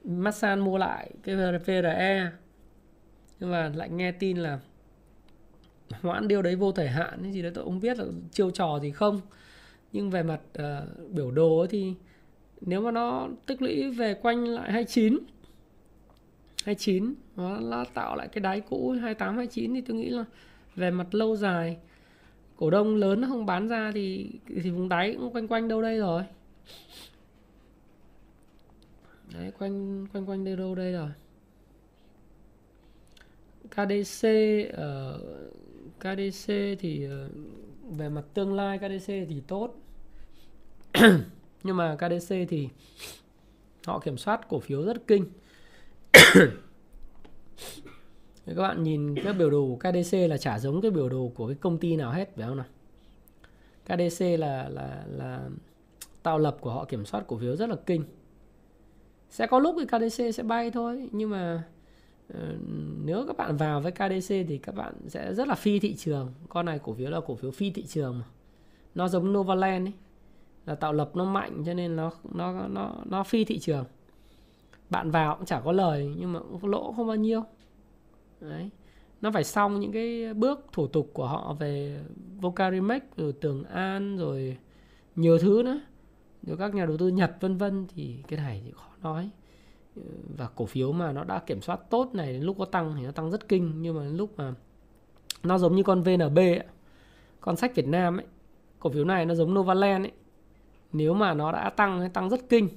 [0.03, 2.31] Masan mua lại cái VRE
[3.39, 4.59] nhưng mà lại nghe tin là
[6.01, 8.79] hoãn điều đấy vô thời hạn cái gì đấy tôi không biết là chiêu trò
[8.81, 9.21] gì không.
[9.91, 11.93] Nhưng về mặt uh, biểu đồ ấy thì
[12.61, 15.17] nếu mà nó tích lũy về quanh lại 29
[16.65, 20.25] 29 nó, nó tạo lại cái đáy cũ 28 29 thì tôi nghĩ là
[20.75, 21.77] về mặt lâu dài
[22.55, 25.81] cổ đông lớn nó không bán ra thì thì vùng đáy cũng quanh quanh đâu
[25.81, 26.23] đây rồi.
[29.33, 31.09] Đấy quanh quanh quanh đây đâu đây rồi.
[33.69, 34.25] KDC
[34.73, 35.19] ở ờ,
[36.01, 36.47] KDC
[36.79, 37.29] thì ờ,
[37.97, 39.75] về mặt tương lai KDC thì tốt.
[41.63, 42.69] Nhưng mà KDC thì
[43.85, 45.25] họ kiểm soát cổ phiếu rất kinh.
[48.45, 51.47] Các bạn nhìn cái biểu đồ của KDC là chả giống cái biểu đồ của
[51.47, 52.65] cái công ty nào hết, phải không nào?
[53.85, 55.49] KDC là là là
[56.23, 58.03] tạo lập của họ kiểm soát cổ phiếu rất là kinh.
[59.29, 61.63] Sẽ có lúc thì KDC sẽ bay thôi, nhưng mà
[62.33, 62.55] Ờ,
[63.03, 66.33] nếu các bạn vào với KDC thì các bạn sẽ rất là phi thị trường.
[66.49, 68.25] Con này cổ phiếu là cổ phiếu phi thị trường mà.
[68.95, 69.93] Nó giống Novaland ấy,
[70.65, 73.85] là tạo lập nó mạnh cho nên nó nó nó nó phi thị trường.
[74.89, 77.43] Bạn vào cũng chả có lời, nhưng mà cũng lỗ không bao nhiêu.
[78.41, 78.69] Đấy.
[79.21, 82.03] Nó phải xong những cái bước thủ tục của họ về
[82.41, 84.57] Vocarimex rồi Tường An, rồi
[85.15, 85.81] nhiều thứ nữa.
[86.43, 89.29] Rồi các nhà đầu tư Nhật vân vân thì cái này thì khó nói
[90.37, 93.05] và cổ phiếu mà nó đã kiểm soát tốt này đến lúc có tăng thì
[93.05, 93.81] nó tăng rất kinh.
[93.81, 94.53] Nhưng mà đến lúc mà
[95.43, 96.63] nó giống như con VNB ấy,
[97.41, 98.25] con sách Việt Nam ấy
[98.79, 100.11] cổ phiếu này nó giống Novaland ấy.
[100.91, 102.69] Nếu mà nó đã tăng tăng rất kinh.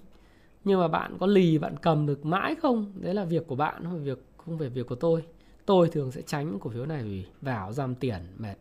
[0.64, 2.92] Nhưng mà bạn có lì bạn cầm được mãi không?
[2.94, 5.22] Đấy là việc của bạn không phải việc không phải việc của tôi.
[5.66, 8.54] Tôi thường sẽ tránh cổ phiếu này vì vào giam tiền mệt.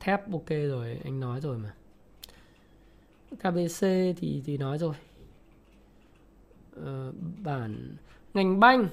[0.00, 1.74] Thép ok rồi anh nói rồi mà.
[3.30, 3.80] KBC
[4.16, 4.94] thì thì nói rồi
[6.82, 7.14] uh,
[7.44, 7.96] bản
[8.34, 8.88] ngành banh.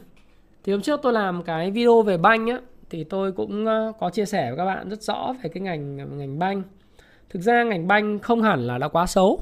[0.63, 2.59] Thì hôm trước tôi làm cái video về banh á
[2.89, 6.17] thì tôi cũng uh, có chia sẻ với các bạn rất rõ về cái ngành
[6.17, 6.63] ngành banh.
[7.29, 9.39] Thực ra ngành banh không hẳn là đã quá xấu.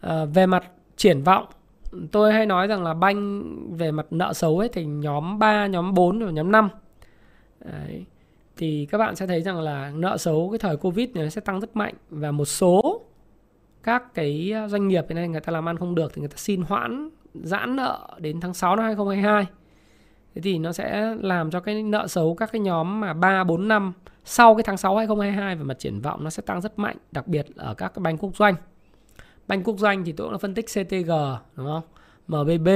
[0.00, 0.64] À, về mặt
[0.96, 1.46] triển vọng
[2.12, 3.42] tôi hay nói rằng là banh
[3.76, 6.68] về mặt nợ xấu ấy thì nhóm 3, nhóm 4 và nhóm 5
[7.60, 8.04] Đấy.
[8.56, 11.60] thì các bạn sẽ thấy rằng là nợ xấu cái thời Covid này sẽ tăng
[11.60, 13.00] rất mạnh và một số
[13.82, 16.36] các cái doanh nghiệp hiện nay người ta làm ăn không được thì người ta
[16.36, 19.46] xin hoãn giãn nợ đến tháng 6 năm 2022
[20.34, 23.68] thế thì nó sẽ làm cho cái nợ xấu các cái nhóm mà 3 4
[23.68, 23.92] năm
[24.24, 27.28] sau cái tháng 6 2022 về mặt triển vọng nó sẽ tăng rất mạnh, đặc
[27.28, 28.54] biệt ở các cái banh quốc doanh.
[29.46, 31.10] Banh quốc doanh thì tôi cũng đã phân tích CTG
[31.56, 31.82] đúng không?
[32.26, 32.68] MBB,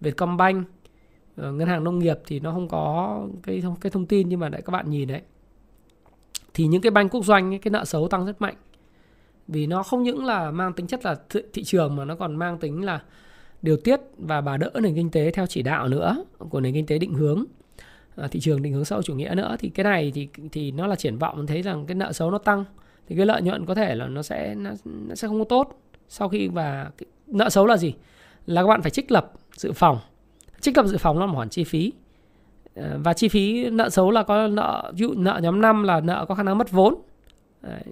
[0.00, 0.68] Vietcombank,
[1.36, 4.48] ờ, ngân hàng nông nghiệp thì nó không có cái cái thông tin nhưng mà
[4.48, 5.22] đấy các bạn nhìn đấy.
[6.54, 8.54] Thì những cái banh quốc doanh cái nợ xấu tăng rất mạnh.
[9.48, 11.16] Vì nó không những là mang tính chất là
[11.52, 13.02] thị trường mà nó còn mang tính là
[13.62, 16.86] điều tiết và bà đỡ nền kinh tế theo chỉ đạo nữa của nền kinh
[16.86, 17.44] tế định hướng
[18.16, 20.72] à, thị trường định hướng xã hội chủ nghĩa nữa thì cái này thì thì
[20.72, 22.64] nó là triển vọng thấy rằng cái nợ xấu nó tăng
[23.08, 25.80] thì cái lợi nhuận có thể là nó sẽ nó, nó sẽ không có tốt
[26.08, 27.94] sau khi và cái nợ xấu là gì?
[28.46, 29.98] Là các bạn phải trích lập dự phòng.
[30.60, 31.92] Trích lập dự phòng là một khoản chi phí.
[32.74, 36.00] À, và chi phí nợ xấu là có nợ ví dụ nợ nhóm 5 là
[36.00, 36.94] nợ có khả năng mất vốn.
[37.62, 37.82] Đấy.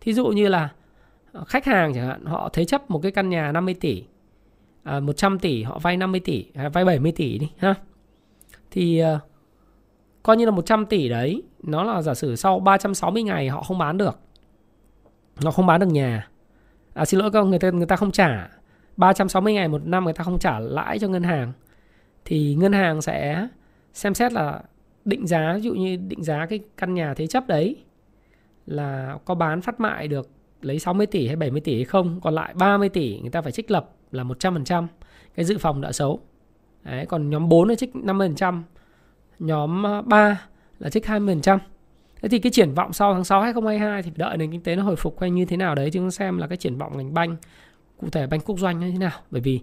[0.00, 0.68] thí dụ như là
[1.46, 4.04] khách hàng chẳng hạn họ thế chấp một cái căn nhà 50 tỷ
[4.82, 7.74] à, 100 tỷ họ vay 50 tỷ à, vay 70 tỷ đi ha.
[8.70, 9.20] Thì à,
[10.22, 13.78] coi như là 100 tỷ đấy nó là giả sử sau 360 ngày họ không
[13.78, 14.18] bán được.
[15.44, 16.28] Nó không bán được nhà.
[16.94, 18.50] À xin lỗi các người ta người ta không trả.
[18.96, 21.52] 360 ngày một năm người ta không trả lãi cho ngân hàng.
[22.24, 23.48] Thì ngân hàng sẽ
[23.92, 24.62] xem xét là
[25.04, 27.76] định giá ví dụ như định giá cái căn nhà thế chấp đấy
[28.66, 30.30] là có bán phát mại được
[30.62, 33.52] lấy 60 tỷ hay 70 tỷ hay không còn lại 30 tỷ người ta phải
[33.52, 34.86] trích lập là 100%
[35.34, 36.20] cái dự phòng nợ xấu
[36.84, 38.62] đấy, còn nhóm 4 ờ, là trích 50%
[39.38, 40.46] nhóm 3
[40.78, 41.58] là trích 20%.
[42.22, 44.82] Thế thì cái triển vọng sau tháng 6 2022 thì đợi nền kinh tế nó
[44.82, 47.36] hồi phục hay như thế nào đấy chúng xem là cái triển vọng ngành banh
[48.00, 49.18] cụ thể banh quốc doanh như thế nào.
[49.30, 49.60] Bởi vì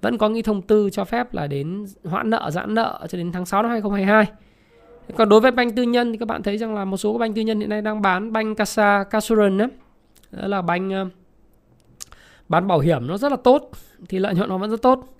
[0.00, 3.32] vẫn có nghĩ thông tư cho phép là đến hoãn nợ giãn nợ cho đến
[3.32, 4.26] tháng 6 năm 2022.
[5.16, 7.18] Còn đối với banh tư nhân thì các bạn thấy rằng là một số các
[7.18, 9.66] banh tư nhân hiện nay đang bán banh Casa Casuran đó.
[10.30, 11.08] đó là banh ờ,
[12.48, 13.70] bán bảo hiểm nó rất là tốt
[14.08, 15.14] thì lợi nhuận nó vẫn rất tốt.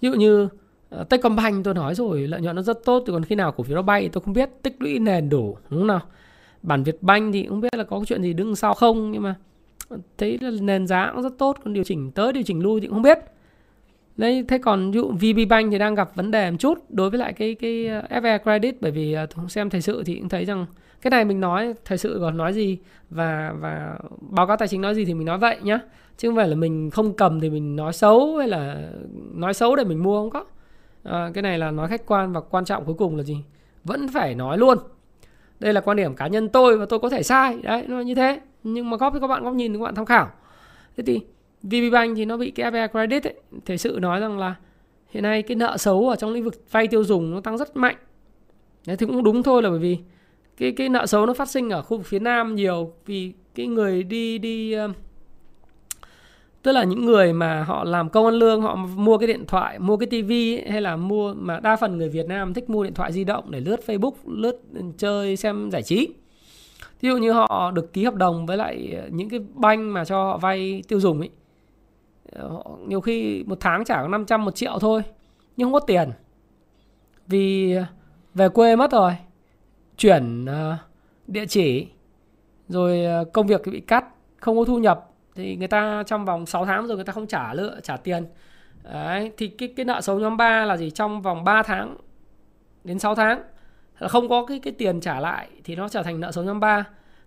[0.00, 0.48] Ví dụ như
[0.90, 3.64] Ờ, Techcombank tôi nói rồi lợi nhuận nó rất tốt thì còn khi nào cổ
[3.64, 4.50] phiếu nó bay tôi không biết.
[4.62, 6.00] Tích lũy nền đủ đúng không nào?
[6.62, 9.34] Bản Việt Banh thì không biết là có chuyện gì đứng sau không nhưng mà
[10.18, 12.86] thấy là nền giá cũng rất tốt còn điều chỉnh tới điều chỉnh lui thì
[12.86, 13.18] cũng không biết.
[14.16, 17.10] Đấy thế còn ví dụ VB Bank thì đang gặp vấn đề một chút đối
[17.10, 20.28] với lại cái cái ờ, FE Credit bởi vì ờ, xem thời sự thì cũng
[20.28, 20.66] thấy rằng
[21.02, 22.78] cái này mình nói thời sự còn nói gì
[23.10, 25.80] và và báo cáo tài chính nói gì thì mình nói vậy nhá
[26.16, 28.90] chứ không phải là mình không cầm thì mình nói xấu hay là
[29.34, 30.44] nói xấu để mình mua không có.
[31.02, 33.36] À, cái này là nói khách quan và quan trọng cuối cùng là gì?
[33.84, 34.78] Vẫn phải nói luôn.
[35.60, 37.58] Đây là quan điểm cá nhân tôi và tôi có thể sai.
[37.62, 38.40] Đấy nó như thế.
[38.62, 40.30] Nhưng mà góp với các bạn góc nhìn các bạn tham khảo.
[40.96, 41.20] Thế thì
[41.62, 44.54] VPBank thì nó bị cái FPI credit ấy, thể sự nói rằng là
[45.10, 47.76] hiện nay cái nợ xấu ở trong lĩnh vực vay tiêu dùng nó tăng rất
[47.76, 47.96] mạnh.
[48.86, 49.98] Đấy thì cũng đúng thôi là bởi vì
[50.56, 53.66] cái cái nợ xấu nó phát sinh ở khu vực phía nam nhiều vì cái
[53.66, 54.90] người đi đi uh,
[56.66, 59.78] tức là những người mà họ làm công ăn lương, họ mua cái điện thoại,
[59.78, 62.94] mua cái tivi hay là mua mà đa phần người Việt Nam thích mua điện
[62.94, 66.08] thoại di động để lướt Facebook, lướt ừ, chơi, xem giải trí.
[67.00, 70.04] Ví dụ như họ được ký hợp đồng với lại ờ, những cái banh mà
[70.04, 71.30] cho họ vay tiêu dùng ấy
[72.32, 75.02] ờ, họ nhiều khi một tháng trả có 500 một triệu thôi,
[75.56, 76.10] nhưng không có tiền.
[77.26, 77.84] Vì ờ,
[78.34, 79.12] về quê mất rồi,
[79.96, 80.46] chuyển
[81.26, 81.86] địa chỉ,
[82.68, 84.04] rồi công việc bị cắt,
[84.36, 87.26] không có thu nhập thì người ta trong vòng 6 tháng rồi người ta không
[87.26, 88.26] trả lựa trả tiền.
[88.92, 90.90] Đấy, thì cái cái nợ xấu nhóm 3 là gì?
[90.90, 91.96] Trong vòng 3 tháng
[92.84, 93.42] đến 6 tháng
[93.98, 96.60] là không có cái cái tiền trả lại thì nó trở thành nợ xấu nhóm
[96.60, 96.84] 3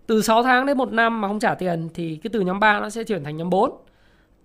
[0.08, 2.80] từ 6 tháng đến 1 năm mà không trả tiền thì cái từ nhóm 3
[2.80, 3.72] nó sẽ chuyển thành nhóm 4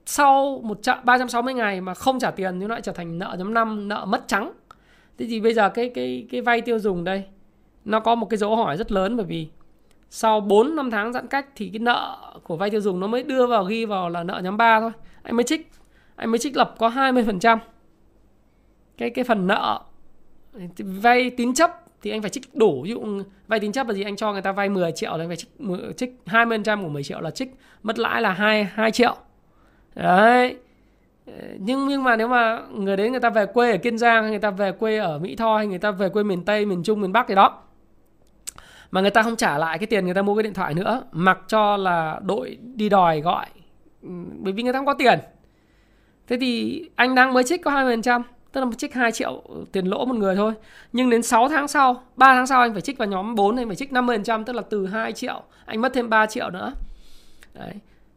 [0.07, 3.37] sau một trăm 360 ngày mà không trả tiền thì nó lại trở thành nợ
[3.39, 4.53] nhóm 5 nợ mất trắng.
[5.19, 7.25] Thế thì bây giờ cái cái cái vay tiêu dùng đây
[7.85, 9.49] nó có một cái dấu hỏi rất lớn bởi vì
[10.15, 13.23] sau 4 năm tháng giãn cách thì cái nợ của vay tiêu dùng nó mới
[13.23, 14.91] đưa vào ghi vào là nợ nhóm 3 thôi.
[15.23, 15.71] Anh mới trích
[16.17, 17.59] anh mới trích lập có 20%.
[18.99, 19.81] Cái cái phần nợ
[20.79, 21.71] vay tín chấp
[22.03, 24.43] thì anh phải trích đủ ví dụ vay tín chấp là gì anh cho người
[24.43, 25.51] ta vay 10 triệu thì anh phải trích
[25.97, 29.17] trích 20% của 10 triệu là trích mất lãi là 2 2 triệu.
[29.95, 30.57] Đấy.
[31.59, 34.39] Nhưng nhưng mà nếu mà người đến người ta về quê ở Kiên Giang, người
[34.39, 37.01] ta về quê ở Mỹ Tho hay người ta về quê miền Tây, miền Trung,
[37.01, 37.64] miền Bắc thì đó
[38.95, 41.03] mà người ta không trả lại cái tiền người ta mua cái điện thoại nữa,
[41.13, 43.47] mặc cho là đội đi đòi gọi.
[44.03, 44.09] Ừ,
[44.39, 45.19] bởi vì người ta không có tiền.
[46.27, 48.23] Thế thì anh đang mới trích có 20%
[48.53, 49.43] tức là trích 2 triệu
[49.73, 50.53] tiền lỗ một người thôi.
[50.93, 53.67] Nhưng đến 6 tháng sau 3 tháng sau anh phải trích vào nhóm 4 anh
[53.67, 56.75] phải trích 50% tức là từ 2 triệu, anh mất thêm 3 triệu nữa.
[57.55, 57.73] Đấy.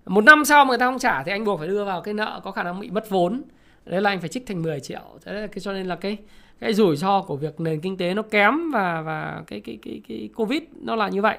[0.05, 2.13] Một năm sau mà người ta không trả thì anh buộc phải đưa vào cái
[2.13, 3.41] nợ có khả năng bị mất vốn.
[3.85, 5.19] Đấy là anh phải trích thành 10 triệu.
[5.25, 6.17] Thế là cái cho nên là cái
[6.59, 10.01] cái rủi ro của việc nền kinh tế nó kém và và cái cái cái
[10.07, 11.37] cái covid nó là như vậy.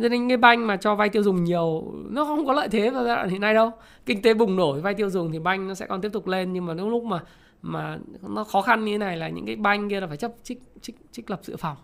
[0.00, 2.90] Cho nên cái banh mà cho vay tiêu dùng nhiều nó không có lợi thế
[2.90, 3.70] vào giai đoạn hiện nay đâu.
[4.06, 6.52] Kinh tế bùng nổ vay tiêu dùng thì banh nó sẽ còn tiếp tục lên
[6.52, 7.20] nhưng mà lúc lúc mà
[7.62, 7.98] mà
[8.28, 10.62] nó khó khăn như thế này là những cái banh kia là phải chấp trích
[10.80, 11.76] trích trích lập dự phòng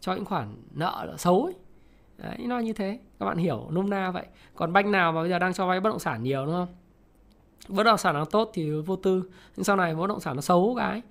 [0.00, 1.54] cho những khoản nợ xấu ấy.
[2.18, 2.98] Đấy, nó như thế.
[3.20, 4.26] Các bạn hiểu nôm na vậy.
[4.54, 6.68] Còn banh nào mà bây giờ đang cho vay bất động sản nhiều đúng không?
[7.68, 9.22] Bất động sản nó tốt thì vô tư
[9.56, 11.02] nhưng sau này bất động sản nó xấu cái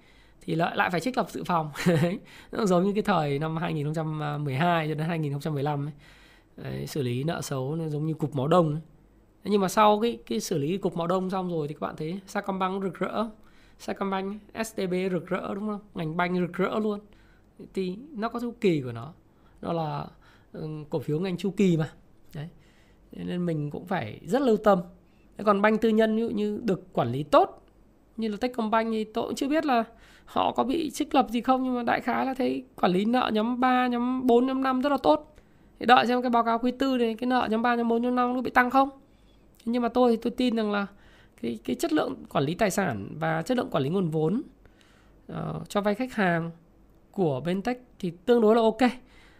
[0.49, 1.71] thì lại lại phải trích lập dự phòng.
[2.51, 5.93] Nó giống như cái thời năm 2012 cho đến 2015 ấy.
[6.57, 8.81] Đấy, xử lý nợ xấu nó giống như cục máu đông ấy.
[9.43, 11.95] nhưng mà sau cái cái xử lý cục máu đông xong rồi thì các bạn
[11.95, 13.25] thấy Sacombank rực rỡ.
[13.79, 15.79] Sacombank STB rực rỡ đúng không?
[15.93, 16.99] Ngành banh rực rỡ luôn.
[17.73, 19.13] Thì nó có chu kỳ của nó.
[19.61, 20.05] Đó là
[20.53, 21.91] ừ, cổ phiếu ngành chu kỳ mà.
[22.35, 22.47] Đấy.
[23.11, 24.79] Nên mình cũng phải rất lưu tâm.
[25.45, 27.65] Còn banh tư nhân ví dụ như được quản lý tốt
[28.17, 29.83] như là Techcombank thì tôi cũng chưa biết là
[30.29, 31.63] họ có bị trích lập gì không?
[31.63, 34.81] Nhưng mà đại khái là thấy quản lý nợ nhóm 3, nhóm 4, nhóm 5
[34.81, 35.35] rất là tốt.
[35.79, 38.01] Thì đợi xem cái báo cáo quý tư này cái nợ nhóm 3, nhóm 4,
[38.01, 38.89] nhóm 5 nó bị tăng không?
[39.65, 40.87] Nhưng mà tôi thì tôi tin rằng là
[41.41, 44.41] cái cái chất lượng quản lý tài sản và chất lượng quản lý nguồn vốn
[45.31, 46.51] uh, cho vay khách hàng
[47.11, 48.91] của bên tech thì tương đối là ok.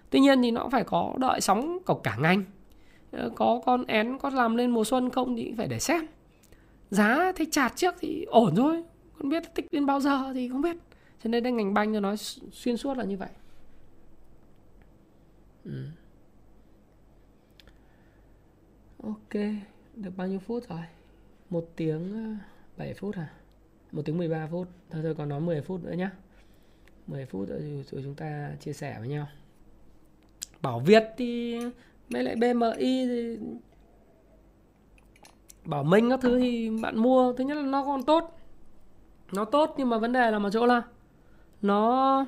[0.10, 2.44] Tuy nhiên thì nó cũng phải có đợi sóng của cả ngành.
[3.12, 6.08] Ờ, có con én có làm lên mùa xuân không thì phải để xem.
[6.90, 8.84] Giá thấy chạt trước thì ổn thôi
[9.20, 10.78] không biết tích đến bao giờ thì không biết.
[11.24, 12.18] Cho nên đây ngành banh cho nói
[12.52, 13.30] xuyên suốt là như vậy.
[15.66, 15.86] Ừ.
[19.04, 19.34] ok,
[19.96, 20.80] được bao nhiêu phút rồi?
[21.50, 22.46] Một tiếng ờ,
[22.78, 23.34] 7 phút à?
[23.92, 24.68] Một tiếng 13 phút.
[24.90, 26.10] Thôi thôi, còn nói 10 phút nữa nhé
[27.08, 27.60] 10 phút nữa
[27.92, 29.28] rồi chúng ta chia sẻ với nhau.
[30.62, 31.60] Bảo Việt thì
[32.10, 33.38] mấy lại BMI thì
[35.66, 37.34] bảo Minh các thứ thì bạn mua.
[37.34, 38.39] Thứ nhất là nó còn tốt
[39.34, 40.82] nó tốt nhưng mà vấn đề là một chỗ là
[41.62, 42.26] nó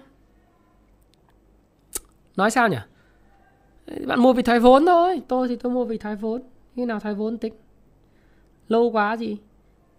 [2.36, 2.78] nói sao nhỉ?
[4.08, 5.22] Bạn mua vì thoái vốn thôi.
[5.28, 6.42] Tôi thì tôi mua vì thoái vốn.
[6.76, 7.54] Khi nào thoái vốn tính?
[8.68, 9.38] Lâu quá gì?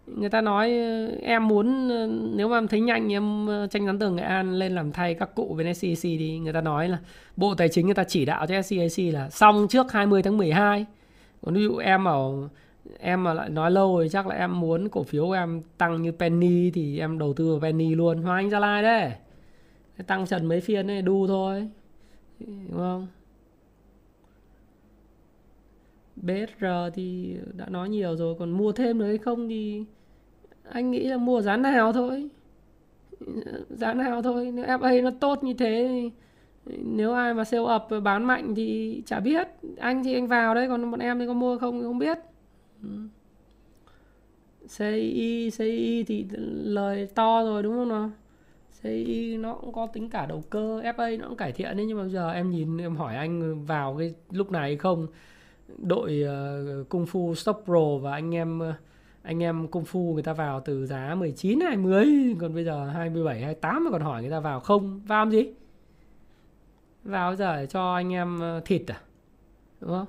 [0.06, 3.66] Người ta nói ờ, em muốn ờ, nếu mà em thấy nhanh thì em ờ,
[3.66, 6.38] tranh gián tường nghệ an lên làm thay các cụ bên SCAC đi.
[6.38, 6.98] Người ta nói là
[7.36, 10.86] bộ tài chính người ta chỉ đạo cho SCAC là xong trước 20 tháng 12
[11.44, 12.48] còn ví dụ em bảo
[12.98, 16.02] em mà lại nói lâu rồi, chắc là em muốn cổ phiếu của em tăng
[16.02, 18.22] như penny thì em đầu tư vào penny luôn.
[18.22, 19.12] Hoa anh gia lai đấy.
[20.06, 21.68] Tăng trần mấy phiên ấy, đu thôi.
[22.40, 23.06] Đúng không?
[26.16, 26.64] BSR
[26.94, 29.84] thì đã nói nhiều rồi, còn mua thêm nữa hay không thì
[30.70, 32.28] anh nghĩ là mua giá nào thôi.
[33.68, 36.10] Giá nào thôi, nếu FA nó tốt như thế thì
[36.84, 39.48] nếu ai mà sale up bán mạnh thì chả biết.
[39.78, 42.18] Anh thì anh vào đấy, còn bọn em thì có mua không thì không biết.
[44.78, 46.26] CI CI thì
[46.64, 48.10] lời to rồi đúng không nào?
[48.82, 51.98] CI nó cũng có tính cả đầu cơ FA nó cũng cải thiện đấy nhưng
[51.98, 55.06] mà giờ em nhìn em hỏi anh vào cái lúc này không?
[55.78, 58.74] Đội uh, Kung Fu Stock Pro và anh em uh,
[59.22, 62.06] anh em Kung Fu người ta vào từ giá 19 20
[62.40, 65.00] còn bây giờ 27 28 mà còn hỏi người ta vào không?
[65.06, 65.52] Vào làm gì?
[67.04, 69.00] Vào giờ để cho anh em ờ, thịt à?
[69.80, 70.06] Đúng không?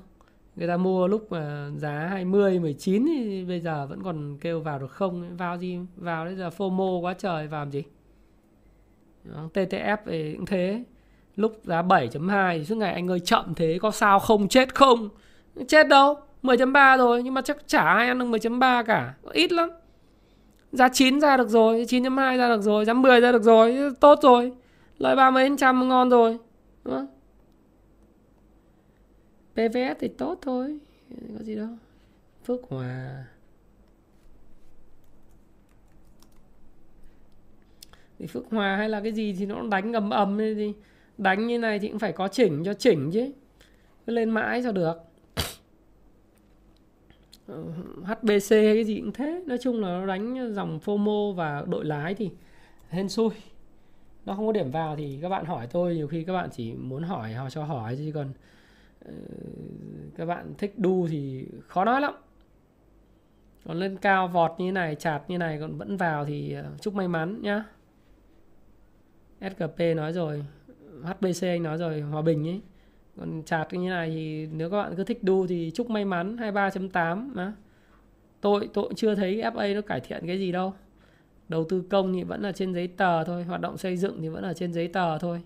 [0.55, 4.79] Người ta mua lúc mà giá 20 19 thì bây giờ vẫn còn kêu vào
[4.79, 5.37] được không?
[5.37, 5.79] Vào gì?
[5.95, 7.83] Vào bây giờ FOMO quá trời vào làm gì?
[9.23, 10.83] Đó, TTF thì cũng thế.
[11.35, 14.47] Lúc giá 7.2 thì suốt ngày anh ơi chậm thế có sao không?
[14.47, 15.09] Chết không?
[15.67, 16.15] Chết đâu?
[16.43, 19.13] 10.3 rồi nhưng mà chắc chả ai ăn được 10.3 cả.
[19.31, 19.69] Ít lắm.
[20.71, 24.19] Giá 9 ra được rồi 9.2 ra được rồi giá 10 ra được rồi tốt
[24.21, 24.51] rồi.
[24.97, 26.37] Lợi ba mấy trăm ngon rồi.
[26.83, 27.07] Đúng không?
[29.53, 30.77] PVS thì tốt thôi.
[31.37, 31.69] Có gì đâu.
[32.45, 33.25] Phước Hòa.
[38.19, 40.73] Thì Phước Hòa hay là cái gì thì nó đánh ầm ầm gì
[41.17, 43.31] đánh như này thì cũng phải có chỉnh cho chỉnh chứ.
[44.05, 44.93] Cứ lên mãi cho được.
[47.47, 47.63] Ờ,
[48.03, 49.43] HBC hay cái gì cũng thế.
[49.47, 52.29] Nói chung là nó đánh dòng FOMO và đội lái thì
[52.89, 53.29] hên xui.
[54.25, 56.73] Nó không có điểm vào thì các bạn hỏi tôi, nhiều khi các bạn chỉ
[56.73, 58.33] muốn hỏi họ cho hỏi chứ còn
[59.05, 59.13] Ờ,
[60.15, 62.13] các bạn thích đu thì khó nói lắm.
[63.65, 66.93] Còn lên cao vọt như này chạt như này còn vẫn vào thì ờ, chúc
[66.93, 67.63] may mắn nhá.
[69.41, 70.45] SGP nói rồi
[71.03, 72.61] HBC anh nói rồi Hòa Bình ấy.
[73.17, 76.35] Còn chạt như này thì nếu các bạn cứ thích đu thì chúc may mắn
[76.35, 77.53] 23.8 mà
[78.41, 80.73] tôi tôi cũng chưa thấy FA nó cải thiện cái gì đâu.
[81.49, 84.29] Đầu tư công thì vẫn là trên giấy tờ thôi hoạt động xây dựng thì
[84.29, 85.41] vẫn là trên giấy tờ thôi.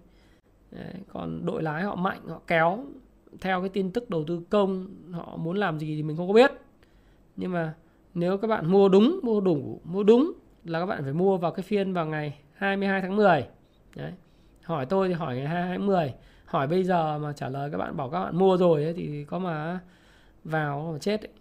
[0.72, 2.86] Đấy, còn đội lái họ mạnh họ kéo
[3.42, 6.34] theo cái tin tức đầu tư công họ muốn làm gì thì mình không có
[6.34, 6.52] biết
[7.36, 7.74] nhưng mà
[8.14, 10.34] nếu các bạn mua đúng mua đủ mua đúng
[10.66, 13.48] là các bạn phải mua vào cái phiên vào ngày 22 tháng 10
[13.96, 14.12] Đấy.
[14.64, 16.14] hỏi tôi thì hỏi ngày 22 tháng 10
[16.48, 19.26] hỏi bây giờ mà trả lời các bạn bảo các bạn mua rồi ấy, thì
[19.26, 19.80] có mà
[20.44, 21.32] vào mà chết ấy.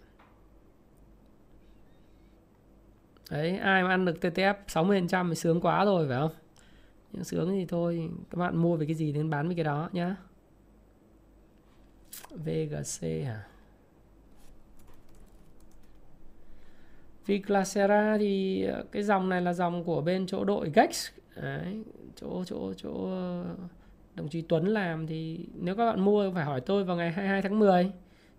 [3.31, 6.31] Đấy, ai mà ăn được TTF 60% thì sướng quá rồi phải không?
[7.11, 9.89] Nhưng sướng thì thôi, các bạn mua về cái gì nên bán với cái đó
[9.91, 10.15] nhá.
[12.29, 13.43] VGC hả?
[17.27, 21.09] Viclacera thì ờ, cái dòng này là dòng của bên chỗ đội Gex.
[21.35, 21.83] Đấy,
[22.15, 23.45] chỗ chỗ chỗ ờ,
[24.15, 27.41] đồng chí Tuấn làm thì nếu các bạn mua phải hỏi tôi vào ngày 22
[27.41, 27.91] tháng 10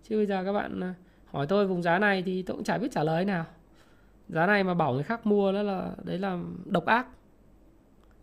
[0.03, 0.93] chứ bây giờ các bạn ờ,
[1.25, 3.45] hỏi tôi vùng giá này thì tôi cũng chả biết trả lời nào.
[4.29, 7.07] Giá này mà bảo người khác mua đó là đấy là độc ác.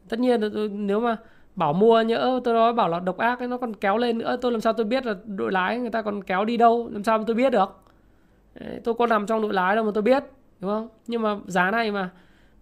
[0.09, 0.41] Tất nhiên
[0.87, 1.16] nếu mà
[1.57, 4.37] bảo mua nhỡ tôi nói bảo là độc ác ấy, nó còn kéo lên nữa.
[4.41, 6.89] Tôi làm sao tôi biết là đội lái người ta còn kéo đi đâu?
[6.93, 7.81] Làm sao mà tôi biết được?
[8.85, 10.24] Tôi có nằm trong đội lái đâu mà tôi biết
[10.61, 10.89] đúng không?
[11.07, 12.11] Nhưng mà giá này mà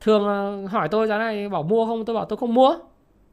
[0.00, 2.74] thường hỏi tôi giá này bảo mua không tôi bảo tôi không mua.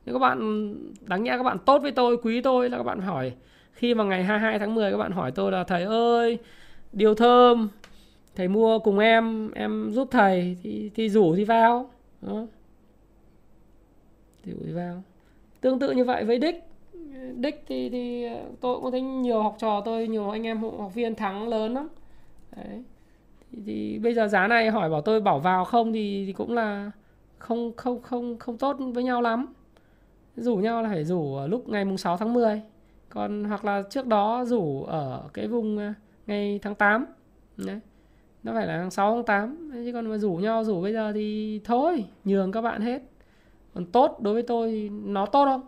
[0.05, 2.99] Nhưng các bạn đáng nhẽ các bạn tốt với tôi quý tôi là các bạn
[2.99, 3.33] hỏi.
[3.73, 6.37] Khi mà ngày 22 tháng 10 các bạn hỏi tôi là thầy ơi
[6.93, 7.69] điều thơm
[8.35, 11.89] thầy mua cùng em em giúp thầy thì thì rủ thì vào.
[12.21, 12.45] Đó.
[14.43, 15.03] thì rủ thì vào
[15.61, 16.63] tương tự như vậy với đích
[17.35, 20.93] đích thì thì ờ, tôi cũng thấy nhiều học trò tôi nhiều anh em học
[20.93, 21.87] viên thắng lớn lắm.
[22.55, 22.83] Đấy.
[23.51, 26.53] Thì, thì bây giờ giá này hỏi bảo tôi bảo vào không thì, thì cũng
[26.53, 26.91] là
[27.37, 29.53] không không không không tốt với nhau lắm.
[30.35, 32.61] Rủ nhau là phải rủ ở lúc ngày mùng 6 tháng 10
[33.09, 35.93] còn hoặc là trước đó rủ ở cái vùng ờ,
[36.27, 37.05] ngày tháng 8
[37.57, 37.79] đấy.
[38.43, 41.11] Nó phải là tháng 6 tháng 8 chứ còn mà rủ nhau rủ bây giờ
[41.13, 43.01] thì thôi nhường các bạn hết
[43.73, 45.67] còn tốt đối với tôi thì nó tốt không?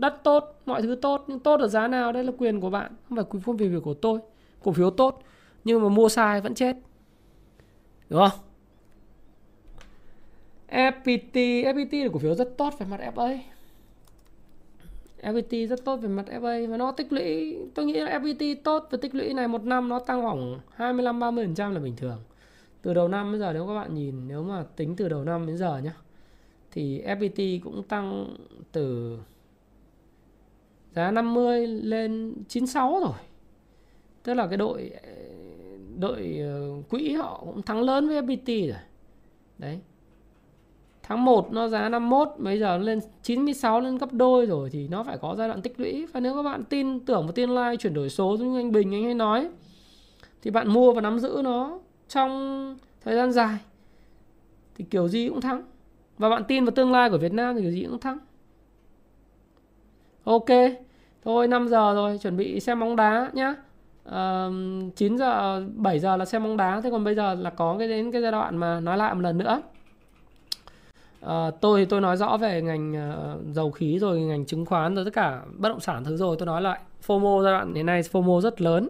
[0.00, 2.12] Đất tốt, mọi thứ tốt, nhưng tốt ở giá nào?
[2.12, 4.20] Đây là quyền của bạn, không phải quyền không về việc của tôi.
[4.62, 5.22] Cổ phiếu tốt,
[5.64, 6.76] nhưng mà mua sai vẫn chết.
[8.08, 8.40] Đúng không?
[10.68, 13.38] FPT FPT là cổ phiếu rất tốt về mặt FA
[15.22, 18.88] FPT rất tốt về mặt FA và nó tích lũy, tôi nghĩ là FPT tốt
[18.90, 22.18] và tích lũy này một năm nó tăng khoảng 25 30% là bình thường.
[22.82, 25.46] Từ đầu năm đến giờ, nếu các bạn nhìn, nếu mà tính từ đầu năm
[25.46, 25.90] đến giờ nhé
[26.78, 28.36] thì FPT cũng tăng
[28.72, 29.18] từ
[30.94, 33.14] giá 50 lên 96 rồi.
[34.22, 34.90] Tức là cái đội
[35.98, 38.78] đội ờ, quỹ họ cũng thắng lớn với FPT rồi.
[39.58, 39.78] Đấy.
[41.02, 45.02] Tháng 1 nó giá 51 bây giờ lên 96 lên gấp đôi rồi thì nó
[45.02, 46.06] phải có giai đoạn tích lũy.
[46.06, 48.72] Và nếu các bạn tin tưởng vào tương lai chuyển đổi số giống như anh
[48.72, 49.48] Bình, anh hay nói,
[50.42, 53.58] thì bạn mua và nắm giữ nó trong thời gian dài.
[54.74, 55.64] Thì kiểu gì cũng thắng
[56.18, 58.18] và bạn tin vào tương lai của Việt Nam thì kiểu gì cũng thắng.
[60.24, 60.48] Ok
[61.24, 63.54] thôi 5 giờ rồi chuẩn bị xem bóng đá nhá.
[64.04, 64.48] À,
[64.96, 66.80] 9 giờ 7 giờ là xem bóng đá.
[66.80, 69.20] Thế còn bây giờ là có cái đến cái giai đoạn mà nói lại một
[69.20, 69.62] lần nữa.
[71.20, 75.04] À, tôi tôi nói rõ về ngành uh, dầu khí rồi ngành chứng khoán rồi
[75.04, 76.36] tất cả bất động sản thứ rồi.
[76.38, 78.88] Tôi nói lại FOMO giai đoạn hiện nay FOMO rất lớn.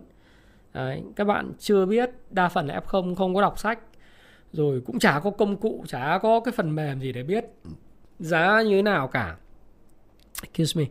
[0.75, 3.79] Đấy, các bạn chưa biết đa phần là F0 không có đọc sách
[4.53, 7.45] rồi cũng chả có công cụ chả có cái phần mềm gì để biết
[8.19, 9.37] giá như thế nào cả.
[10.43, 10.87] Excuse me.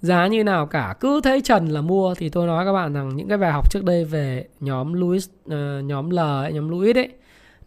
[0.00, 0.94] Giá như nào cả.
[1.00, 3.72] Cứ thấy trần là mua thì tôi nói các bạn rằng những cái bài học
[3.72, 7.08] trước đây về nhóm Louis uh, nhóm L ấy, nhóm Louis đấy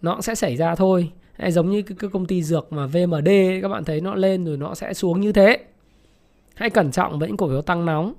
[0.02, 1.11] nó sẽ xảy ra thôi.
[1.34, 4.15] Hay giống như cái, cái công ty dược mà VMD ấy, các bạn thấy nó
[4.15, 5.57] lên rồi nó sẽ xuống như thế.
[6.56, 8.14] Hãy cẩn trọng với những cổ phiếu tăng nóng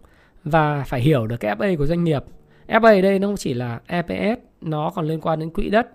[0.44, 2.24] và phải hiểu được cái FA của doanh nghiệp.
[2.68, 5.88] FA đây nó không chỉ là EPS nó còn liên quan đến quỹ đất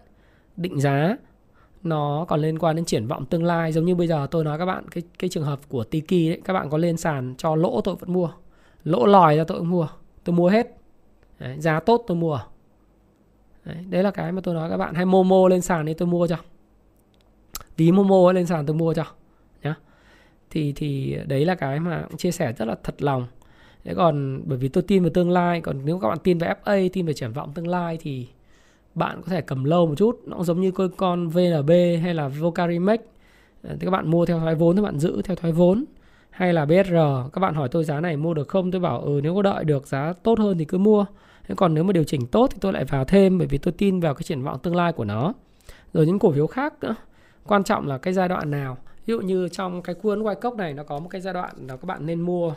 [0.59, 1.17] định giá
[1.83, 3.71] nó còn liên quan đến triển vọng tương lai.
[3.71, 6.41] Giống như bây giờ tôi nói các bạn cái cái trường hợp của Tiki đấy
[6.45, 8.31] các bạn có lên sàn cho lỗ tôi vẫn mua.
[8.83, 9.87] Lỗ lòi ra tôi cũng mua.
[10.23, 10.67] Tôi mua hết.
[11.39, 12.39] Đấy, giá tốt tôi mua.
[13.65, 14.93] Đấy, đấy là cái mà tôi nói các bạn.
[14.95, 16.37] Hay Momo lên sàn thì tôi mua cho.
[17.75, 19.05] Tí Momo lên sàn tôi mua cho
[19.63, 19.75] nhá.
[20.49, 23.27] Thì thì đấy là cái mà chia sẻ rất là thật lòng.
[23.83, 26.55] Thế còn bởi vì tôi tin vào tương lai còn nếu các bạn tin vào
[26.63, 28.27] FA tin về triển vọng tương lai thì
[28.99, 31.71] bạn có thể cầm lâu một chút nó cũng giống như con con VNB
[32.03, 32.99] hay là Vocarimex
[33.63, 35.85] ờ, thì các bạn mua theo thoái vốn các bạn giữ theo thoái vốn.
[36.29, 36.95] Hay là BSR
[37.33, 39.63] các bạn hỏi tôi giá này mua được không tôi bảo ừ nếu có đợi
[39.63, 41.05] được giá tốt hơn thì cứ mua.
[41.47, 43.71] Thế còn nếu mà điều chỉnh tốt thì tôi lại vào thêm bởi vì tôi
[43.71, 45.33] tin vào cái triển vọng tương lai của nó.
[45.93, 46.95] Rồi những cổ phiếu khác nữa.
[47.47, 48.77] Quan trọng là cái giai đoạn nào.
[49.05, 51.51] Ví dụ như trong cái cuốn quay cốc này nó có một cái giai đoạn
[51.67, 52.53] là các bạn nên mua.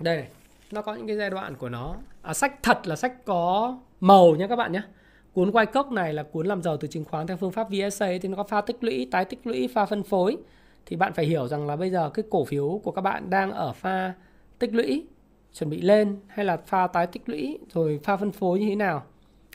[0.00, 0.28] Đây này
[0.72, 1.94] nó có những cái giai đoạn của nó.
[2.22, 4.82] À, sách thật là sách có màu nhé các bạn nhé
[5.32, 8.06] cuốn quay cốc này là cuốn làm giàu từ chứng khoán theo phương pháp VSA
[8.22, 10.36] thì nó có pha tích lũy, tái tích lũy, pha phân phối.
[10.86, 13.52] Thì bạn phải hiểu rằng là bây giờ cái cổ phiếu của các bạn đang
[13.52, 14.12] ở pha
[14.58, 15.06] tích lũy,
[15.52, 18.76] chuẩn bị lên, hay là pha tái tích lũy, rồi pha phân phối như thế
[18.76, 19.02] nào,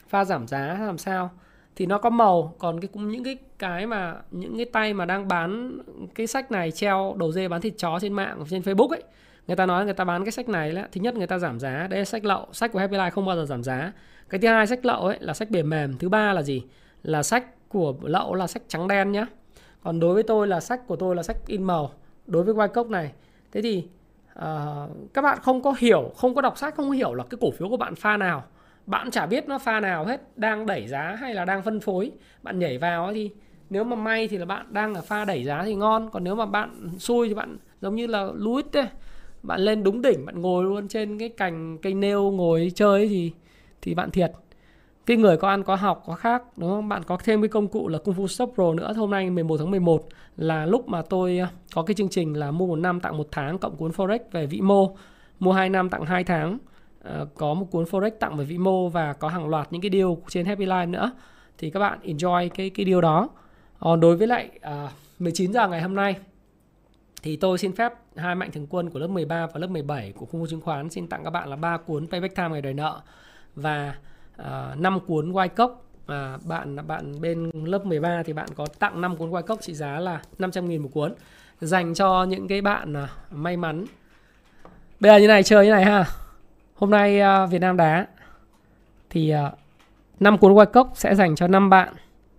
[0.08, 1.30] pha giảm giá làm sao,
[1.76, 2.54] thì nó có màu.
[2.58, 5.78] Còn cái cũng những cái cái mà, những cái tay mà đang bán
[6.14, 9.02] cái sách này treo đầu dê bán thịt chó trên mạng, trên Facebook ấy,
[9.46, 11.60] người ta nói người ta bán cái sách này là, thứ nhất người ta giảm
[11.60, 13.92] giá đây là sách lậu, sách của Happy Life không bao giờ giảm giá
[14.30, 15.98] cái thứ hai sách lậu ấy là sách bìa mềm.
[15.98, 16.62] Thứ ba là gì?
[17.02, 19.26] Là sách của lậu là sách trắng đen nhá.
[19.82, 21.90] Còn đối với tôi là sách của tôi là sách in màu
[22.26, 23.12] đối với quay cốc này.
[23.52, 23.84] Thế thì
[24.38, 24.44] uh,
[25.14, 27.50] các bạn không có hiểu không có đọc sách không có hiểu là cái cổ
[27.50, 28.44] phiếu của bạn pha nào.
[28.86, 32.12] Bạn chả biết nó pha nào hết đang đẩy giá hay là đang phân phối.
[32.42, 33.30] Bạn nhảy vào thì
[33.70, 36.10] nếu mà may thì là bạn đang ở pha đẩy giá thì ngon.
[36.10, 38.86] Còn nếu mà bạn xui thì bạn giống như là Louis ấy
[39.42, 43.32] bạn lên đúng đỉnh bạn ngồi luôn trên cái cành cây nêu ngồi chơi thì
[43.82, 44.32] thì bạn thiệt.
[45.06, 46.88] Cái người có ăn có học có khác đúng không?
[46.88, 48.92] Bạn có thêm cái công cụ là Kung Fu Shop Pro nữa.
[48.92, 52.50] Hôm nay 11 tháng 11 là lúc mà tôi à, có cái chương trình là
[52.50, 54.96] mua một năm tặng một tháng cộng cuốn forex về vĩ mô.
[55.38, 56.58] Mua 2 năm tặng 2 tháng.
[57.00, 59.90] Ờ, có một cuốn forex tặng về vĩ mô và có hàng loạt những cái
[59.90, 61.12] điều trên Happy Life nữa.
[61.58, 63.28] Thì các bạn enjoy cái cái điều đó.
[63.78, 64.88] Còn đối với lại à,
[65.18, 66.16] 19 giờ ngày hôm nay
[67.22, 70.26] thì tôi xin phép hai mạnh thường quân của lớp 13 và lớp 17 của
[70.26, 73.00] khu chứng khoán xin tặng các bạn là ba cuốn Payback Time ngày đòi nợ
[73.54, 73.94] và
[74.36, 78.66] ờ, uh, 5 cuốn white cốc và bạn bạn bên lớp 13 thì bạn có
[78.78, 81.14] tặng 5 cuốn white cốc trị giá là 500 000 một cuốn
[81.60, 83.84] dành cho những cái bạn uh, may mắn.
[85.00, 86.04] Bây giờ như này chơi như này ha.
[86.74, 88.06] Hôm nay uh, Việt Nam đá
[89.10, 89.52] thì à, uh,
[90.20, 91.94] 5 cuốn white cốc sẽ dành cho 5 bạn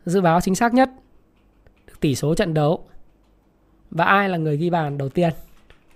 [0.05, 0.89] dự báo chính xác nhất
[1.99, 2.85] tỷ số trận đấu.
[3.91, 5.33] Và ai là người ghi bàn đầu tiên?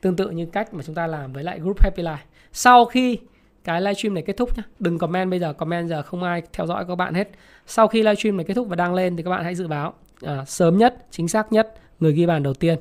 [0.01, 2.17] Tương tự như cách mà chúng ta làm với lại group Happy Life.
[2.51, 3.19] Sau khi
[3.63, 6.67] cái livestream này kết thúc nhé đừng comment bây giờ comment giờ không ai theo
[6.67, 7.29] dõi các bạn hết.
[7.65, 9.93] Sau khi livestream này kết thúc và đăng lên thì các bạn hãy dự báo
[10.21, 12.79] à, sớm nhất chính xác nhất người ghi bàn đầu tiên.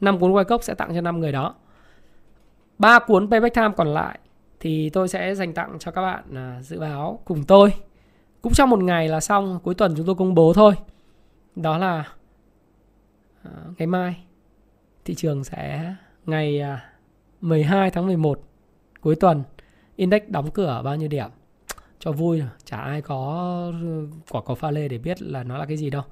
[0.00, 1.54] Năm cuốn quay cốc sẽ tặng cho năm người đó.
[2.78, 4.18] Ba cuốn payback time còn lại
[4.60, 7.72] thì tôi sẽ dành tặng cho các bạn à, dự báo cùng tôi.
[8.42, 10.74] Cũng trong một ngày là xong cuối tuần chúng tôi công bố thôi.
[11.56, 12.04] Đó là
[13.42, 14.16] à, ngày mai.
[15.04, 15.94] Thị trường sẽ
[16.26, 16.90] ngày à,
[17.40, 18.40] 12 tháng 11
[19.00, 19.42] cuối tuần
[19.96, 21.30] index đóng cửa bao nhiêu điểm?
[21.98, 23.72] Cho vui chả ai có
[24.30, 26.02] quả cầu pha lê để biết là nó là cái gì đâu.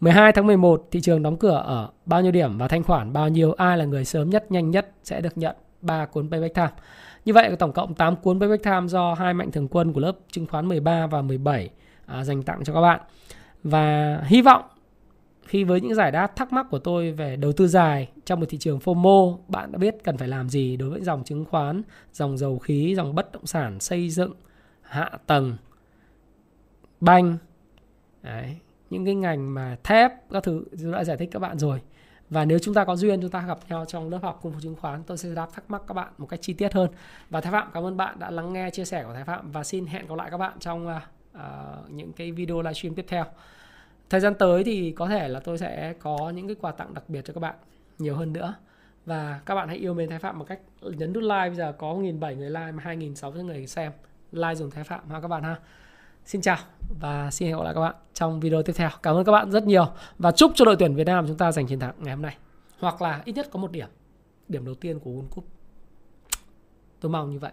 [0.00, 3.28] 12 tháng 11 thị trường đóng cửa ở bao nhiêu điểm và thanh khoản bao
[3.28, 3.52] nhiêu?
[3.52, 6.70] Ai là người sớm nhất nhanh nhất sẽ được nhận 3 cuốn payback time?
[7.24, 10.12] Như vậy tổng cộng 8 cuốn payback time do hai mạnh thường quân của lớp
[10.30, 11.70] chứng khoán 13 và 17
[12.06, 13.00] à, dành tặng cho các bạn.
[13.64, 14.62] Và hy vọng
[15.52, 18.46] khi với những giải đáp thắc mắc của tôi về đầu tư dài trong một
[18.48, 21.82] thị trường FOMO, bạn đã biết cần phải làm gì đối với dòng chứng khoán,
[22.12, 24.32] dòng dầu khí, dòng bất động sản, xây dựng,
[24.82, 25.56] hạ tầng,
[27.00, 27.36] banh,
[28.22, 28.56] Đấy,
[28.90, 31.80] những cái ngành mà thép các thứ tôi đã giải thích các bạn rồi.
[32.30, 34.76] Và nếu chúng ta có duyên chúng ta gặp nhau trong lớp học cung chứng
[34.76, 36.90] khoán, tôi sẽ đáp thắc mắc các bạn một cách chi tiết hơn.
[37.30, 39.64] Và Thái Phạm cảm ơn bạn đã lắng nghe chia sẻ của Thái Phạm và
[39.64, 41.40] xin hẹn gặp lại các bạn trong uh,
[41.90, 43.24] những cái video livestream tiếp theo
[44.12, 47.04] thời gian tới thì có thể là tôi sẽ có những cái quà tặng đặc
[47.08, 47.54] biệt cho các bạn
[47.98, 48.54] nhiều hơn nữa
[49.06, 51.72] và các bạn hãy yêu mến Thái Phạm một cách nhấn nút like bây giờ
[51.78, 53.92] có 1.700 người like mà 2.600 người xem,
[54.32, 55.56] like dùng Thái Phạm ha các bạn ha
[56.24, 56.56] Xin chào
[57.00, 58.90] và xin hẹn gặp lại các bạn trong video tiếp theo.
[59.02, 59.86] Cảm ơn các bạn rất nhiều
[60.18, 62.36] và chúc cho đội tuyển Việt Nam chúng ta giành chiến thắng ngày hôm nay.
[62.78, 63.88] Hoặc là ít nhất có một điểm.
[64.48, 65.44] Điểm đầu tiên của World Cup.
[67.00, 67.52] Tôi mong như vậy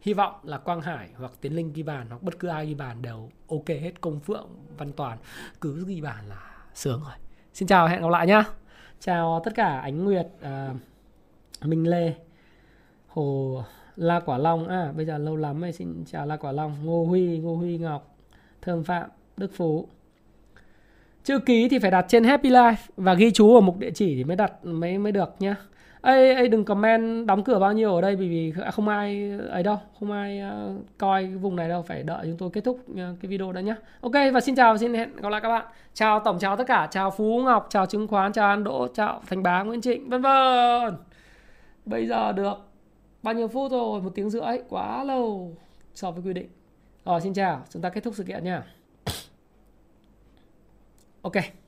[0.00, 2.74] hy vọng là Quang Hải hoặc Tiến Linh ghi bàn hoặc bất cứ ai ghi
[2.74, 4.48] bàn đều ok hết công phượng
[4.78, 5.18] văn toàn.
[5.60, 7.14] Cứ ghi bàn là sướng rồi.
[7.54, 8.44] Xin chào hẹn gặp lại nhá.
[9.00, 10.74] Chào tất cả ánh nguyệt à,
[11.62, 12.14] minh lê
[13.06, 13.62] hồ
[13.96, 14.68] la quả long.
[14.68, 17.78] À bây giờ lâu lắm rồi xin chào la quả long ngô huy ngô huy
[17.78, 18.16] ngọc
[18.62, 19.88] thơm phạm đức phú.
[21.24, 24.14] Chữ ký thì phải đặt trên happy life và ghi chú ở mục địa chỉ
[24.14, 25.56] thì mới đặt mới mới được nhá
[26.00, 29.46] ấy ấy đừng comment đóng cửa bao nhiêu ở đây vì vì không ai ờ,
[29.46, 32.64] ấy đâu, không ai ờ, coi cái vùng này đâu, phải đợi chúng tôi kết
[32.64, 35.40] thúc ờ, cái video đó nhé ok, và xin chào và xin hẹn gặp lại
[35.40, 35.66] các bạn.
[35.94, 39.20] Chào tổng chào tất cả, chào phú ngọc, chào chứng khoán, chào an đỗ, chào
[39.26, 40.96] thành bá, nguyễn trịnh, vân vân.
[41.84, 42.58] Bây giờ được
[43.22, 44.00] bao nhiêu phút rồi?
[44.02, 45.56] Một tiếng rưỡi, quá lâu
[45.94, 46.48] so với quy định.
[47.04, 48.62] Rồi, xin chào, chúng ta kết thúc sự kiện nha.
[51.22, 51.59] Ok.